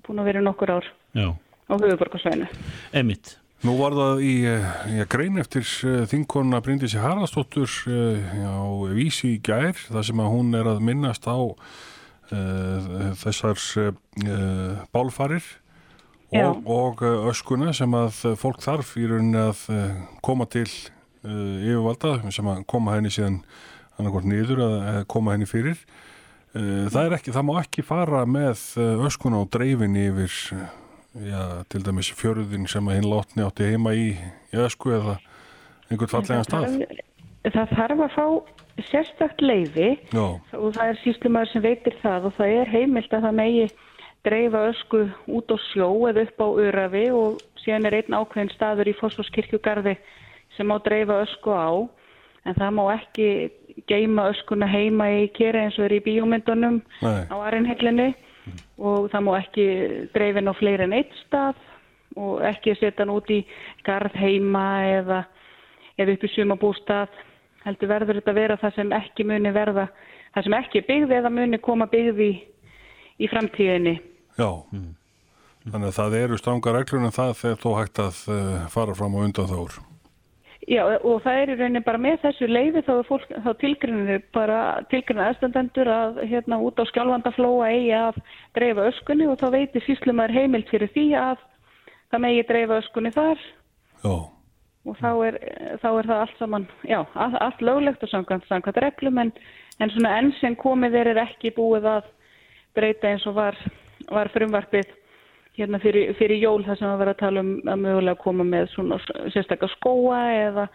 búin 0.05 0.23
að 0.23 0.33
vera 0.33 0.43
nokkur 0.43 0.73
ár 0.75 0.89
Já. 1.15 1.31
á 1.71 1.75
höfuborgarsvæðinu. 1.79 2.49
Emitt. 2.99 3.37
Nú 3.67 3.75
var 3.79 3.95
það 3.95 4.21
í, 4.23 4.35
í 4.47 5.05
grein 5.11 5.39
eftir 5.39 5.67
uh, 5.87 6.03
þinkona 6.11 6.61
Bryndisi 6.63 6.99
Haraldsdóttur 6.99 7.71
uh, 7.91 8.35
á 8.43 8.67
vísi 8.95 9.37
í 9.37 9.41
gær, 9.43 9.79
þar 9.89 10.11
sem 10.11 10.21
að 10.23 10.33
hún 10.35 10.59
er 10.59 10.69
að 10.75 10.83
minnast 10.87 11.27
á 11.31 11.39
þessar 12.29 13.57
bálfarir 14.93 15.45
og, 16.37 16.67
og 16.69 17.03
öskuna 17.31 17.73
sem 17.77 17.95
að 17.97 18.37
fólk 18.41 18.61
þarf 18.65 18.97
í 19.01 19.07
rauninni 19.09 19.41
að 19.41 19.63
koma 20.25 20.49
til 20.53 20.69
yfirvalda 21.25 22.19
sem 22.35 22.51
að 22.53 22.65
koma 22.69 22.99
henni 22.99 23.13
síðan 23.13 23.41
annarkort 23.99 24.29
nýður 24.29 24.63
að 24.67 25.01
koma 25.11 25.35
henni 25.35 25.49
fyrir. 25.49 25.81
Það 26.53 27.01
er 27.03 27.17
ekki, 27.19 27.33
það 27.35 27.49
má 27.49 27.55
ekki 27.63 27.85
fara 27.87 28.23
með 28.29 28.63
öskuna 29.07 29.43
og 29.43 29.51
dreifin 29.55 29.97
yfir 29.99 30.33
já, 31.25 31.65
til 31.69 31.83
dæmis 31.85 32.11
fjörðin 32.17 32.69
sem 32.71 32.89
að 32.89 32.99
hinn 32.99 33.11
látni 33.11 33.45
átti 33.45 33.69
heima 33.73 33.95
í, 33.97 34.13
í 34.53 34.63
ösku 34.65 34.95
eða 34.97 35.19
einhvern 35.89 36.13
fallega 36.13 36.47
stað. 36.47 36.79
Það 37.49 37.75
þarf 37.77 38.05
að 38.05 38.17
fá 38.17 38.27
sérstakt 38.89 39.43
leiði 39.43 39.91
já. 40.13 40.25
og 40.57 40.73
það 40.77 40.93
er 40.93 41.01
sístumæður 41.03 41.53
sem 41.53 41.65
veitir 41.65 41.99
það 42.03 42.29
og 42.31 42.37
það 42.39 42.55
er 42.61 42.73
heimilt 42.73 43.15
að 43.15 43.27
það 43.27 43.39
megi 43.41 43.67
dreifa 44.27 44.65
ösku 44.71 45.05
út 45.39 45.53
á 45.55 45.57
sjó 45.71 45.89
eða 46.11 46.25
upp 46.27 46.43
á 46.43 46.49
örafi 46.69 47.05
og 47.15 47.39
síðan 47.63 47.89
er 47.89 47.99
einn 48.01 48.19
ákveðin 48.19 48.53
staður 48.55 48.91
í 48.91 48.97
Fossforskirkjugarði 48.99 49.95
sem 50.57 50.69
má 50.69 50.77
dreifa 50.85 51.23
ösku 51.25 51.55
á 51.55 51.71
en 52.49 52.57
það 52.57 52.75
má 52.79 52.85
ekki 52.97 53.29
geima 53.89 54.29
öskuna 54.33 54.67
heima 54.69 55.09
í 55.23 55.29
kera 55.37 55.67
eins 55.67 55.79
og 55.79 55.87
er 55.87 55.99
í 55.99 56.05
bíómyndunum 56.05 56.81
Nei. 57.03 57.23
á 57.31 57.37
arinhillinni 57.47 58.13
og 58.79 59.09
það 59.13 59.25
má 59.27 59.33
ekki 59.39 59.67
dreifin 60.15 60.51
á 60.51 60.55
fleiri 60.59 60.87
en 60.89 60.97
eitt 60.99 61.15
stað 61.27 61.59
og 62.19 62.43
ekki 62.47 62.75
setja 62.79 63.05
hann 63.05 63.15
út 63.15 63.31
í 63.31 63.43
garð 63.87 64.17
heima 64.19 64.67
eða, 64.89 65.23
eða 65.99 66.17
upp 66.17 66.25
í 66.25 66.33
sumabústað 66.35 67.13
heldur 67.65 67.91
verður 67.91 68.21
þetta 68.21 68.35
að 68.35 68.41
vera 68.41 68.61
það 68.61 68.79
sem 68.79 68.95
ekki 68.99 69.27
muni 69.29 69.53
verða 69.55 69.89
það 70.35 70.47
sem 70.47 70.57
ekki 70.61 70.85
byggði 70.89 71.19
eða 71.19 71.35
muni 71.35 71.61
koma 71.63 71.89
byggði 71.91 72.31
í, 72.31 72.39
í 73.19 73.29
framtíðinni. 73.33 73.99
Já, 74.39 74.51
þannig 75.67 75.91
að 75.91 75.99
það 75.99 76.19
eru 76.23 76.39
stranga 76.39 76.75
reglur 76.77 77.05
en 77.05 77.15
það 77.15 77.37
þegar 77.43 77.63
þó 77.65 77.71
hægt 77.81 78.03
að 78.05 78.25
uh, 78.33 78.59
fara 78.73 78.99
fram 78.99 79.19
á 79.19 79.25
undan 79.27 79.51
þáur 79.51 79.81
Já 80.69 80.83
og 80.85 81.23
það 81.25 81.39
er 81.41 81.51
í 81.51 81.55
rauninni 81.57 81.81
bara 81.81 82.01
með 82.03 82.19
þessu 82.27 82.47
leiði 82.51 82.83
þá, 82.85 82.93
þá 83.41 83.51
tilgrinir 83.61 84.25
bara 84.37 84.59
tilgrinir 84.93 85.31
aðstandendur 85.31 85.89
að 85.89 86.19
hérna 86.29 86.59
út 86.61 86.77
á 86.77 86.85
skjálfandaflóa 86.91 87.71
eigi 87.73 87.95
að 87.97 88.19
dreifa 88.59 88.89
öskunni 88.91 89.29
og 89.33 89.39
þá 89.41 89.47
veitir 89.55 89.87
síslumar 89.87 90.35
heimilt 90.35 90.69
fyrir 90.69 90.93
því 90.93 91.07
að 91.17 91.47
það 92.13 92.23
megi 92.27 92.45
dreifa 92.51 92.81
öskunni 92.83 93.15
þar. 93.17 93.47
Já. 94.05 94.13
Og 94.87 94.99
þá 95.01 95.09
er, 95.27 95.39
þá 95.83 95.89
er 95.91 96.09
það 96.11 96.21
allt 96.23 96.39
saman, 96.39 96.69
já, 96.87 97.01
allt, 97.15 97.41
allt 97.45 97.65
löglegt 97.65 98.05
og 98.07 98.13
samkvæmt, 98.13 98.47
samkvæmt 98.49 98.83
reglum 98.85 99.19
en, 99.25 99.33
en 99.83 99.93
svona 99.95 100.15
enn 100.21 100.31
sem 100.41 100.57
komið 100.59 100.97
er 101.03 101.23
ekki 101.25 101.53
búið 101.57 101.89
að 101.97 102.09
breyta 102.79 103.11
eins 103.11 103.27
og 103.27 103.37
var, 103.39 103.59
var 104.13 104.31
frumvarpið 104.35 104.95
hérna 105.59 105.81
fyrir, 105.83 106.13
fyrir 106.19 106.39
jól 106.39 106.63
þar 106.67 106.79
sem 106.79 106.91
að 106.93 107.01
vera 107.03 107.15
að 107.17 107.23
tala 107.25 107.43
um 107.43 107.51
að 107.67 107.83
mögulega 107.83 108.23
koma 108.23 108.47
með 108.47 108.69
svona 108.77 109.01
sérstaklega 109.35 109.73
skóa 109.75 110.21
eða 110.37 110.69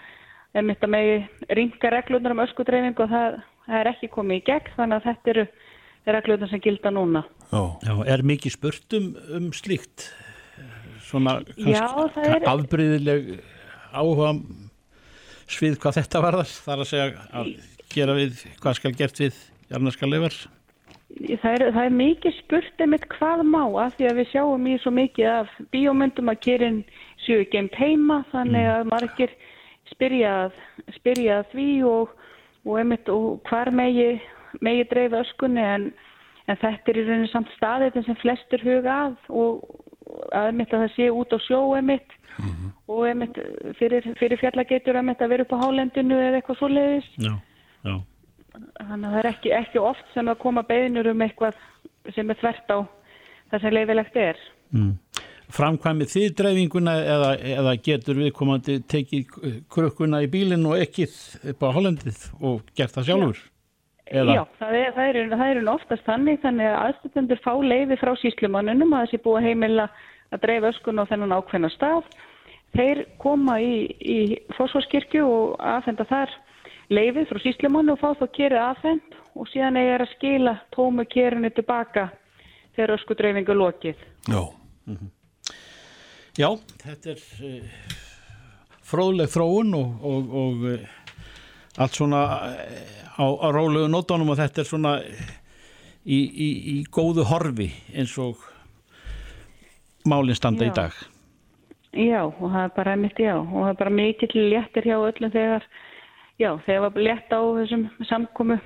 einmitt 0.53 0.83
að 0.83 0.93
megi 0.93 1.15
ringa 1.57 1.93
reglunar 1.95 2.35
um 2.35 2.43
öskudreifingu 2.43 3.05
og 3.05 3.13
það, 3.13 3.39
það 3.67 3.79
er 3.79 3.91
ekki 3.93 4.11
komið 4.13 4.41
í 4.41 4.43
gegn 4.51 4.75
þannig 4.75 4.99
að 4.99 5.07
þetta 5.07 5.33
eru 5.33 5.45
reglunar 6.13 6.51
sem 6.51 6.61
gilda 6.61 6.91
núna. 6.91 7.23
Já. 7.47 7.63
Já, 7.87 7.93
er 8.11 8.25
mikið 8.27 8.55
spurt 8.57 8.97
um, 8.99 9.09
um 9.39 9.49
slíkt 9.55 10.09
svona 11.07 11.39
Já, 11.55 11.87
er- 12.19 12.47
afbreyðileg 12.51 13.33
áhuga 13.93 14.33
svið 15.53 15.79
hvað 15.81 15.97
þetta 15.99 16.25
varðar. 16.25 16.51
Þar 16.65 16.83
að 16.83 16.89
segja 16.89 17.07
að 17.31 17.53
gera 17.93 18.17
við 18.17 18.43
hvað 18.61 18.77
skal 18.79 18.93
gert 18.97 19.21
við 19.21 19.39
jarnarska 19.69 20.09
leifar. 20.09 20.37
Það 21.13 21.51
er, 21.51 21.63
það 21.75 21.83
er 21.85 21.95
mikið 21.97 22.35
spurt 22.39 22.81
einmitt 22.81 23.03
hvað 23.11 23.43
má 23.45 23.61
af 23.83 23.97
því 23.97 24.07
að 24.09 24.19
við 24.19 24.29
sjáum 24.31 24.63
í 24.65 24.77
svo 24.81 24.93
mikið 24.95 25.27
af 25.29 25.51
bíómyndum 25.73 26.31
að 26.31 26.39
kerin 26.45 26.79
séu 27.21 27.43
geimt 27.51 27.75
heima 27.77 28.23
þannig 28.31 28.69
að 28.71 28.89
margir 28.89 29.35
spyrjað, 29.91 30.57
spyrjað 30.97 31.45
því 31.51 31.67
og, 31.85 32.15
og 32.65 32.79
einmitt 32.81 33.11
og 33.13 33.43
hvar 33.49 33.69
megi, 33.75 34.17
megi 34.65 34.87
dreifa 34.89 35.21
öskunni 35.21 35.61
en, 35.61 35.87
en 36.49 36.61
þetta 36.63 36.91
er 36.91 36.99
í 36.99 37.05
rauninni 37.05 37.29
samt 37.29 37.53
staðið 37.59 38.01
sem 38.07 38.19
flestur 38.23 38.65
huga 38.65 38.97
að 39.05 39.15
og 39.29 39.61
að 40.33 40.49
einmitt 40.49 40.73
að 40.73 40.85
það 40.85 40.95
sé 40.97 41.09
út 41.13 41.35
á 41.35 41.39
sjó 41.45 41.61
einmitt 41.77 42.17
og 42.89 43.05
einmitt 43.07 43.37
fyrir, 43.77 44.07
fyrir 44.19 44.41
fjallageitur 44.41 44.97
einmitt 44.97 45.21
að 45.21 45.35
vera 45.35 45.45
upp 45.45 45.53
á 45.53 45.63
hálendinu 45.63 46.17
eða 46.17 46.39
eitthvað 46.41 46.59
svoleiðis 46.59 47.09
Já, 47.21 47.35
já 47.85 47.95
þannig 48.53 49.07
að 49.07 49.13
það 49.13 49.19
er 49.19 49.29
ekki, 49.31 49.53
ekki 49.57 49.81
oft 49.81 50.11
sem 50.13 50.29
að 50.29 50.41
koma 50.43 50.63
beðinur 50.67 51.09
um 51.13 51.23
eitthvað 51.25 51.57
sem 52.13 52.29
er 52.29 52.39
þvert 52.41 52.73
á 52.73 52.77
það 53.53 53.63
sem 53.63 53.75
leifilegt 53.77 54.19
er. 54.19 54.43
mm. 54.73 54.93
Framkvæmið 55.53 56.09
þið 56.09 56.29
dreifinguna 56.39 56.93
eða, 57.13 57.31
eða 57.59 57.73
getur 57.85 58.17
viðkomandi 58.17 58.77
tekið 58.89 59.33
krukkuna 59.69 60.23
í 60.25 60.29
bílinn 60.31 60.63
og 60.65 60.79
ekkið 60.81 61.17
upp 61.51 61.65
á 61.67 61.75
Hollandið 61.75 62.21
og 62.39 62.71
gert 62.73 62.95
það 62.95 63.09
sjálfur? 63.09 63.41
Eða? 64.13 64.37
Já, 64.37 64.41
það 64.59 64.77
er, 64.79 64.87
það, 64.95 65.09
er, 65.09 65.19
það 65.33 65.51
er 65.51 65.69
oftast 65.73 66.07
þannig 66.07 66.41
þannig 66.41 66.69
að 66.71 66.79
aðstöðendur 66.87 67.43
fá 67.43 67.53
leifi 67.69 67.99
frá 68.01 68.11
síslumannunum 68.23 68.95
að 68.97 69.05
þessi 69.05 69.21
búið 69.27 69.39
að 69.39 69.47
heimila 69.49 69.85
að 70.33 70.43
dreifa 70.45 70.71
öskun 70.73 71.01
á 71.01 71.09
þennan 71.09 71.35
ákveðna 71.37 71.69
stað. 71.73 72.07
Þeir 72.73 73.03
koma 73.21 73.59
í, 73.61 73.75
í 74.01 74.19
fósforskirkju 74.57 75.23
og 75.29 75.57
aðfenda 75.61 76.07
þar 76.09 76.33
leifið 76.93 77.29
frá 77.29 77.41
síslumannu 77.43 77.93
og 77.93 78.01
fá 78.01 78.09
þá 78.17 78.25
kerið 78.33 78.63
aðfend 78.63 79.17
og 79.33 79.49
síðan 79.51 79.77
eiga 79.81 79.99
að 80.01 80.13
skila 80.15 80.55
tómu 80.73 81.05
kerinu 81.09 81.51
tilbaka 81.53 82.07
þegar 82.73 82.95
öskudreifingu 82.97 83.57
lokið. 83.57 84.01
Já. 84.29 84.41
Já, 86.33 86.49
þetta 86.81 87.13
er 87.13 87.21
uh, 87.45 87.91
fróðleg 88.89 89.29
þróun 89.29 89.75
og, 89.77 90.05
og, 90.09 90.33
og 90.41 90.65
eh, 90.71 90.87
allt 91.81 91.97
svona 91.99 92.23
eh, 92.57 92.89
á, 93.21 93.25
á 93.25 93.47
rólegu 93.53 93.85
nótunum 93.91 94.33
og 94.33 94.39
þetta 94.41 94.63
er 94.63 94.69
svona 94.69 94.95
í, 96.03 96.17
í, 96.17 96.49
í 96.73 96.75
góðu 96.89 97.27
horfi 97.29 97.69
eins 97.93 98.15
og 98.21 98.41
málinn 100.05 100.35
standa 100.37 100.65
Já. 100.65 100.71
í 100.71 100.75
dag? 100.75 100.93
Já, 101.93 102.21
og 102.25 102.47
það 102.49 102.63
er 102.63 102.71
bara 102.75 102.95
mitt 102.97 103.19
já 103.21 103.33
og 103.37 103.51
það 103.53 103.69
er 103.69 103.79
bara 103.83 103.89
mikill 103.93 104.45
léttir 104.49 104.87
hjá 104.89 104.95
öllum 104.97 105.31
þegar 105.33 105.65
já, 106.41 106.49
þegar 106.65 106.81
var 106.87 107.03
létt 107.07 107.29
á 107.35 107.39
þessum 107.59 107.83
samkomu 108.09 108.57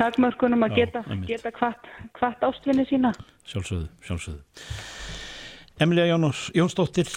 takmörkunum 0.00 0.64
að 0.64 0.72
Já, 0.72 0.76
geta, 0.80 1.02
geta 1.28 1.50
hvart, 1.58 2.40
ástvinni 2.48 2.86
sína. 2.88 3.10
Sjálfsögðu, 3.44 3.88
sjálfsögðu. 4.08 4.40
Emilia 5.84 6.06
Jónos, 6.08 6.46
Jónsdóttir 6.56 7.08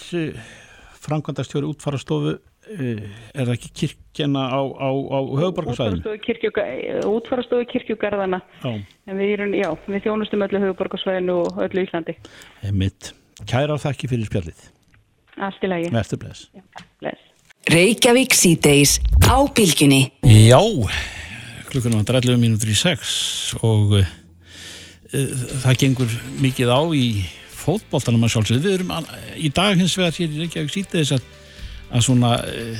framkvæmdastjóri 1.06 1.68
útfarastofu 1.70 2.34
eh, 2.36 3.02
er 3.32 3.46
það 3.46 3.52
ekki 3.56 3.70
kirkjana 3.80 4.44
á, 4.52 4.60
á, 4.60 4.88
á 4.92 5.18
höfuborgarsvæðinu? 5.40 6.00
Útfarastofu 6.02 6.24
kirkjuga- 6.26 7.04
útfarastofu 7.08 7.68
kirkjugarðana 7.72 8.40
Já, 8.64 8.72
en 9.06 9.20
við, 9.20 9.32
erum, 9.38 9.54
já, 9.56 9.70
við 9.86 10.04
þjónustum 10.08 10.44
öllu 10.48 10.62
höfuborgarsvæðinu 10.66 11.38
og 11.46 11.62
öllu 11.68 11.86
Íslandi. 11.86 12.16
Mitt 12.72 13.12
Kæra 13.44 13.76
þakki 13.80 14.08
fyrir 14.10 14.26
spjallið 14.30 14.60
allt 15.36 15.64
í 15.64 15.66
lagi 15.68 15.90
Vertu 15.92 16.16
bless 16.20 16.46
Bless. 17.02 17.20
Reykjavík 17.66 18.30
síðdeis 18.36 18.92
á 19.26 19.42
bylgjunni. 19.50 20.12
Já, 20.22 20.62
klukkan 21.66 21.96
var 21.98 22.06
11 22.22 22.38
mínútur 22.40 22.70
í 22.70 22.76
6 22.78 23.58
og 23.66 23.96
uh, 23.98 24.06
það 25.64 25.74
gengur 25.82 26.06
mikið 26.44 26.68
á 26.70 26.78
í 26.94 27.26
fótboltanum 27.56 28.22
að 28.22 28.30
sjálfsögðu. 28.36 28.62
Við 28.68 28.76
erum 28.78 28.94
al- 28.94 29.10
í 29.34 29.50
dag 29.50 29.74
hins 29.80 29.96
vegar 29.98 30.14
hér 30.14 30.30
í 30.30 30.38
Reykjavík 30.44 30.70
síðdeis 30.76 31.10
að, 31.18 31.22
að 31.90 32.00
svona 32.06 32.30
uh, 32.46 32.78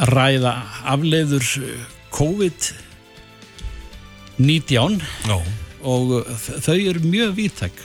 að 0.00 0.08
ræða 0.16 0.52
afleiður 0.94 1.44
eh, 1.60 1.84
COVID-19 2.16 5.04
Já, 5.28 5.36
og 5.84 6.24
þau 6.64 6.78
eru 6.80 7.04
mjög 7.04 7.36
víttæk 7.36 7.76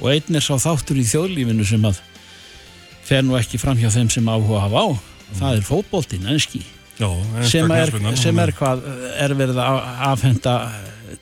og 0.00 0.08
einn 0.12 0.36
er 0.38 0.44
sá 0.44 0.54
þáttur 0.60 0.98
í 1.00 1.04
þjóðlífinu 1.08 1.66
sem 1.66 1.84
að 1.88 2.00
fer 3.06 3.22
nú 3.24 3.36
ekki 3.38 3.58
fram 3.62 3.78
hjá 3.78 3.90
þeim 3.94 4.08
sem 4.10 4.26
áhuga 4.28 4.64
hafa 4.66 4.82
á. 4.82 4.88
Það 5.36 5.56
er 5.60 5.64
fótboltinn, 5.66 6.26
enski 6.30 6.60
já, 6.98 7.08
sem 7.50 7.70
er, 7.74 7.90
sem 8.18 8.38
er 8.42 8.52
hvað 8.56 8.84
er 9.20 9.34
verið 9.38 9.58
að 9.62 9.78
afhenda 10.12 10.54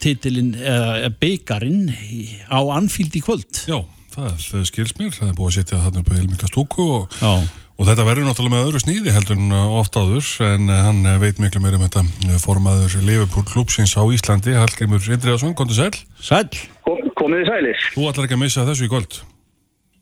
titilinn 0.01 0.53
eða 0.61 1.11
byggarinn 1.21 1.89
í- 1.93 2.39
á 2.49 2.59
Anfield 2.77 3.15
í 3.17 3.23
kvöld. 3.25 3.63
Já, 3.69 3.79
það, 4.15 4.31
það 4.45 4.65
skils 4.71 4.95
mér, 4.99 5.13
það 5.17 5.29
er 5.31 5.37
búið 5.39 5.51
að 5.53 5.57
setja 5.59 5.81
þarna 5.85 6.03
upp 6.05 6.13
í 6.13 6.19
Helminga 6.21 6.51
stúku 6.53 6.87
og, 6.99 7.17
Já, 7.21 7.33
og 7.75 7.89
þetta 7.89 8.07
verður 8.07 8.29
náttúrulega 8.29 8.55
með 8.55 8.67
öðru 8.69 8.83
sníði 8.85 9.15
heldur 9.15 9.39
en 9.39 9.55
uh, 9.55 9.77
oft 9.81 9.99
áður 9.99 10.31
en 10.47 10.71
uh, 10.71 10.81
hann 10.87 11.03
uh, 11.03 11.19
veit 11.23 11.43
miklu 11.43 11.63
meira 11.65 11.81
um 11.81 11.87
þetta 11.87 12.39
formaður 12.45 12.97
Liverpool 13.03 13.47
klúpsins 13.51 13.97
á 13.99 14.03
Íslandi 14.07 14.55
Hallgrimur 14.55 15.03
Indriðarsson, 15.03 15.57
kontur 15.59 15.81
sæl. 15.81 15.93
Sæl 16.23 16.47
Kom, 16.87 17.01
komið 17.19 17.43
þið 17.43 17.51
sælir. 17.51 17.87
Þú 17.97 18.11
ætlar 18.11 18.29
ekki 18.29 18.39
að 18.39 18.45
missa 18.45 18.69
þessu 18.69 18.87
í 18.87 18.93
kvöld 18.93 19.23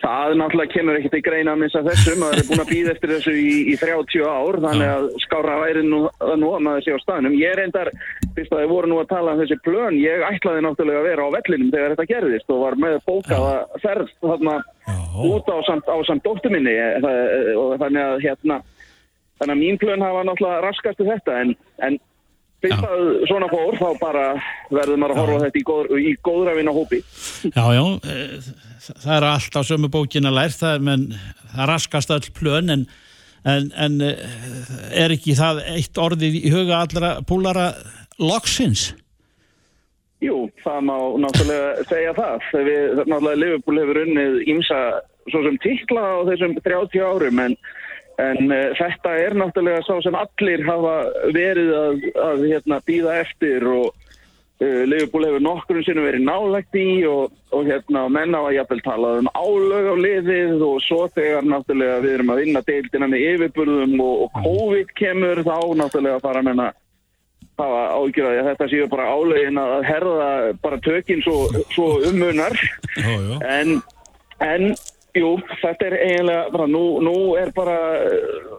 Það 0.03 0.32
náttúrulega 0.40 0.72
kemur 0.72 0.96
ekki 0.98 1.11
til 1.12 1.20
greina 1.22 1.53
að 1.55 1.61
missa 1.62 1.80
þessu, 1.86 2.14
maður 2.18 2.40
er 2.40 2.46
búin 2.48 2.62
að 2.64 2.70
býða 2.72 2.92
eftir 2.96 3.12
þessu 3.12 3.34
í, 3.38 3.53
í 3.70 3.74
30 3.78 4.24
ár, 4.26 4.59
þannig 4.64 4.90
að 4.90 5.05
skára 5.22 5.59
væri 5.62 5.84
nú, 5.86 6.00
nú 6.42 6.48
að 6.57 6.64
maður 6.66 6.82
sé 6.86 6.96
á 6.96 7.05
staðnum. 7.05 7.36
Ég 7.38 7.55
reyndar, 7.61 7.90
fyrst 8.34 8.50
að 8.57 8.64
þið 8.64 8.72
voru 8.72 8.90
nú 8.90 8.98
að 8.98 9.11
tala 9.12 9.36
um 9.36 9.42
þessi 9.44 9.59
plön, 9.62 10.00
ég 10.03 10.24
ætlaði 10.26 10.64
náttúrulega 10.66 11.03
að 11.05 11.09
vera 11.11 11.28
á 11.30 11.34
vellinum 11.36 11.70
þegar 11.76 11.94
þetta 11.94 12.09
gerðist 12.11 12.50
og 12.50 12.62
var 12.64 12.78
með 12.82 12.98
bókaða 13.07 13.55
ferð 13.84 14.12
þarna 14.24 14.57
út 15.30 15.53
á 15.55 15.57
samt, 15.70 15.86
á 15.86 15.96
samt 16.11 16.26
dóttur 16.26 16.55
minni. 16.57 16.74
Eh, 16.74 16.98
það- 17.05 17.55
og 17.62 17.74
þannig 17.84 18.03
að 18.09 18.22
hérna, 18.26 18.59
þannig 19.38 19.55
að 19.55 19.62
mín 19.62 19.78
plön 19.84 20.03
hafa 20.03 20.26
náttúrulega 20.26 20.64
raskastu 20.66 21.07
þetta 21.07 21.38
en, 21.44 21.55
en 21.78 22.00
fyrst 22.63 22.83
Já. 22.85 22.89
að 22.89 23.25
svona 23.31 23.49
fór 23.51 23.79
þá 23.79 23.89
bara 24.01 24.27
verður 24.71 25.01
maður 25.03 25.15
að 25.15 25.21
horfa 25.23 25.39
á 25.39 25.45
þetta 25.47 25.61
í, 25.61 25.65
góð, 25.69 25.95
í 25.99 26.13
góðra 26.25 26.57
vinna 26.59 26.75
hópi. 26.77 27.01
Já, 27.51 27.65
já, 27.77 27.85
e, 28.07 28.17
það 28.89 29.15
er 29.17 29.29
allt 29.29 29.59
á 29.59 29.63
sömu 29.67 29.93
bókina 29.93 30.35
lært, 30.35 30.59
það 30.63 30.89
menn, 30.89 31.07
það 31.55 31.71
raskast 31.73 32.15
öll 32.15 32.31
plön 32.37 32.73
en, 32.77 32.87
en, 33.45 33.71
en 33.75 34.01
e, 34.07 34.15
er 35.05 35.15
ekki 35.17 35.37
það 35.39 35.63
eitt 35.75 36.03
orðið 36.03 36.41
í 36.43 36.55
huga 36.55 36.83
allra 36.85 37.15
púlara 37.27 37.73
loksins? 38.23 38.93
Jú, 40.23 40.47
það 40.63 40.85
má 40.87 40.97
náttúrulega 41.19 41.87
segja 41.91 42.13
það. 42.15 42.51
Við, 42.69 42.83
náttúrulega 43.01 43.41
Liverpool 43.43 43.81
hefur 43.83 44.05
unnið 44.05 44.37
ímsa 44.55 44.83
svo 45.31 45.43
sem 45.47 45.57
titla 45.63 46.03
á 46.03 46.17
þessum 46.31 46.55
30 46.63 47.03
árum 47.03 47.41
en, 47.43 47.57
en 48.21 48.53
uh, 48.53 48.71
þetta 48.79 49.17
er 49.23 49.37
náttúrulega 49.39 49.83
svo 49.87 50.01
sem 50.05 50.17
allir 50.19 50.65
hafa 50.67 50.97
verið 51.35 51.75
að, 51.79 52.07
að 52.27 52.47
hérna, 52.51 52.81
býða 52.87 53.17
eftir 53.23 53.65
og 53.69 53.89
uh, 53.89 54.83
Liverpool 54.89 55.27
hefur 55.29 55.45
nokkur 55.47 55.81
sinnum 55.87 56.09
verið 56.09 56.27
nálægt 56.27 56.77
í 56.77 56.87
og, 57.09 57.33
og 57.55 57.71
hérna, 57.71 58.05
menn 58.13 58.37
á 58.37 58.43
að 58.43 58.59
jafnvel 58.59 58.85
tala 58.85 59.15
um 59.23 59.33
álög 59.33 59.91
á 59.93 59.97
liðið 60.05 60.67
og 60.67 60.79
svo 60.85 61.07
þegar 61.17 61.49
náttúrulega 61.49 62.05
við 62.05 62.19
erum 62.19 62.35
að 62.35 62.45
vinna 62.45 62.65
deildina 62.69 63.11
með 63.13 63.27
yfirburðum 63.33 63.99
og, 64.05 64.15
og 64.27 64.39
COVID 64.45 64.95
kemur 64.99 65.45
þá 65.47 65.59
náttúrulega 65.81 66.25
fara 66.25 66.45
menna 66.47 66.73
hafa 67.61 67.83
ágjör 67.99 68.31
að 68.31 68.49
þetta 68.51 68.69
séu 68.71 68.89
bara 68.91 69.11
álegin 69.13 69.61
að 69.61 69.75
herða 69.87 70.29
bara 70.63 70.81
tökinn 70.85 71.23
svo, 71.25 71.37
svo 71.75 71.89
ummunar 72.09 72.57
Já, 72.97 73.13
já, 73.13 73.37
en, 73.49 73.79
en 74.41 74.75
jú, 75.19 75.33
þetta 75.63 75.89
er 75.89 75.99
eiginlega 75.99 76.53
bara, 76.55 76.69
nú, 76.71 76.85
nú 77.05 77.17
er 77.41 77.53
bara 77.57 77.77
uh, 78.07 78.55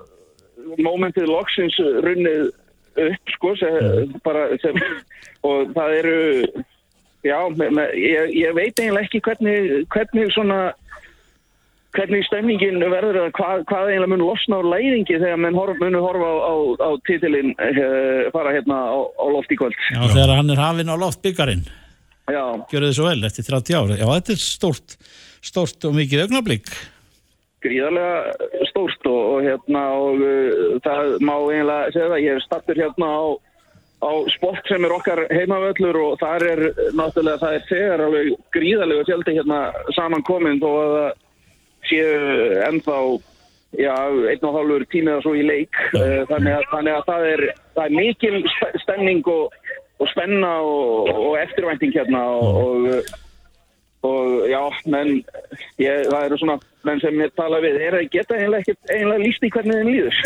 momentið 0.83 1.31
loksins 1.31 1.79
runnið 2.05 2.51
upp 3.03 3.33
sko 3.33 3.55
sem, 3.57 4.13
bara, 4.25 4.45
sem, 4.61 4.77
og 5.49 5.73
það 5.73 5.97
eru 6.01 6.19
já, 7.25 7.37
me, 7.57 7.69
me, 7.73 7.89
ég, 7.97 8.33
ég 8.37 8.55
veit 8.55 8.77
eiginlega 8.77 9.07
ekki 9.07 9.23
hvernig, 9.25 9.85
hvernig 9.93 10.33
svona 10.35 10.61
hvernig 11.93 12.25
stemningin 12.25 12.81
verður 12.81 13.19
eða 13.21 13.33
hvað, 13.37 13.63
hvað 13.69 13.91
eiginlega 13.91 14.11
mun 14.13 14.25
losna 14.25 14.59
á 14.59 14.63
læðingi 14.65 15.19
þegar 15.19 15.41
menn 15.43 15.57
horf, 15.57 15.77
munu 15.81 16.01
horfa 16.01 16.29
á, 16.29 16.35
á, 16.41 16.53
á 16.81 16.89
titilinn 17.07 17.53
uh, 17.53 18.31
fara 18.33 18.55
hérna 18.55 18.79
á, 18.89 18.97
á 18.97 19.25
loft 19.29 19.53
í 19.53 19.59
kvöld. 19.59 19.77
Já, 19.93 20.01
þegar 20.01 20.35
hann 20.39 20.53
er 20.53 20.61
hafinn 20.63 20.93
á 20.93 20.97
loft 20.97 21.21
byggarinn, 21.25 21.63
gjör 22.71 22.87
þið 22.87 22.97
svo 22.97 23.07
vel 23.09 23.27
eftir 23.27 23.47
30 23.47 23.77
ára. 23.79 23.99
Já, 23.99 24.07
þetta 24.07 24.33
er 24.35 24.43
stórt, 24.43 24.97
stórt 25.43 25.87
og 25.89 25.95
mikið 25.97 26.25
augnablík. 26.25 26.69
gríðarlega 27.63 28.67
stórt 28.71 29.07
og, 29.07 29.21
og 29.33 29.47
hérna 29.47 29.81
og 29.95 30.21
uh, 30.21 30.77
það 30.83 31.17
má 31.23 31.33
eiginlega 31.39 31.91
segja 31.95 32.11
það, 32.11 32.23
ég 32.25 32.37
er 32.37 32.43
stattur 32.43 32.81
hérna 32.83 33.07
á, 33.07 33.23
á 34.03 34.11
sport 34.35 34.67
sem 34.67 34.83
er 34.83 34.95
okkar 34.95 35.21
heimavöllur 35.31 35.99
og 36.01 36.17
þar 36.19 36.47
er 36.49 36.63
náttúrulega 36.91 37.39
það 37.43 37.59
er 37.59 37.67
þegar 37.69 38.05
alveg 38.07 38.33
gríðarlega 38.55 39.07
fjöldi 39.07 39.37
hérna 39.37 39.61
samankomin 39.95 40.59
þó 40.63 40.69
að 40.73 40.97
það 40.97 41.13
séu 41.87 42.59
ennþá 42.67 42.97
já, 43.79 43.95
einn 44.31 44.45
og 44.47 44.55
hálfur 44.57 44.85
tími 44.91 45.11
eða 45.13 45.23
svo 45.25 45.33
í 45.37 45.43
leik 45.47 45.79
uh, 45.95 46.21
þannig, 46.29 46.57
að, 46.57 46.67
þannig 46.73 46.97
að 46.97 47.07
það 47.09 47.27
er, 47.31 47.45
það 47.75 47.85
er 47.85 47.97
mikil 47.97 48.43
stemning 48.83 49.31
og, 49.31 49.55
og 50.03 50.09
spenna 50.11 50.53
og, 50.61 51.11
og 51.11 51.37
eftirvænting 51.41 51.93
hérna 51.95 52.23
og, 52.37 52.63
og 52.63 53.11
og 54.03 54.49
já, 54.51 54.59
menn 54.91 55.21
ég, 55.79 56.09
það 56.11 56.25
eru 56.25 56.37
svona 56.41 56.57
menn 56.83 56.99
sem 56.99 57.21
ég 57.23 57.31
tala 57.39 57.61
við 57.63 57.77
er 57.85 57.95
að 58.01 58.09
geta 58.11 58.35
eiginlega 58.35 58.65
ekki 58.65 58.73
eiginlega 58.91 59.21
líst 59.21 59.45
í 59.47 59.51
hvernig 59.53 59.77
þeim 59.79 59.91
líður. 59.93 60.17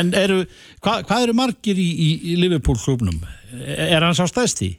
En 0.00 0.10
eru, 0.18 0.40
hvað, 0.82 1.04
hvað 1.06 1.28
eru 1.28 1.36
margir 1.38 1.78
í, 1.78 1.86
í, 1.86 2.08
í 2.32 2.34
Liverpool 2.42 2.74
klubnum? 2.82 3.20
Er 3.54 4.02
hann 4.02 4.18
sá 4.18 4.26
stæsti? 4.26 4.72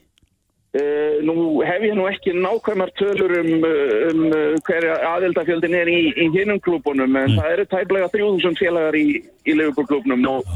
uh, 0.73 1.15
nú 1.25 1.61
hef 1.65 1.83
ég 1.83 1.95
nú 1.97 2.05
ekki 2.09 2.33
nákvæmar 2.35 2.91
tölur 2.99 3.33
um, 3.39 3.51
um 3.63 4.21
uh, 4.29 4.55
hverja 4.67 4.99
aðeldafjöldin 5.15 5.75
er 5.75 5.89
í, 5.89 5.99
í 6.13 6.29
hinnum 6.35 6.61
klubunum 6.61 7.17
en 7.17 7.37
það 7.39 7.51
eru 7.55 7.67
tæplega 7.73 8.11
3000 8.13 8.59
félagar 8.59 8.97
í, 8.99 9.07
í 9.45 9.57
Liverpool 9.57 9.89
klubnum 9.89 10.25
og 10.29 10.47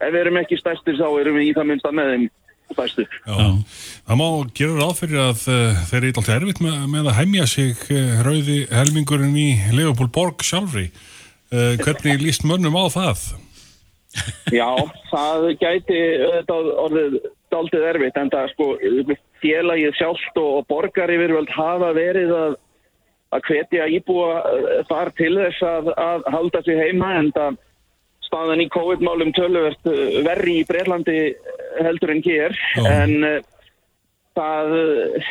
ef 0.00 0.10
við 0.10 0.20
erum 0.24 0.40
ekki 0.42 0.58
stærstir 0.60 0.98
þá 0.98 1.08
erum 1.20 1.38
við 1.38 1.50
í 1.50 1.56
það 1.58 1.70
minnsta 1.70 1.94
með 1.94 2.14
þeim 2.14 2.28
já. 3.26 3.36
Það 4.06 4.18
má 4.20 4.26
gera 4.56 4.78
ráð 4.78 4.94
fyrir 5.00 5.20
að 5.24 5.44
uh, 5.50 5.82
þeir 5.90 6.00
eru 6.00 6.12
alltaf 6.12 6.32
erfitt 6.36 6.62
með, 6.64 6.78
með 6.94 7.10
að 7.10 7.18
hemja 7.18 7.46
sig 7.50 7.84
uh, 7.90 8.22
rauði 8.26 8.58
helmingurinn 8.70 9.36
í 9.38 9.48
Liverpool 9.74 10.10
borg 10.14 10.44
sjálfri. 10.46 10.88
Uh, 11.50 11.74
hvernig 11.82 12.22
líst 12.22 12.46
mönnum 12.46 12.78
á 12.78 12.86
það? 12.92 13.26
Já, 14.50 14.70
það 15.10 15.44
gæti 15.60 16.00
orðið 16.50 17.20
daldið 17.50 17.86
erfitt 17.92 18.18
en 18.18 18.30
það 18.32 18.48
sko 18.54 18.66
félagið 19.42 19.94
sjálft 19.98 20.40
og, 20.42 20.64
borgar 20.70 21.10
yfirvöld 21.14 21.50
hafa 21.54 21.92
verið 21.94 22.32
að, 22.34 22.56
að 23.34 23.44
hvetja 23.46 23.86
íbúa 23.94 24.40
þar 24.90 25.12
til 25.18 25.32
þess 25.38 25.62
að, 25.66 25.92
að 25.94 26.26
halda 26.34 26.62
sig 26.66 26.82
heima 26.82 27.12
en 27.20 27.30
það 27.36 27.58
staðan 28.30 28.62
í 28.62 28.68
COVID-málum 28.70 29.32
töluvert 29.34 29.90
eh, 29.90 30.20
verri 30.26 30.60
í 30.60 30.66
Breitlandi 30.68 31.18
heldur 31.78 32.12
en 32.14 32.22
hér 32.26 32.56
Já. 32.76 32.84
en 32.90 33.14
uh, 33.24 33.38
það 34.38 34.74
uh, 34.78 35.30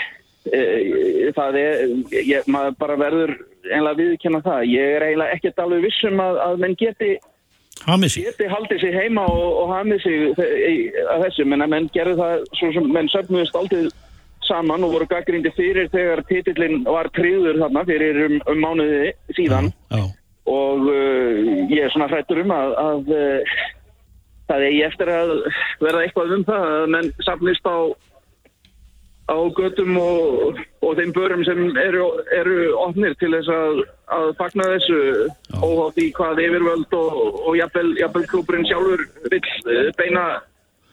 það 1.36 1.58
er 1.62 1.82
ég, 2.24 2.48
maður 2.50 2.78
bara 2.80 2.96
verður 3.00 3.36
einlega 3.70 4.00
viðkjanna 4.00 4.40
það. 4.46 4.62
Ég 4.72 4.94
er 4.96 5.04
eiginlega 5.10 5.36
ekkert 5.36 5.60
alveg 5.66 5.84
vissum 5.84 6.22
að, 6.24 6.40
að 6.46 6.62
menn 6.64 6.78
geti 6.80 7.18
geti 8.26 8.48
haldið 8.52 8.82
sig 8.82 8.96
heima 8.96 9.24
og, 9.32 9.50
og 9.64 9.74
hamið 9.76 10.06
í- 10.10 10.92
að 11.06 11.26
þessu, 11.28 11.46
menn 11.48 11.64
að 11.64 11.74
menn 11.76 11.90
gerðu 11.96 12.16
það 12.20 12.46
svo 12.60 12.72
sem 12.76 12.88
menn 12.96 13.12
söfnuðist 13.14 13.56
aldrei 13.60 13.84
saman 14.48 14.84
og 14.88 14.96
voru 14.96 15.08
gaggrindi 15.12 15.52
fyrir 15.56 15.92
þegar 15.94 16.24
titillin 16.28 16.82
var 16.88 17.12
tríður 17.16 17.60
þarna 17.62 17.84
fyrir 17.88 18.24
um, 18.26 18.40
um 18.50 18.64
mánuði 18.64 19.12
síðan. 19.38 19.70
Já, 19.94 20.02
og 20.50 20.88
uh, 20.90 21.68
ég 21.70 21.86
er 21.86 21.94
svona 21.94 22.10
hrættur 22.10 22.42
um 22.44 22.56
að, 22.56 22.74
að 22.82 23.14
það 24.50 24.68
eigi 24.68 24.86
eftir 24.89 25.14
að 25.14 25.34
verða 25.80 26.06
eitthvað 26.06 26.38
um 26.38 26.45
það 26.50 26.70
að 26.76 26.88
menn 26.95 27.12
safnist 27.26 27.70
á 27.70 27.78
á 29.30 29.38
götum 29.54 29.97
og, 30.02 30.60
og 30.82 30.97
þeim 30.97 31.14
börum 31.14 31.43
sem 31.45 31.60
eru, 31.78 32.06
eru 32.34 32.58
opnir 32.82 33.16
til 33.22 33.32
þess 33.36 33.52
að, 33.54 33.82
að 34.18 34.30
fagna 34.39 34.70
þessu 34.74 35.00
óhátt 35.62 36.00
í 36.02 36.10
hvað 36.18 36.41
yfirvöld 36.47 36.95
og, 36.97 37.20
og 37.45 37.58
jafnvel, 37.60 37.91
jafnvel 38.02 38.30
klúburinn 38.32 38.68
sjálfur 38.70 39.06
vill 39.30 39.52
eh, 39.76 39.91
beina, 40.00 40.26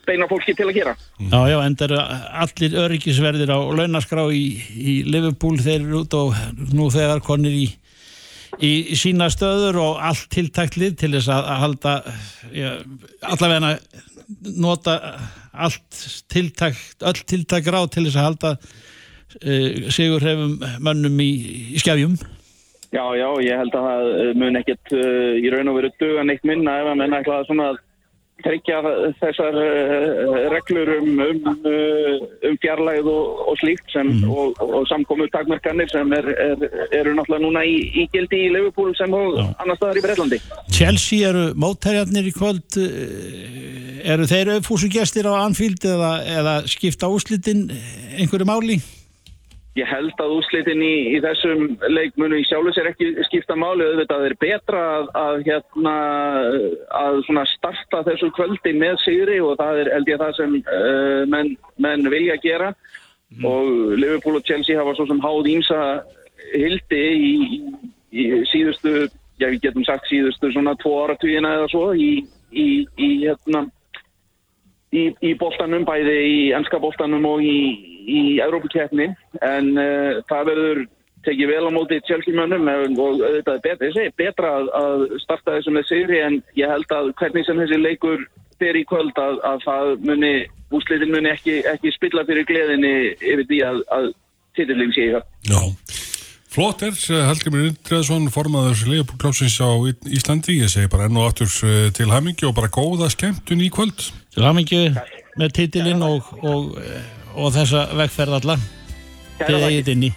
beina 0.08 0.28
fólki 0.30 0.56
til 0.56 0.68
að 0.68 0.80
gera. 0.80 0.94
já, 1.18 1.40
já 1.52 1.58
en 1.62 1.78
það 1.80 1.88
eru 1.88 2.02
allir 2.44 2.78
öryggisverðir 2.84 3.54
á 3.56 3.58
launaskrá 3.80 4.26
í, 4.28 4.44
í 4.76 5.00
Liverpool, 5.08 5.56
þeir 5.56 5.80
eru 5.80 6.04
út 6.04 6.20
og 6.20 6.36
nú 6.76 6.90
þegar 6.92 7.24
konir 7.24 7.56
í, 7.56 7.70
í 8.62 8.96
sína 8.98 9.28
stöður 9.32 9.80
og 9.82 10.02
allt 10.08 10.28
tiltaklið 10.32 10.98
til 11.02 11.12
þess 11.16 11.30
að, 11.32 11.50
að 11.52 11.62
halda 11.64 11.94
já, 12.54 12.70
allavegna 13.34 13.72
nota 14.56 14.96
allt 15.56 16.00
tiltak, 16.32 16.78
öll 17.00 17.20
tiltak 17.28 17.68
ráð 17.72 17.92
til 17.94 18.06
þess 18.06 18.18
að 18.20 18.26
halda 18.28 18.54
uh, 18.56 19.90
sigur 19.94 20.24
hefum 20.24 20.56
mönnum 20.84 21.20
í, 21.22 21.30
í 21.76 21.82
skefjum. 21.82 22.16
Já, 22.94 23.02
já, 23.18 23.28
ég 23.42 23.58
held 23.60 23.74
að 23.74 23.86
það 23.88 24.08
eh, 24.14 24.28
mun 24.38 24.58
ekkert 24.60 24.92
uh, 24.94 25.32
í 25.36 25.50
raun 25.52 25.72
og 25.72 25.80
veru 25.80 25.90
duga 26.00 26.24
neitt 26.24 26.44
minna 26.46 26.78
ef 26.80 26.90
að 26.92 27.00
menn 27.00 27.16
ætla 27.18 27.40
að 27.40 27.48
svona 27.50 27.66
tryggja 28.44 28.80
þessar 29.20 29.56
uh, 29.56 30.34
reglur 30.52 30.90
um, 30.98 31.20
um, 31.24 31.46
uh, 31.64 32.24
um 32.48 32.58
fjarlæð 32.60 33.08
og, 33.08 33.40
og 33.50 33.58
slíkt 33.62 33.94
sem, 33.94 34.10
og, 34.28 34.58
og 34.60 34.84
samkomu 34.90 35.28
takmarkanir 35.32 35.88
sem 35.92 36.12
er, 36.16 36.28
er, 36.34 36.66
eru 37.00 37.14
náttúrulega 37.16 37.44
núna 37.46 37.64
í, 37.64 37.78
í 38.02 38.06
gildi 38.12 38.42
í 38.46 38.50
Liverpool 38.52 38.92
sem 38.98 39.14
og 39.16 39.40
annar 39.40 39.78
staðar 39.78 40.00
í 40.00 40.04
Breitlandi. 40.04 40.40
Chelsea 40.76 41.30
eru 41.30 41.46
mótærjarnir 41.56 42.28
í 42.28 42.34
kvöld 42.36 42.80
eh, 42.82 44.04
eru 44.12 44.28
þeir 44.28 44.56
auðfúsugestir 44.56 45.30
á 45.30 45.40
Anfield 45.40 45.88
eða, 45.88 46.12
eða 46.40 46.58
skipta 46.70 47.10
úslitin 47.12 47.66
einhverju 48.16 48.48
máli? 48.48 48.80
Ég 49.76 49.88
held 49.90 50.20
að 50.24 50.32
úrslitin 50.38 50.80
í, 50.80 50.94
í 51.12 51.18
þessum 51.20 51.66
leikmunu 51.92 52.38
í 52.40 52.44
sjálfu 52.48 52.72
sér 52.72 52.88
ekki 52.90 53.10
skipta 53.26 53.56
máli. 53.60 53.84
Auðvitað 53.84 54.24
er 54.30 54.34
betra 54.40 54.84
að, 54.94 55.10
að, 55.20 55.40
hérna, 55.50 55.96
að 56.96 57.18
svona 57.26 57.44
starta 57.50 58.00
þessu 58.06 58.30
kvöldi 58.36 58.72
með 58.76 58.96
sigri 59.04 59.36
og 59.44 59.58
það 59.60 59.82
er 59.82 59.92
held 59.92 60.12
ég 60.12 60.22
það 60.22 60.32
sem 60.38 60.56
uh, 60.62 61.20
menn, 61.28 61.52
menn 61.76 62.08
vilja 62.12 62.38
gera. 62.40 62.72
Og 63.44 63.98
Liverpool 64.00 64.40
og 64.40 64.48
Chelsea 64.48 64.78
hafa 64.78 64.96
svo 64.96 65.08
sem 65.10 65.20
háð 65.20 65.52
ímsa 65.52 65.80
hildi 66.54 67.04
í, 67.12 67.30
í, 67.44 68.24
í 68.24 68.42
síðustu, 68.48 69.10
já 69.36 69.50
við 69.50 69.62
getum 69.66 69.84
sagt 69.84 70.08
síðustu 70.08 70.54
svona 70.54 70.76
tvo 70.80 70.94
áratugina 71.04 71.56
eða 71.58 71.70
svo 71.72 71.90
í, 71.92 72.12
í, 72.52 72.68
í 72.96 73.10
hérna 73.26 73.66
í, 74.94 75.10
í 75.20 75.34
boltanum, 75.38 75.84
bæði 75.86 76.16
í 76.24 76.38
ennska 76.56 76.80
boltanum 76.82 77.26
og 77.28 77.44
í, 77.44 77.58
í 78.06 78.38
Európa-keppni 78.44 79.08
en 79.42 79.72
uh, 79.78 80.20
það 80.30 80.48
verður 80.50 80.82
tekið 81.26 81.48
vel 81.50 81.64
á 81.66 81.70
móti 81.74 81.96
Chelsea-mönnum 82.06 82.68
en- 82.70 82.98
og 83.02 83.18
þetta 83.24 83.54
er 83.56 83.62
betra, 83.64 83.88
ég 83.90 83.94
segi, 83.96 84.12
betra 84.20 84.52
að, 84.60 84.68
að 84.78 85.06
starta 85.24 85.56
þessu 85.56 85.74
með 85.74 85.88
sigri 85.90 86.20
en 86.22 86.36
ég 86.58 86.70
held 86.70 86.92
að 86.94 87.12
hvernig 87.18 87.46
sem 87.48 87.58
þessi 87.64 87.80
leikur 87.82 88.22
fer 88.60 88.78
í 88.78 88.84
kvöld 88.88 89.18
að, 89.20 89.40
að 89.44 89.64
það 89.66 89.90
muni, 90.06 90.34
úslitin 90.72 91.10
muni 91.12 91.32
ekki, 91.34 91.58
ekki 91.68 91.90
spilla 91.96 92.22
fyrir 92.28 92.46
gleðinni 92.48 92.92
yfir 93.18 93.42
því 93.50 93.58
að, 93.68 93.82
að 93.98 94.06
titillin 94.56 94.94
sé 94.96 95.08
í 95.10 95.14
það. 95.16 95.26
Já. 95.50 95.60
Flott 96.56 96.80
er, 96.86 96.94
Helgi 97.26 97.50
Mér 97.52 97.66
Indreðsson, 97.68 98.30
formaður 98.32 98.86
Leifbúrklásins 98.88 99.58
á 99.60 99.68
Í- 99.90 100.14
Íslandi. 100.16 100.54
Ég 100.62 100.70
segi 100.72 100.88
bara 100.88 101.04
enn 101.10 101.18
og 101.20 101.26
aftur 101.28 101.50
eh, 101.68 101.90
til 101.92 102.06
hamingi 102.08 102.46
og 102.48 102.54
bara 102.56 102.70
góða 102.72 103.10
skemmtun 103.12 103.60
í 103.60 103.68
kvöld. 103.74 104.06
Til 104.32 104.46
hamingju 104.46 104.80
með 105.36 105.52
titilinn 105.58 106.00
og, 106.06 106.30
og, 106.40 106.70
og 107.36 107.52
þessa 107.54 107.82
vegferð 107.96 108.38
alla 108.38 108.56
til 109.44 109.58
eigið 109.60 109.90
inni. 109.92 110.10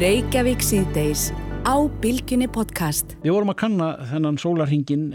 Reykjavík 0.00 0.62
síðdeis 0.64 1.28
á 1.68 1.76
Bilginni 2.02 2.48
podcast. 2.50 3.14
Við 3.22 3.34
vorum 3.36 3.52
að 3.52 3.58
kanna 3.62 3.88
þennan 4.10 4.38
sólarhingin 4.40 5.10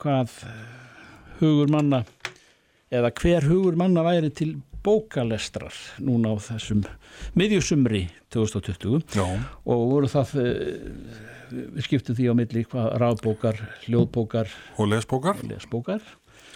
hvað 0.00 0.36
hugur 1.40 1.70
manna 1.72 2.04
eða 2.90 3.10
hver 3.20 3.46
hugur 3.50 3.78
manna 3.78 4.04
væri 4.06 4.30
til 4.34 4.54
bókalestrar 4.84 5.74
núna 6.00 6.32
á 6.32 6.36
þessum 6.40 6.84
miðjusumri 7.36 8.06
2020 8.32 9.18
Já. 9.18 9.26
og 9.68 9.82
voru 9.90 10.08
það 10.08 10.32
eh, 10.40 11.66
við 11.74 11.84
skiptum 11.84 12.16
því 12.16 12.30
á 12.32 12.34
milli 12.38 12.62
hvað 12.70 12.88
rafbókar, 13.02 13.58
hljóðbókar 13.84 14.48
Og 14.78 14.88
lesbókar. 14.94 15.42
lesbókar 15.44 16.00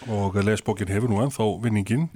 Og 0.09 0.35
lesbókin 0.43 0.89
hefur 0.91 1.07
nú 1.11 1.21
ennþá 1.23 1.45
vinningin. 1.63 2.09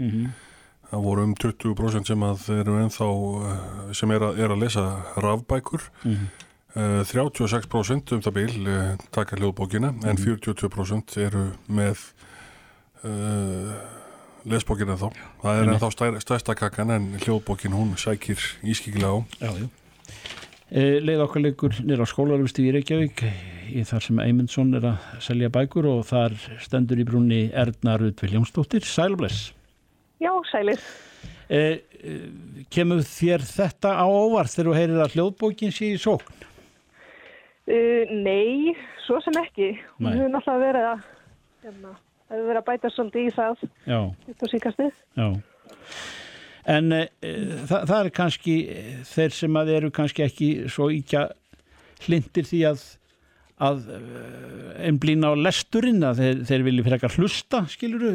Það 0.90 1.04
voru 1.06 1.26
um 1.28 1.34
20% 1.38 2.10
sem 2.10 2.24
að 2.26 2.46
eru 2.56 2.78
ennþá, 2.82 3.10
eh, 3.50 3.92
sem 3.98 4.12
er 4.16 4.26
að, 4.26 4.40
er 4.42 4.54
að 4.56 4.64
lesa 4.64 4.86
rafbækur. 5.22 5.86
Eh, 6.06 7.02
36% 7.06 8.16
um 8.16 8.24
það 8.26 8.36
bil 8.40 8.68
eh, 8.70 8.98
taka 9.14 9.38
hljóðbókina 9.38 9.94
en 10.06 10.18
42% 10.22 11.18
eru 11.22 11.48
með 11.66 12.02
uh, 13.04 13.74
lesbókina 14.50 14.98
þá. 15.00 15.08
Það 15.42 15.62
er 15.62 15.72
ennþá 15.74 15.92
stær, 15.96 16.20
stærsta 16.22 16.56
kakan 16.58 16.94
en 16.94 17.08
hljóðbókin 17.24 17.74
hún 17.74 17.96
sækir 17.98 18.42
ískikilega 18.62 19.18
á. 19.18 19.20
Já, 19.42 19.52
já. 19.64 19.68
E, 20.70 21.00
leið 21.02 21.24
okkar 21.26 21.42
leikur 21.42 21.78
nýra 21.82 22.06
á 22.06 22.08
skólarvistu 22.10 22.62
í 22.62 22.74
Reykjavík 22.76 23.24
í 23.74 23.82
þar 23.90 24.06
sem 24.06 24.20
Eymundsson 24.22 24.76
er 24.78 24.92
að 24.92 25.08
selja 25.26 25.50
bækur 25.54 25.88
og 25.90 26.04
þar 26.10 26.36
stendur 26.62 27.02
í 27.02 27.06
brúnni 27.10 27.48
Erna 27.50 27.98
Rud 27.98 28.22
Viljámsdóttir, 28.22 28.86
Sælbless. 28.86 29.56
Já, 30.20 30.32
sælir. 30.52 30.82
E, 31.50 31.60
e, 32.04 32.16
kemur 32.74 33.02
þér 33.08 33.46
þetta 33.48 33.94
á 33.98 34.06
óvart 34.06 34.52
þegar 34.54 34.70
þú 34.70 34.76
heyrir 34.78 35.02
að 35.06 35.16
hljóðbókin 35.16 35.74
sé 35.74 35.94
í 35.96 35.98
sókn? 36.02 36.46
Uh, 37.70 38.10
nei, 38.26 38.74
svo 39.06 39.20
sem 39.22 39.36
ekki. 39.44 39.72
Hún 40.00 40.08
Nei. 40.10 40.16
hefur 40.18 40.32
náttúrulega 40.34 40.64
verið 40.66 40.88
að, 40.90 41.04
hérna, 41.66 41.92
verið 42.34 42.60
að 42.62 42.68
bæta 42.70 42.92
svolítið 42.94 43.28
í 43.28 43.34
það 43.36 43.66
Já, 43.86 44.00
á 44.10 44.46
síkastið. 44.54 44.96
já. 45.20 45.28
En 46.70 46.92
e, 46.94 47.04
e, 47.26 47.34
það, 47.70 47.84
það 47.90 48.00
er 48.00 48.10
kannski 48.20 48.56
þeir 49.10 49.36
sem 49.38 49.60
að 49.62 49.72
eru 49.78 49.92
kannski 49.96 50.26
ekki 50.26 50.50
svo 50.70 50.90
íkja 50.94 51.28
hlindir 52.06 52.46
því 52.50 52.60
að 52.70 52.84
að 53.60 53.80
einblýna 54.88 55.32
á 55.32 55.36
lesturinn 55.36 56.04
að 56.08 56.22
þeir, 56.22 56.44
þeir 56.48 56.64
vilja 56.68 56.84
fyrir 56.86 56.98
eitthvað 57.00 57.18
hlusta 57.20 57.62
skiluru, 57.74 58.12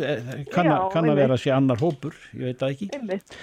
kann, 0.52 0.70
Já, 0.70 0.76
að- 0.78 0.86
kann 0.94 1.08
að 1.10 1.18
vera 1.20 1.36
að 1.36 1.42
sé 1.44 1.52
annar 1.52 1.82
hópur, 1.82 2.14
ég 2.32 2.46
veit 2.48 2.62
það 2.62 2.72
ekki 2.74 2.88
Einmitt. 2.96 3.36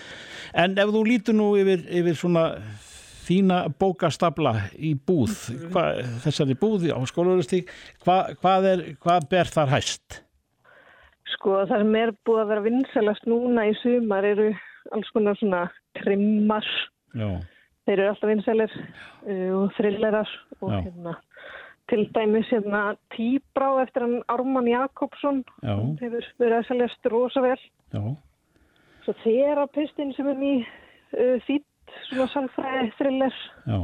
en 0.54 0.78
ef 0.82 0.90
þú 0.96 1.04
lítur 1.08 1.38
nú 1.38 1.52
yfir, 1.62 1.84
yfir 2.02 2.18
svona 2.18 2.46
þína 3.28 3.60
bókastabla 3.80 4.56
í 4.82 4.96
búð 4.98 5.36
hva, 5.72 5.86
þessari 6.26 6.56
búði 6.58 6.90
á 6.92 6.98
skólaurustík 7.06 7.70
hva, 8.04 8.34
hvað, 8.42 8.66
er, 8.74 8.84
hvað 9.00 9.30
ber 9.30 9.52
þar 9.54 9.70
hæst? 9.78 10.22
Sko, 11.38 11.62
það 11.70 11.78
sem 11.86 11.96
er 12.02 12.12
búið 12.28 12.42
að 12.44 12.50
vera 12.52 12.66
vinsalast 12.66 13.30
núna 13.30 13.68
í 13.70 13.76
sumar 13.80 14.26
eru 14.28 14.50
alls 14.92 15.10
konar 15.14 15.38
svona 15.40 15.62
trimmar. 16.02 16.66
Já, 17.16 17.30
Þeir 17.88 17.98
eru 18.00 18.10
alltaf 18.12 18.30
vinsalir 18.30 18.74
uh, 18.74 19.54
og 19.62 19.72
thrillerar 19.78 20.30
og 20.62 20.70
Já. 20.74 20.82
hérna, 20.86 21.14
til 21.92 22.06
dæmis 22.16 22.50
hérna 22.54 22.84
Tíbrá 23.14 23.70
eftir 23.84 24.06
hann 24.06 24.22
Ármann 24.32 24.70
Jakobsson. 24.72 25.44
Hann 25.64 25.98
hefur 26.02 26.28
verið 26.40 26.58
að 26.62 26.68
seljast 26.72 27.10
rosa 27.12 27.44
vel. 27.44 27.58
já, 27.94 28.04
Svo 29.06 29.16
þerapistin 29.24 30.14
sem 30.16 30.28
er 30.32 30.38
mjög 30.40 30.70
uh, 31.18 31.38
fýtt, 31.48 31.68
svona 32.10 32.30
salfræði 32.32 32.92
thriller. 33.00 33.36
já 33.68 33.80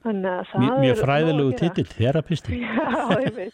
Mjög, 0.00 0.78
mjög 0.80 0.96
fræðilegu 1.02 1.50
nóg 1.50 1.50
að 1.50 1.58
gera. 1.60 1.74
titill, 1.74 1.90
þerapisti 1.98 2.58
Já, 2.64 3.18
ég 3.20 3.34
veit. 3.36 3.52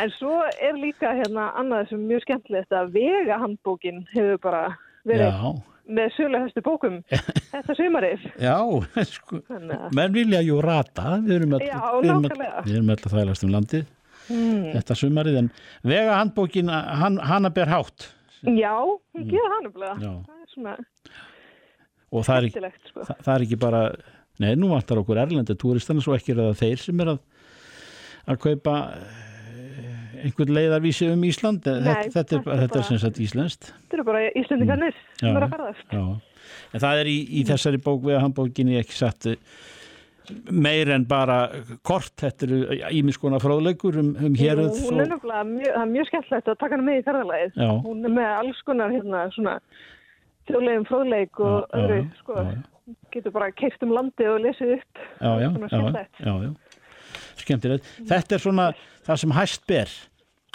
En 0.00 0.12
svo 0.16 0.38
er 0.48 0.78
líka 0.80 1.10
hérna 1.18 1.50
annað 1.60 1.90
sem 1.90 2.00
er 2.00 2.08
mjög 2.14 2.22
skemmtilegt 2.24 2.72
að 2.72 2.94
vega 2.94 3.36
handbókin 3.42 4.06
hefur 4.14 4.38
bara 4.40 4.62
verið 5.04 5.26
Já, 5.28 5.52
með 5.84 6.14
söluhestu 6.16 6.62
bókum 6.64 7.00
þetta 7.10 7.76
sumarið. 7.78 8.24
já, 8.40 8.56
sko 9.14 9.40
menn 9.94 10.14
vilja 10.14 10.40
jú 10.44 10.60
rata 10.64 11.18
við 11.24 11.36
erum 11.40 11.56
að 12.94 13.06
þælast 13.12 13.46
um 13.46 13.52
landið 13.54 13.84
mm, 14.30 14.64
þetta 14.76 14.98
sumarið 15.02 15.40
en 15.42 15.52
vega 15.84 16.18
handbókin 16.22 16.72
hann, 16.72 17.20
hana 17.20 17.52
ber 17.54 17.72
hátt 17.72 18.08
já, 18.44 18.74
hún 18.80 19.28
gerir 19.28 19.54
hann. 19.58 19.70
Já. 20.00 20.12
Það 20.24 20.40
er 20.40 20.50
svona 20.54 20.76
og 22.14 22.26
það 22.26 22.36
er, 22.36 22.48
ekki, 22.48 22.90
sko. 22.90 23.04
það, 23.04 23.22
það 23.26 23.34
er 23.34 23.46
ekki 23.48 23.60
bara 23.60 23.84
nei, 24.42 24.52
nú 24.58 24.72
vantar 24.72 25.00
okkur 25.02 25.20
erlendu 25.24 25.56
túristana 25.58 26.02
svo 26.04 26.16
ekki 26.16 26.34
er 26.34 26.42
það 26.46 26.60
þeir 26.62 26.84
sem 26.84 27.04
er 27.04 27.14
að 27.16 27.22
að 28.24 28.40
kaupa 28.40 28.74
einhvern 30.24 30.54
leiðarvísi 30.56 31.10
um 31.12 31.22
Ísland 31.28 31.66
Nei, 31.68 31.78
þetta, 31.84 32.10
þetta 32.16 32.36
er, 32.38 32.42
þetta 32.64 32.78
er 32.78 32.82
er 32.82 32.88
sem 32.88 33.00
sagt 33.02 33.20
íslenskt 33.24 33.70
Þetta 33.70 33.98
eru 33.98 34.06
bara 34.08 34.24
Íslandingarnir 34.40 34.96
sem 35.20 35.28
Já. 35.28 35.30
eru 35.36 35.46
að 35.46 35.54
ferðast. 35.56 35.94
Já, 35.94 36.04
en 36.74 36.84
það 36.84 37.00
er 37.04 37.10
í, 37.12 37.16
í 37.40 37.44
þessari 37.48 37.80
bók 37.84 38.04
við 38.08 38.20
handbókinni 38.22 38.78
ekki 38.80 38.96
satt 38.98 39.28
eh, 39.30 39.40
meir 40.48 40.88
en 40.94 41.04
bara 41.08 41.38
kort, 41.84 42.14
þetta 42.22 42.46
eru 42.48 42.60
ímiskona 42.96 43.40
fróðleikur 43.42 43.98
um, 44.00 44.12
um 44.16 44.36
héröð 44.40 44.78
Hún 44.86 45.02
er 45.04 45.10
nefnilega 45.12 45.42
mjög, 45.50 45.80
mjög 45.92 46.08
skemmtilegt 46.10 46.48
að 46.48 46.60
taka 46.62 46.78
hana 46.78 46.86
með 46.86 47.00
í 47.00 47.04
ferðalagið. 47.08 47.58
Já. 47.60 47.72
Hún 47.84 48.08
er 48.08 48.14
með 48.18 48.30
alls 48.38 48.62
konar 48.68 48.94
hérna 48.94 49.24
svona 49.36 49.58
þjóðlegum 50.48 50.88
fróðleik 50.88 51.42
og 51.44 51.58
Já, 51.58 51.76
öðru, 51.80 51.98
já, 52.00 52.22
sko. 52.22 52.46
Getur 53.14 53.32
bara 53.32 53.52
keirt 53.56 53.84
um 53.84 53.92
landið 53.96 54.32
og 54.32 54.42
lesið 54.44 54.74
upp. 54.78 55.04
já, 55.20 55.30
já, 55.40 56.32
já. 56.44 56.50
skemmtilegt 57.40 57.86
þetta 58.08 58.36
er 58.36 58.42
svona 58.42 58.66
það 59.06 59.22
sem 59.22 59.32
hæst 59.36 59.64
ber 59.68 59.92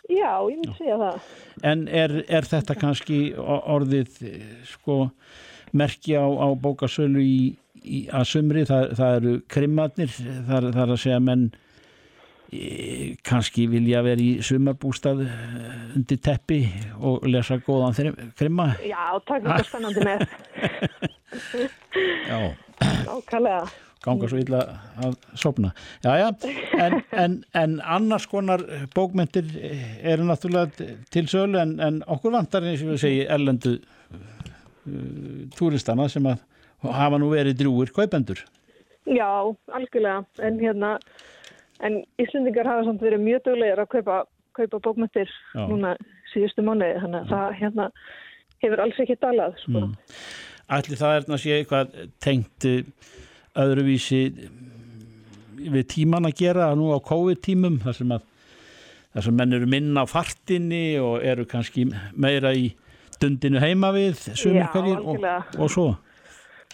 Já, 0.10 0.34
ég 0.50 0.58
myndi 0.58 0.74
segja 0.78 0.98
það. 0.98 1.32
en 1.70 1.88
er, 1.88 2.14
er 2.28 2.48
þetta 2.50 2.76
kannski 2.80 3.20
orðið 3.38 4.20
eh, 4.26 4.52
sko 4.66 5.00
merki 5.78 6.16
á, 6.18 6.26
á 6.26 6.48
bókasölu 6.58 7.22
í, 7.22 7.40
í 7.86 8.00
að 8.10 8.26
sumri, 8.32 8.64
það, 8.66 8.94
það 8.98 9.18
eru 9.20 9.34
krimmarnir, 9.54 10.14
það, 10.18 10.70
það 10.74 10.80
er 10.86 10.94
að 10.96 11.02
segja 11.04 11.20
menn 11.22 11.44
e, 12.50 12.64
kannski 13.30 13.68
vilja 13.70 14.02
vera 14.08 14.24
í 14.26 14.32
sumarbústað 14.46 15.22
eh, 15.28 15.76
undir 16.00 16.22
teppi 16.26 16.64
og 17.06 17.28
lesa 17.30 17.60
góðan 17.66 18.18
krimma 18.40 18.72
Já, 18.82 19.04
takk 19.30 19.46
þetta 19.46 19.68
spennandi 19.70 20.08
með. 20.10 20.26
já, 22.32 22.40
Nákvæmlega. 22.80 23.62
Ganga 24.04 24.30
svo 24.32 24.40
illa 24.40 24.62
að 25.04 25.18
sopna 25.36 25.74
já, 26.04 26.12
já, 26.22 26.28
en, 26.80 27.00
en, 27.12 27.40
en 27.54 27.80
annars 27.84 28.28
konar 28.32 28.64
bókmyndir 28.96 29.50
eru 30.02 30.28
náttúrulega 30.28 30.92
til 31.12 31.26
sölu 31.32 31.60
en, 31.62 31.80
en 31.84 32.04
okkur 32.08 32.38
vantar 32.38 32.68
eins 32.68 32.86
og 32.86 32.94
við 32.94 33.04
segi 33.04 33.26
erlendu 33.28 33.76
uh, 33.80 35.44
túristana 35.58 36.08
sem 36.12 36.28
að 36.30 36.46
hafa 36.86 37.20
nú 37.20 37.34
verið 37.34 37.60
drúir 37.60 37.92
kaupendur 37.96 38.46
Já, 39.10 39.56
algjörlega. 39.74 40.24
En 40.40 40.60
hérna, 40.60 40.98
en 41.82 42.04
Íslendingar 42.22 42.68
hafa 42.68 42.86
samt 42.86 43.02
verið 43.02 43.24
mjög 43.24 43.46
duglegir 43.48 43.82
að 43.82 43.92
kaupa, 43.96 44.18
kaupa 44.58 44.82
bókmyndir 44.86 45.32
Já. 45.56 45.64
núna 45.70 45.96
síðustu 46.34 46.66
mánuði. 46.66 47.00
Þannig 47.04 47.24
að 47.24 47.32
það 47.34 47.56
hérna 47.62 47.88
hefur 48.66 48.84
alls 48.84 49.02
ekki 49.02 49.18
dalað, 49.24 49.58
sko. 49.64 49.82
Mm. 49.88 49.96
Ætli 50.78 51.00
það 51.00 51.16
er 51.16 51.42
sé 51.42 51.56
eitthvað 51.58 51.96
tengt 52.22 52.68
eh, 52.70 52.84
öðruvísi 53.58 54.22
mm, 54.30 55.72
við 55.76 55.88
tíman 55.96 56.30
að 56.30 56.38
gera 56.44 56.70
nú 56.78 56.92
á 56.94 57.00
COVID-tímum 57.02 57.80
þar 57.86 57.98
sem 57.98 58.14
að 58.16 58.28
þar 59.14 59.26
sem 59.26 59.40
menn 59.40 59.58
eru 59.58 59.70
minna 59.70 60.06
á 60.06 60.08
fartinni 60.10 60.84
og 61.02 61.24
eru 61.26 61.48
kannski 61.50 61.88
meira 62.14 62.54
í 62.54 62.70
dundinu 63.20 63.62
heima 63.62 63.90
við 63.96 64.22
sumir 64.38 64.64
Já, 64.64 64.70
hverjir 64.76 65.02
og, 65.02 65.26
og 65.58 65.74
svo 65.74 65.90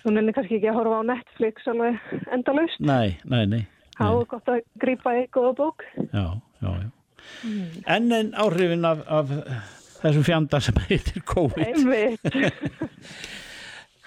Hún 0.05 0.19
er 0.21 0.35
kannski 0.35 0.59
ekki 0.59 0.69
að 0.69 0.75
horfa 0.77 0.99
á 1.01 1.03
Netflix 1.09 1.63
alveg 1.71 1.95
endalaust. 2.35 2.81
Nei, 2.85 3.15
nei, 3.25 3.47
nei, 3.49 3.63
er 3.97 4.27
gott 4.29 4.51
að 4.53 4.59
grípa 4.77 5.15
í 5.17 5.23
góða 5.33 5.55
bók. 5.57 5.81
já, 5.97 6.27
já, 6.61 6.69
já. 6.83 6.91
En 7.89 8.11
en 8.13 8.29
áhrifin 8.37 8.85
af, 8.85 9.01
af 9.09 9.31
þessum 10.03 10.27
fjanda 10.27 10.59
sem 10.61 10.77
heitir 10.89 11.25
COVID. 11.25 11.89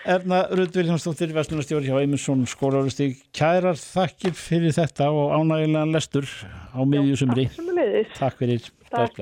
Erna 0.09 0.47
Rödd 0.49 0.73
Viljánsdóttir, 0.73 1.35
Vestlunarstjóri 1.37 1.91
hjá 1.91 1.99
Eymundsson 2.01 2.47
skólaurustík, 2.49 3.19
kærar 3.37 3.77
þakkir 3.77 4.33
fyrir 4.33 4.73
þetta 4.73 5.11
og 5.13 5.35
ánægilegan 5.37 5.93
lestur 5.93 6.25
á 6.73 6.81
miðjusumri. 6.81 7.45
Takk 8.17 8.41
fyrir, 8.41 8.71
Takk. 8.89 9.21